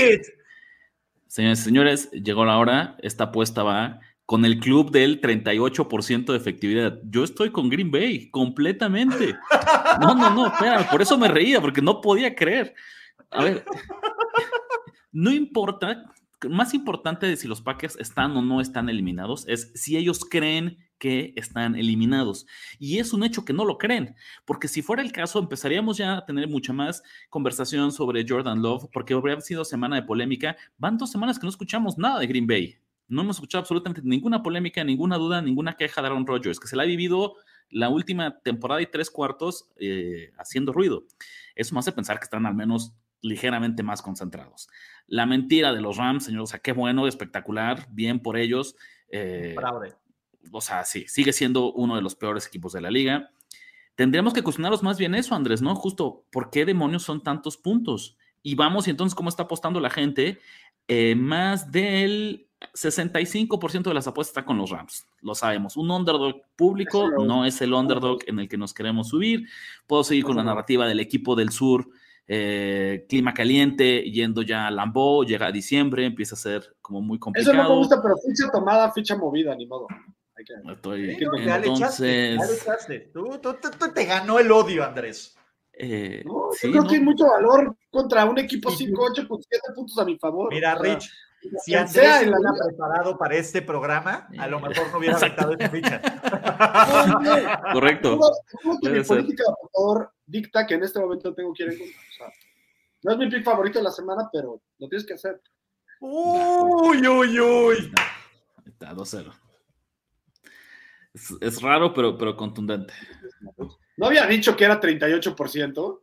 Señores 1.28 1.60
y 1.60 1.64
señores, 1.64 2.12
llegó 2.12 2.46
la 2.46 2.58
hora. 2.58 2.96
Esta 3.02 3.26
apuesta 3.26 3.64
va 3.64 4.00
con 4.26 4.46
el 4.46 4.60
club 4.60 4.92
del 4.92 5.22
38% 5.22 6.26
de 6.26 6.38
efectividad. 6.38 7.00
Yo 7.04 7.24
estoy 7.24 7.52
con 7.52 7.70
Green 7.70 7.92
Bay, 7.92 8.30
completamente. 8.30 9.36
No, 10.00 10.16
no, 10.16 10.34
no, 10.34 10.48
espera, 10.48 10.90
por 10.90 11.02
eso 11.02 11.18
me 11.18 11.28
reía, 11.28 11.62
porque 11.62 11.82
no 11.82 12.02
podía 12.02 12.34
creer. 12.36 12.74
A 13.30 13.44
ver, 13.44 13.66
no 15.12 15.32
importa, 15.32 16.14
más 16.50 16.74
importante 16.74 17.28
de 17.28 17.38
si 17.38 17.48
los 17.48 17.62
Packers 17.62 17.98
están 17.98 18.36
o 18.38 18.42
no 18.42 18.62
están 18.62 18.90
eliminados 18.90 19.48
es 19.48 19.72
si 19.76 19.98
ellos 19.98 20.26
creen 20.26 20.78
que 20.98 21.34
están 21.36 21.76
eliminados. 21.76 22.46
Y 22.80 23.00
es 23.00 23.14
un 23.14 23.24
hecho 23.24 23.44
que 23.44 23.54
no 23.54 23.66
lo 23.66 23.78
creen, 23.78 24.16
porque 24.46 24.68
si 24.68 24.82
fuera 24.82 25.02
el 25.02 25.12
caso, 25.12 25.40
empezaríamos 25.40 25.98
ya 25.98 26.18
a 26.18 26.26
tener 26.26 26.48
mucha 26.48 26.72
más 26.72 27.04
conversación 27.30 27.92
sobre 27.92 28.26
Jordan 28.28 28.62
Love, 28.62 28.88
porque 28.94 29.14
habría 29.14 29.40
sido 29.42 29.66
semana 29.66 29.98
de 29.98 30.04
polémica. 30.04 30.56
Van 30.78 30.98
dos 30.98 31.12
semanas 31.12 31.40
que 31.40 31.46
no 31.46 31.50
escuchamos 31.50 31.98
nada 31.98 32.20
de 32.20 32.28
Green 32.28 32.48
Bay. 32.48 32.78
No 33.14 33.22
hemos 33.22 33.38
escuchado 33.38 33.62
absolutamente 33.62 34.02
ninguna 34.04 34.42
polémica, 34.42 34.84
ninguna 34.84 35.18
duda, 35.18 35.42
ninguna 35.42 35.74
queja 35.78 36.02
de 36.02 36.08
Aaron 36.08 36.26
Rodgers, 36.26 36.60
que 36.60 36.68
se 36.68 36.76
la 36.76 36.84
ha 36.84 36.88
vivido 36.88 37.36
la 37.70 37.90
última 37.90 38.40
temporada 38.40 38.82
y 38.82 38.88
tres 38.88 39.10
cuartos 39.10 39.70
eh, 39.78 40.32
haciendo 40.38 40.74
ruido. 40.74 41.06
Eso 41.56 41.76
me 41.76 41.80
hace 41.80 41.92
pensar 41.92 42.18
que 42.18 42.24
están 42.24 42.46
al 42.46 42.56
menos 42.56 42.94
ligeramente 43.22 43.84
más 43.84 44.02
concentrados. 44.02 44.68
La 45.08 45.26
mentira 45.26 45.74
de 45.74 45.82
los 45.82 45.98
Rams, 45.98 46.26
señor, 46.26 46.42
o 46.42 46.48
sea, 46.48 46.60
qué 46.60 46.72
bueno, 46.72 47.08
espectacular, 47.08 47.88
bien 47.92 48.20
por 48.20 48.36
ellos. 48.36 48.76
Eh, 49.10 49.56
o 50.52 50.62
sea, 50.62 50.84
sí, 50.84 51.06
sigue 51.08 51.34
siendo 51.34 51.72
uno 51.72 51.96
de 51.96 52.02
los 52.02 52.16
peores 52.16 52.48
equipos 52.48 52.74
de 52.74 52.82
la 52.82 52.92
liga. 52.92 53.32
Tendríamos 53.96 54.34
que 54.34 54.42
cuestionarnos 54.42 54.82
más 54.82 54.98
bien 54.98 55.14
eso, 55.14 55.36
Andrés, 55.36 55.62
¿no? 55.62 55.76
Justo, 55.76 56.26
¿por 56.32 56.50
qué 56.50 56.66
demonios 56.66 57.04
son 57.04 57.22
tantos 57.22 57.58
puntos? 57.58 58.18
Y 58.42 58.56
vamos, 58.56 58.88
y 58.88 58.90
entonces, 58.90 59.16
¿cómo 59.16 59.30
está 59.30 59.44
apostando 59.44 59.80
la 59.80 59.92
gente? 59.92 60.40
Eh, 60.88 61.16
más 61.16 61.72
del 61.72 62.50
65% 62.74 63.84
de 63.84 63.94
las 63.94 64.08
apuestas 64.08 64.32
está 64.32 64.46
con 64.46 64.58
los 64.58 64.70
Rams, 64.70 65.06
lo 65.22 65.36
sabemos. 65.36 65.78
Un 65.78 65.92
underdog 65.92 66.42
público 66.56 67.10
no 67.10 67.46
es 67.46 67.62
el 67.62 67.74
underdog 67.74 68.20
en 68.28 68.40
el 68.40 68.48
que 68.48 68.58
nos 68.58 68.74
queremos 68.74 69.10
subir. 69.10 69.48
Puedo 69.88 70.04
seguir 70.04 70.24
con 70.24 70.36
la 70.36 70.44
narrativa 70.44 70.88
del 70.88 71.00
equipo 71.00 71.36
del 71.36 71.50
sur, 71.50 71.88
eh, 72.28 73.06
clima 73.10 73.34
caliente, 73.34 74.04
yendo 74.04 74.42
ya 74.42 74.68
a 74.68 74.72
Lambeau, 74.72 75.24
llega 75.26 75.48
a 75.48 75.52
diciembre, 75.52 76.06
empieza 76.06 76.36
a 76.36 76.38
ser 76.38 76.76
como 76.82 77.02
muy 77.02 77.20
complicado. 77.20 77.54
Eso 77.54 77.64
no 77.64 77.70
me 77.70 77.76
gusta, 77.76 78.02
pero 78.02 78.16
ficha 78.18 78.50
tomada, 78.52 78.92
ficha 78.92 79.18
movida, 79.18 79.56
ni 79.56 79.66
modo. 79.66 79.88
Estoy, 80.72 81.18
entonces... 81.20 82.40
Tú, 83.14 83.40
te 83.94 84.06
ganó 84.06 84.40
el 84.40 84.52
odio, 84.52 84.84
Andrés. 84.84 85.38
Eh, 85.74 86.24
yo 86.26 86.72
creo 86.72 86.88
que 86.88 86.96
hay 86.96 87.02
mucho 87.02 87.28
valor 87.28 87.76
contra 87.90 88.26
un 88.26 88.38
equipo 88.38 88.70
5-8 88.70 89.28
con 89.28 89.42
7 89.42 89.62
puntos 89.76 89.98
a 89.98 90.06
mi 90.06 90.18
favor. 90.18 90.54
Mira, 90.54 90.76
Rich, 90.76 91.12
si 91.64 91.76
Andrés 91.76 91.94
se 91.94 92.30
hubiera 92.30 92.52
preparado 92.68 93.18
para 93.18 93.36
este 93.36 93.62
programa, 93.62 94.28
a 94.38 94.48
lo 94.48 94.60
mejor 94.60 94.92
no 94.92 94.98
hubiera 94.98 95.16
aceptado 95.16 95.54
esta 95.54 95.70
ficha. 95.70 96.02
Correcto. 97.74 98.20
mi 98.82 99.04
política 99.04 99.44
de 99.44 99.70
favor 99.74 100.14
dicta 100.26 100.66
que 100.66 100.76
en 100.76 100.84
este 100.84 101.00
momento 101.00 101.34
tengo 101.34 101.54
que 101.54 101.64
ir 101.64 101.70
en 101.70 101.80
contra. 101.80 102.34
no 103.04 103.12
es 103.12 103.18
mi 103.18 103.30
pick 103.30 103.44
favorito 103.44 103.80
de 103.80 103.84
la 103.84 103.92
semana, 103.92 104.30
pero 104.32 104.62
lo 104.78 104.88
tienes 104.88 105.06
que 105.06 105.14
hacer. 105.14 105.42
Uy, 106.00 107.08
uy, 107.08 107.40
uy. 107.40 107.94
Está 108.66 108.94
2-0. 108.94 109.34
Es, 111.42 111.62
raro, 111.62 111.94
pero, 111.94 112.18
pero 112.18 112.36
contundente. 112.36 112.94
¿No 113.98 114.08
había 114.08 114.26
dicho 114.26 114.56
que 114.56 114.66
era 114.66 114.82
38%? 114.82 116.03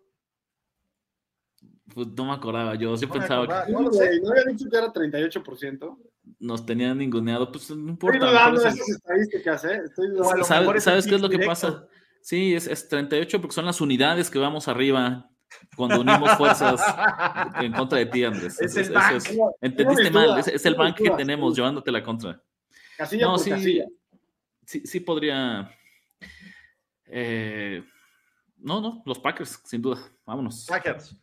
Pues 1.94 2.06
no 2.08 2.24
me 2.26 2.32
acordaba, 2.32 2.74
yo 2.76 2.96
sí 2.96 3.06
pensaba 3.06 3.66
que. 3.66 3.72
No, 3.72 3.92
sé. 3.92 4.20
¿No 4.20 4.30
había 4.30 4.44
dicho 4.44 4.68
que 4.70 4.76
era 4.76 4.92
38%? 4.92 5.98
Nos 6.38 6.64
tenían 6.64 6.98
ninguneado, 6.98 7.50
pues 7.50 7.70
no 7.70 7.90
importa. 7.90 8.18
Estoy 8.18 8.30
dudando 8.30 8.60
de 8.60 8.68
esas 8.68 8.88
estadísticas, 8.88 9.64
¿eh? 9.64 9.80
Estoy 9.84 10.08
dudando. 10.08 10.44
¿Sabes, 10.44 10.84
¿sabes 10.84 11.06
qué 11.06 11.14
es 11.16 11.20
lo 11.20 11.28
que 11.28 11.40
pasa? 11.40 11.86
Sí, 12.20 12.54
es, 12.54 12.66
es 12.66 12.88
38 12.88 13.40
porque 13.40 13.54
son 13.54 13.66
las 13.66 13.80
unidades 13.80 14.30
que 14.30 14.38
vamos 14.38 14.68
arriba 14.68 15.30
cuando 15.76 16.00
unimos 16.00 16.30
fuerzas 16.36 16.80
en 17.60 17.72
contra 17.72 17.98
de 17.98 18.06
ti, 18.06 18.24
Andrés. 18.24 18.60
Es, 18.60 18.76
el 18.76 18.92
bank. 18.92 19.22
entendiste 19.60 20.10
mal, 20.10 20.38
es, 20.38 20.66
el 20.66 20.74
bank 20.74 20.96
que 20.96 21.10
tenemos 21.10 21.56
llevándote 21.56 21.90
la 21.90 22.02
contra. 22.02 22.40
Casilla 22.96 23.26
no, 23.26 23.38
sí, 23.38 23.50
casilla. 23.50 23.86
Sí, 24.64 24.82
sí 24.84 25.00
podría. 25.00 25.70
Eh, 27.06 27.82
no, 28.58 28.80
no, 28.80 29.02
los 29.06 29.18
Packers, 29.18 29.60
sin 29.64 29.82
duda. 29.82 29.98
Vámonos. 30.24 30.66
Packers. 30.68 31.16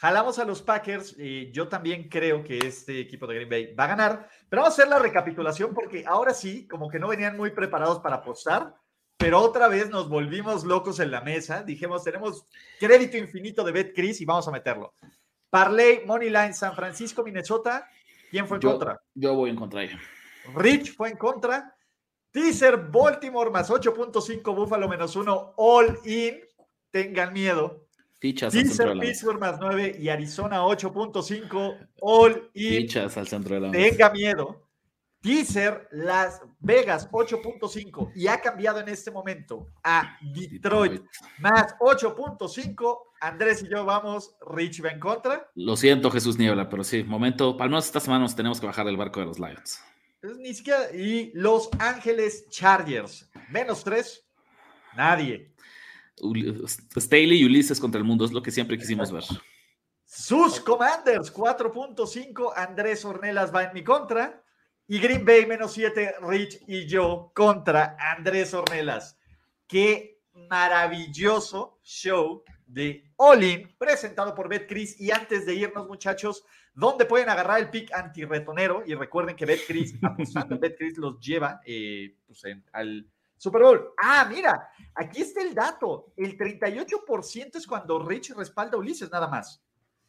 Jalamos 0.00 0.38
a 0.38 0.44
los 0.44 0.62
Packers. 0.62 1.14
y 1.18 1.52
yo 1.52 1.68
también 1.68 2.08
creo 2.08 2.42
que 2.42 2.58
este 2.58 3.00
equipo 3.00 3.26
de 3.26 3.34
Green 3.34 3.50
Bay 3.50 3.74
va 3.74 3.84
a 3.84 3.88
ganar. 3.88 4.28
Pero 4.48 4.62
vamos 4.62 4.78
a 4.78 4.82
hacer 4.82 4.88
la 4.90 4.98
recapitulación 4.98 5.74
porque 5.74 6.04
ahora 6.06 6.32
sí, 6.32 6.66
como 6.66 6.88
que 6.88 6.98
no 6.98 7.08
venían 7.08 7.36
muy 7.36 7.50
preparados 7.50 8.00
para 8.00 8.16
apostar. 8.16 8.74
Pero 9.18 9.38
otra 9.38 9.68
vez 9.68 9.90
nos 9.90 10.08
volvimos 10.08 10.64
locos 10.64 10.98
en 11.00 11.10
la 11.10 11.20
mesa. 11.20 11.62
Dijimos, 11.62 12.02
tenemos 12.02 12.46
crédito 12.78 13.18
infinito 13.18 13.62
de 13.62 13.72
BetCris 13.72 14.22
y 14.22 14.24
vamos 14.24 14.48
a 14.48 14.50
meterlo. 14.50 14.94
Parley, 15.50 16.02
Moneyline, 16.06 16.54
San 16.54 16.74
Francisco, 16.74 17.22
Minnesota. 17.22 17.86
¿Quién 18.30 18.46
fue 18.48 18.56
en 18.56 18.62
Yo, 18.62 18.70
contra? 18.70 19.02
yo 19.14 19.34
voy 19.34 19.50
en 19.50 19.56
contra 19.56 19.82
ella. 19.82 20.00
Rich 20.54 20.96
fue 20.96 21.10
en 21.10 21.18
contra. 21.18 21.76
Teaser 22.30 22.78
Baltimore 22.78 23.50
más 23.50 23.68
8.5, 23.70 24.54
Buffalo 24.54 24.88
menos 24.88 25.14
1, 25.14 25.54
all 25.56 25.98
in. 26.06 26.40
Tengan 26.90 27.32
miedo. 27.34 27.88
Fichas 28.20 28.54
al 28.54 28.66
centro 28.66 28.90
de 28.90 28.94
la. 28.94 29.02
Pittsburgh 29.02 29.40
más 29.40 29.58
9 29.58 29.96
y 29.98 30.08
Arizona 30.08 30.62
8.5, 30.62 31.88
all 32.02 32.50
in. 32.54 32.82
Fichas 32.82 33.16
al 33.16 33.26
centro 33.26 33.54
de 33.54 33.60
la 33.62 33.68
mesa. 33.70 33.90
Tenga 33.90 34.10
miedo. 34.10 34.66
Teaser 35.22 35.86
Las 35.90 36.40
Vegas 36.60 37.10
8.5 37.10 38.12
y 38.14 38.26
ha 38.26 38.40
cambiado 38.40 38.80
en 38.80 38.88
este 38.88 39.10
momento 39.10 39.66
a 39.84 40.18
Detroit 40.34 41.02
más 41.38 41.74
8.5. 41.78 42.98
Andrés 43.20 43.62
y 43.62 43.68
yo 43.68 43.84
vamos, 43.84 44.34
Rich 44.50 44.82
va 44.82 44.90
en 44.90 45.00
contra. 45.00 45.50
Lo 45.54 45.76
siento, 45.76 46.10
Jesús 46.10 46.38
Niebla, 46.38 46.70
pero 46.70 46.84
sí, 46.84 47.04
momento. 47.04 47.56
Al 47.60 47.68
menos 47.68 47.84
esta 47.84 48.00
semana 48.00 48.22
nos 48.22 48.34
tenemos 48.34 48.60
que 48.60 48.66
bajar 48.66 48.86
del 48.86 48.96
barco 48.96 49.20
de 49.20 49.26
los 49.26 49.38
Lions. 49.38 49.82
Pues 50.22 50.36
ni 50.36 50.54
siquiera. 50.54 50.90
Y 50.94 51.30
Los 51.34 51.68
Ángeles 51.78 52.48
Chargers 52.48 53.30
menos 53.50 53.84
3. 53.84 54.26
Nadie. 54.96 55.52
Staley 56.96 57.40
y 57.40 57.44
Ulises 57.44 57.80
contra 57.80 57.98
el 57.98 58.04
mundo 58.04 58.24
es 58.24 58.32
lo 58.32 58.42
que 58.42 58.50
siempre 58.50 58.78
quisimos 58.78 59.10
ver. 59.12 59.24
Sus 60.04 60.60
Commanders 60.60 61.32
4.5, 61.32 62.52
Andrés 62.56 63.04
Ornelas 63.04 63.54
va 63.54 63.64
en 63.64 63.74
mi 63.74 63.84
contra. 63.84 64.42
Y 64.88 64.98
Green 64.98 65.24
Bay 65.24 65.46
menos 65.46 65.72
7, 65.72 66.16
Rich 66.22 66.64
y 66.66 66.86
yo 66.86 67.30
contra 67.32 67.96
Andrés 67.96 68.52
Ornelas. 68.54 69.16
Qué 69.68 70.20
maravilloso 70.32 71.78
show 71.84 72.42
de 72.66 73.04
All 73.16 73.44
In 73.44 73.76
presentado 73.78 74.34
por 74.34 74.48
BetCris. 74.48 75.00
Y 75.00 75.12
antes 75.12 75.46
de 75.46 75.54
irnos, 75.54 75.86
muchachos, 75.86 76.44
¿dónde 76.74 77.04
pueden 77.04 77.28
agarrar 77.28 77.60
el 77.60 77.70
pick 77.70 77.92
antirretonero? 77.92 78.82
Y 78.84 78.94
recuerden 78.94 79.36
que 79.36 79.46
BetCris, 79.46 79.94
apostando 80.02 80.58
los 80.96 81.20
lleva 81.20 81.60
eh, 81.64 82.16
pues, 82.26 82.42
al 82.72 83.08
Super 83.40 83.62
Bowl. 83.62 83.94
Ah, 83.96 84.26
mira, 84.28 84.68
aquí 84.94 85.22
está 85.22 85.40
el 85.40 85.54
dato. 85.54 86.12
El 86.16 86.36
38% 86.36 87.56
es 87.56 87.66
cuando 87.66 87.98
Rich 88.04 88.34
respalda 88.36 88.76
a 88.76 88.80
Ulises, 88.80 89.10
nada 89.10 89.28
más 89.28 89.62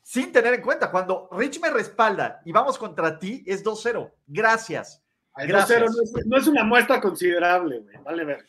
sin 0.03 0.31
tener 0.31 0.53
en 0.55 0.61
cuenta, 0.61 0.91
cuando 0.91 1.29
Rich 1.31 1.61
me 1.61 1.69
respalda 1.69 2.41
y 2.45 2.51
vamos 2.51 2.77
contra 2.77 3.17
ti, 3.19 3.43
es 3.45 3.63
2-0. 3.63 4.11
Gracias. 4.27 5.03
El 5.37 5.47
Gracias. 5.47 5.81
2-0 5.81 5.85
no, 5.85 6.03
es, 6.03 6.25
no 6.27 6.37
es 6.37 6.47
una 6.47 6.63
muestra 6.63 6.99
considerable, 6.99 7.79
güey. 7.79 7.97
Vale 8.03 8.25
ver. 8.25 8.45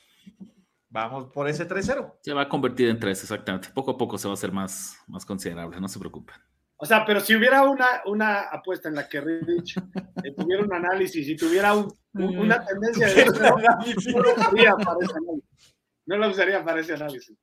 Vamos 0.89 1.27
por 1.33 1.49
ese 1.49 1.69
3-0. 1.69 2.15
Se 2.21 2.33
va 2.33 2.43
a 2.43 2.49
convertir 2.49 2.89
en 2.89 2.99
tres, 2.99 3.23
exactamente. 3.23 3.69
Poco 3.73 3.93
a 3.93 3.99
poco 3.99 4.19
se 4.19 4.29
va 4.29 4.33
a 4.33 4.35
hacer 4.35 4.53
más, 4.53 4.99
más 5.07 5.25
considerable, 5.25 5.81
no 5.81 5.89
se 5.89 5.99
preocupen. 5.99 6.35
O 6.83 6.85
sea, 6.85 7.05
pero 7.07 7.21
si 7.21 7.37
hubiera 7.37 7.63
una, 7.63 7.87
una 8.07 8.41
apuesta 8.41 8.89
en 8.89 8.97
la 8.97 9.09
que 9.09 9.21
Rich 9.21 9.77
eh, 10.25 10.35
tuviera 10.37 10.65
un 10.65 10.73
análisis 10.75 11.29
y 11.29 11.37
tuviera 11.37 11.75
un- 11.75 11.93
un- 12.15 12.39
una 12.39 12.65
tendencia 12.65 13.07
de 13.07 13.25
no 13.27 14.19
lo 14.19 14.35
usaría 14.35 14.75
para 14.75 14.99
ese 15.01 15.15
análisis. 15.17 15.75
No 16.07 16.17
lo 16.17 16.29
usaría 16.29 16.65
para 16.65 16.81
ese 16.81 16.95
análisis. 16.95 17.37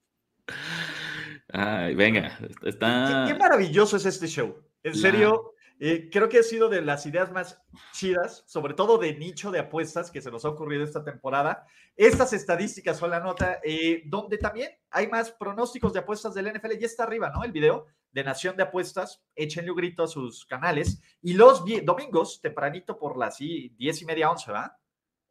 Ay, 1.51 1.95
venga, 1.95 2.37
Qué, 2.61 2.69
está. 2.69 3.25
qué 3.27 3.33
maravilloso 3.35 3.97
es 3.97 4.05
este 4.05 4.27
show. 4.27 4.57
En 4.83 4.91
La- 4.93 4.97
serio, 4.99 5.53
eh, 5.79 6.09
creo 6.11 6.27
que 6.29 6.39
ha 6.39 6.43
sido 6.43 6.67
de 6.69 6.81
las 6.81 7.05
ideas 7.05 7.31
más 7.31 7.59
chidas, 7.93 8.43
sobre 8.45 8.73
todo 8.73 8.97
de 8.97 9.15
nicho 9.15 9.49
de 9.51 9.59
apuestas 9.59 10.11
que 10.11 10.21
se 10.21 10.29
nos 10.31 10.43
ha 10.45 10.49
ocurrido 10.49 10.83
esta 10.83 11.03
temporada. 11.03 11.65
Estas 11.95 12.33
estadísticas 12.33 12.97
son 12.97 13.09
la 13.11 13.19
nota, 13.21 13.59
eh, 13.63 14.03
donde 14.05 14.37
también 14.37 14.69
hay 14.91 15.07
más 15.07 15.31
pronósticos 15.31 15.93
de 15.93 15.99
apuestas 15.99 16.33
del 16.33 16.47
NFL. 16.47 16.77
Ya 16.77 16.85
está 16.85 17.03
arriba, 17.03 17.31
¿no? 17.33 17.43
El 17.43 17.51
video 17.53 17.87
de 18.11 18.23
Nación 18.23 18.55
de 18.57 18.63
Apuestas. 18.63 19.21
Échenle 19.35 19.71
un 19.71 19.77
grito 19.77 20.03
a 20.03 20.07
sus 20.07 20.45
canales. 20.45 21.01
Y 21.21 21.33
los 21.33 21.63
domingos, 21.83 22.39
tempranito 22.41 22.97
por 22.97 23.17
las 23.17 23.37
sí, 23.37 23.73
10 23.77 24.01
y 24.01 24.05
media, 24.05 24.31
11, 24.31 24.51
¿va? 24.51 24.75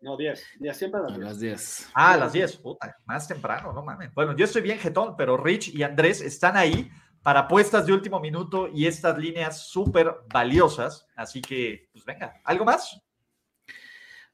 No, 0.00 0.16
10. 0.16 0.44
Ya 0.60 0.72
siempre 0.74 1.00
a 1.00 1.02
las 1.04 1.12
A 1.12 1.16
10. 1.16 1.24
las 1.26 1.40
10. 1.40 1.90
Ah, 1.94 2.12
a 2.12 2.16
las 2.16 2.32
10, 2.32 2.56
puta, 2.58 2.96
más 3.04 3.26
temprano, 3.26 3.72
no 3.72 3.82
mames. 3.82 4.14
Bueno, 4.14 4.36
yo 4.36 4.44
estoy 4.44 4.62
bien 4.62 4.78
jetón, 4.78 5.16
pero 5.16 5.36
Rich 5.36 5.74
y 5.74 5.82
Andrés 5.82 6.20
están 6.20 6.56
ahí 6.56 6.88
para 7.22 7.40
apuestas 7.40 7.84
de 7.84 7.92
último 7.92 8.20
minuto 8.20 8.68
y 8.72 8.86
estas 8.86 9.18
líneas 9.18 9.66
súper 9.68 10.14
valiosas. 10.32 11.04
Así 11.16 11.42
que, 11.42 11.88
pues 11.92 12.04
venga, 12.04 12.32
¿algo 12.44 12.64
más? 12.64 13.02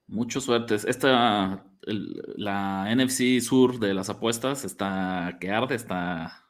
Mucho 0.06 0.38
suertes. 0.38 0.84
Esta, 0.84 1.64
el- 1.82 2.22
la 2.36 2.90
NFC 2.94 3.40
Sur 3.40 3.78
de 3.78 3.94
las 3.94 4.10
apuestas 4.10 4.66
está 4.66 5.38
que 5.40 5.50
arde, 5.50 5.76
está. 5.76 6.44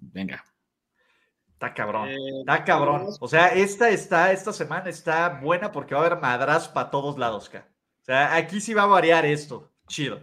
Venga. 0.00 0.42
Está 1.62 1.74
cabrón, 1.74 2.08
Eh, 2.08 2.16
está 2.40 2.64
cabrón. 2.64 3.06
O 3.20 3.28
sea, 3.28 3.46
esta 3.46 3.88
está, 3.88 4.32
esta 4.32 4.52
semana 4.52 4.90
está 4.90 5.38
buena 5.40 5.70
porque 5.70 5.94
va 5.94 6.00
a 6.00 6.06
haber 6.06 6.20
madras 6.20 6.66
para 6.66 6.90
todos 6.90 7.16
lados, 7.16 7.48
ca. 7.48 7.68
O 8.00 8.04
sea, 8.04 8.34
aquí 8.34 8.60
sí 8.60 8.74
va 8.74 8.82
a 8.82 8.86
variar 8.86 9.24
esto. 9.24 9.70
Chido. 9.86 10.18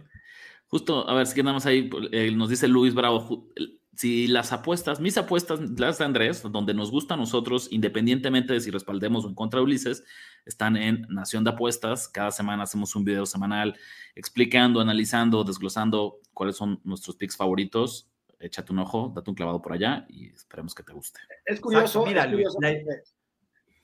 Justo, 0.66 1.08
a 1.08 1.14
ver, 1.14 1.26
si 1.26 1.34
que 1.34 1.42
nada 1.42 1.54
más 1.54 1.64
ahí 1.64 1.88
eh, 2.12 2.30
nos 2.32 2.50
dice 2.50 2.68
Luis 2.68 2.92
Bravo. 2.92 3.48
Si 3.96 4.28
las 4.28 4.52
apuestas, 4.52 5.00
mis 5.00 5.16
apuestas, 5.16 5.60
las 5.78 5.96
de 5.96 6.04
Andrés, 6.04 6.42
donde 6.42 6.74
nos 6.74 6.90
gusta 6.90 7.14
a 7.14 7.16
nosotros, 7.16 7.68
independientemente 7.70 8.52
de 8.52 8.60
si 8.60 8.70
respaldemos 8.70 9.24
o 9.24 9.28
en 9.28 9.34
contra 9.34 9.60
de 9.60 9.64
Ulises, 9.64 10.04
están 10.44 10.76
en 10.76 11.06
Nación 11.08 11.42
de 11.42 11.50
Apuestas. 11.50 12.06
Cada 12.06 12.32
semana 12.32 12.64
hacemos 12.64 12.94
un 12.94 13.04
video 13.04 13.24
semanal 13.24 13.78
explicando, 14.14 14.78
analizando, 14.78 15.42
desglosando 15.42 16.18
cuáles 16.34 16.56
son 16.56 16.82
nuestros 16.84 17.16
picks 17.16 17.36
favoritos. 17.36 18.09
Échate 18.40 18.72
un 18.72 18.80
ojo, 18.80 19.12
date 19.14 19.30
un 19.30 19.36
clavado 19.36 19.60
por 19.62 19.74
allá 19.74 20.06
y 20.08 20.30
esperemos 20.30 20.74
que 20.74 20.82
te 20.82 20.92
guste. 20.92 21.20
Es 21.44 21.60
curioso, 21.60 22.00
Exacto, 22.00 22.06
mira, 22.06 22.24
es 22.24 22.30
curioso 22.30 22.58
Luis, 22.60 23.14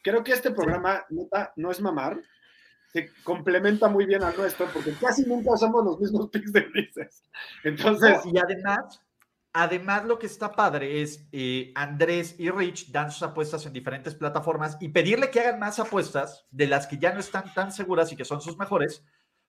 creo 0.07 0.22
que 0.22 0.32
este 0.32 0.52
programa 0.52 1.04
neta, 1.11 1.52
no 1.57 1.70
es 1.70 1.80
mamar, 1.80 2.20
se 2.92 3.11
complementa 3.24 3.88
muy 3.88 4.07
bien 4.07 4.22
al 4.22 4.36
nuestro 4.36 4.66
porque 4.72 4.92
casi 4.92 5.24
nunca 5.24 5.52
usamos 5.52 5.84
los 5.84 5.98
mismos 5.98 6.28
picks 6.32 6.52
de 6.52 6.61
Ulises. 6.61 7.24
Entonces, 7.64 8.24
No, 8.24 8.32
y 8.32 8.38
además, 8.38 9.02
además 9.52 10.04
lo 10.04 10.18
que 10.18 10.26
está 10.26 10.52
padre 10.52 11.02
es 11.02 11.26
eh, 11.32 11.72
Andrés 11.74 12.36
y 12.38 12.50
Rich 12.50 12.92
dan 12.92 13.11
sus 13.11 13.24
apuestas 13.24 13.66
en 13.66 13.72
diferentes 13.72 14.14
plataformas 14.14 14.76
y 14.80 14.90
pedirle 14.90 15.30
que 15.30 15.40
hagan 15.40 15.59
más 15.59 15.80
apuestas 15.80 16.46
de 16.52 16.68
las 16.68 16.86
que 16.86 16.98
ya 16.98 17.12
no 17.12 17.18
están 17.18 17.52
tan 17.52 17.72
seguras 17.72 18.12
y 18.12 18.16
que 18.16 18.24
son 18.24 18.40
sus 18.40 18.57
mejores, 18.57 19.04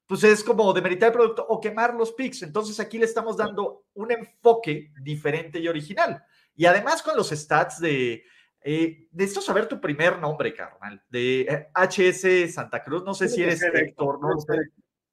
pues 0.07 0.23
es 0.23 0.43
como 0.43 0.71
demeritar 0.73 1.09
el 1.09 1.13
producto 1.13 1.45
o 1.47 1.59
quemar 1.59 1.93
los 1.93 2.13
picks. 2.13 2.41
Entonces 2.41 2.79
aquí 2.79 2.97
le 2.97 3.05
estamos 3.05 3.35
dando 3.35 3.83
un 3.93 4.11
enfoque 4.11 4.91
diferente 5.01 5.59
y 5.59 5.67
original. 5.67 6.23
Y 6.55 6.65
además 6.65 7.03
con 7.03 7.15
los 7.15 7.29
stats 7.29 7.79
de... 7.79 8.23
Eh, 8.61 9.07
necesito 9.11 9.41
saber 9.41 9.67
tu 9.67 9.79
primer 9.79 10.17
nombre, 10.19 10.53
carnal, 10.53 11.01
de 11.09 11.41
eh, 11.41 11.67
HS 11.75 12.53
Santa 12.53 12.81
Cruz. 12.81 13.03
No 13.03 13.13
sé 13.13 13.29
si 13.29 13.43
eres 13.43 13.61
Héctor, 13.61 14.19
no 14.21 14.33
lo 14.33 14.39
sé. 14.39 14.57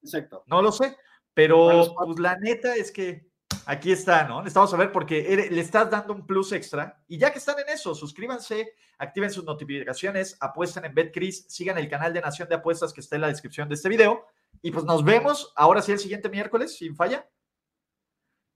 Exacto. 0.03 0.45
No 0.47 0.63
lo 0.63 0.73
sé, 0.73 0.97
pero 1.35 1.95
pues 1.97 2.19
la 2.19 2.37
neta 2.37 2.75
es 2.75 2.91
que 2.91 3.29
aquí 3.67 3.93
está, 3.93 4.25
¿no? 4.27 4.39
Necesitamos 4.39 4.71
saber 4.71 4.93
porque 4.93 5.49
le 5.51 5.61
estás 5.61 5.91
dando 5.91 6.15
un 6.15 6.27
plus 6.27 6.53
extra. 6.53 7.03
Y 7.09 7.19
ya 7.19 7.33
que 7.33 7.39
están 7.39 7.59
en 7.59 7.69
eso, 7.69 7.95
suscríbanse, 7.95 8.75
activen 8.99 9.31
sus 9.31 9.45
notificaciones, 9.45 10.37
apuesten 10.41 10.85
en 10.85 10.95
BetCris, 10.95 11.47
sigan 11.49 11.79
el 11.79 11.89
canal 11.89 12.13
de 12.13 12.21
Nación 12.21 12.49
de 12.49 12.57
Apuestas 12.57 12.93
que 12.93 13.01
está 13.01 13.17
en 13.17 13.23
la 13.23 13.29
descripción 13.29 13.69
de 13.69 13.75
este 13.75 13.89
video. 13.89 14.27
Y 14.65 14.71
pues 14.71 14.87
nos 14.87 15.05
vemos 15.05 15.53
ahora 15.57 15.83
sí 15.83 15.93
el 15.93 15.99
siguiente 15.99 16.31
miércoles, 16.31 16.79
sin 16.79 16.97
falla. 16.97 17.29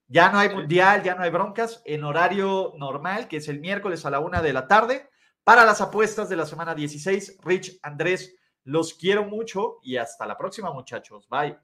Ya 0.07 0.31
no 0.31 0.39
hay 0.39 0.49
mundial, 0.49 1.03
ya 1.03 1.15
no 1.15 1.23
hay 1.23 1.29
broncas, 1.29 1.83
en 1.85 2.03
horario 2.03 2.73
normal, 2.79 3.29
que 3.29 3.37
es 3.37 3.49
el 3.49 3.61
miércoles 3.61 4.07
a 4.07 4.11
la 4.11 4.19
una 4.19 4.41
de 4.41 4.55
la 4.55 4.67
tarde. 4.67 5.11
Para 5.45 5.67
las 5.67 5.83
apuestas 5.83 6.31
de 6.31 6.37
la 6.37 6.47
semana 6.47 6.75
16, 6.75 7.41
Rich, 7.45 7.79
Andrés, 7.83 8.35
los 8.65 8.95
quiero 8.95 9.25
mucho 9.27 9.81
y 9.83 9.99
hasta 9.99 10.25
la 10.25 10.39
próxima, 10.39 10.73
muchachos. 10.73 11.29
Bye. 11.29 11.59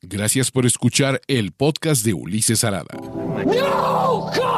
Gracias 0.00 0.50
por 0.50 0.66
escuchar 0.66 1.20
el 1.28 1.52
podcast 1.52 2.04
de 2.04 2.14
Ulises 2.14 2.64
Arada. 2.64 2.96
No, 2.96 4.32
God! 4.34 4.57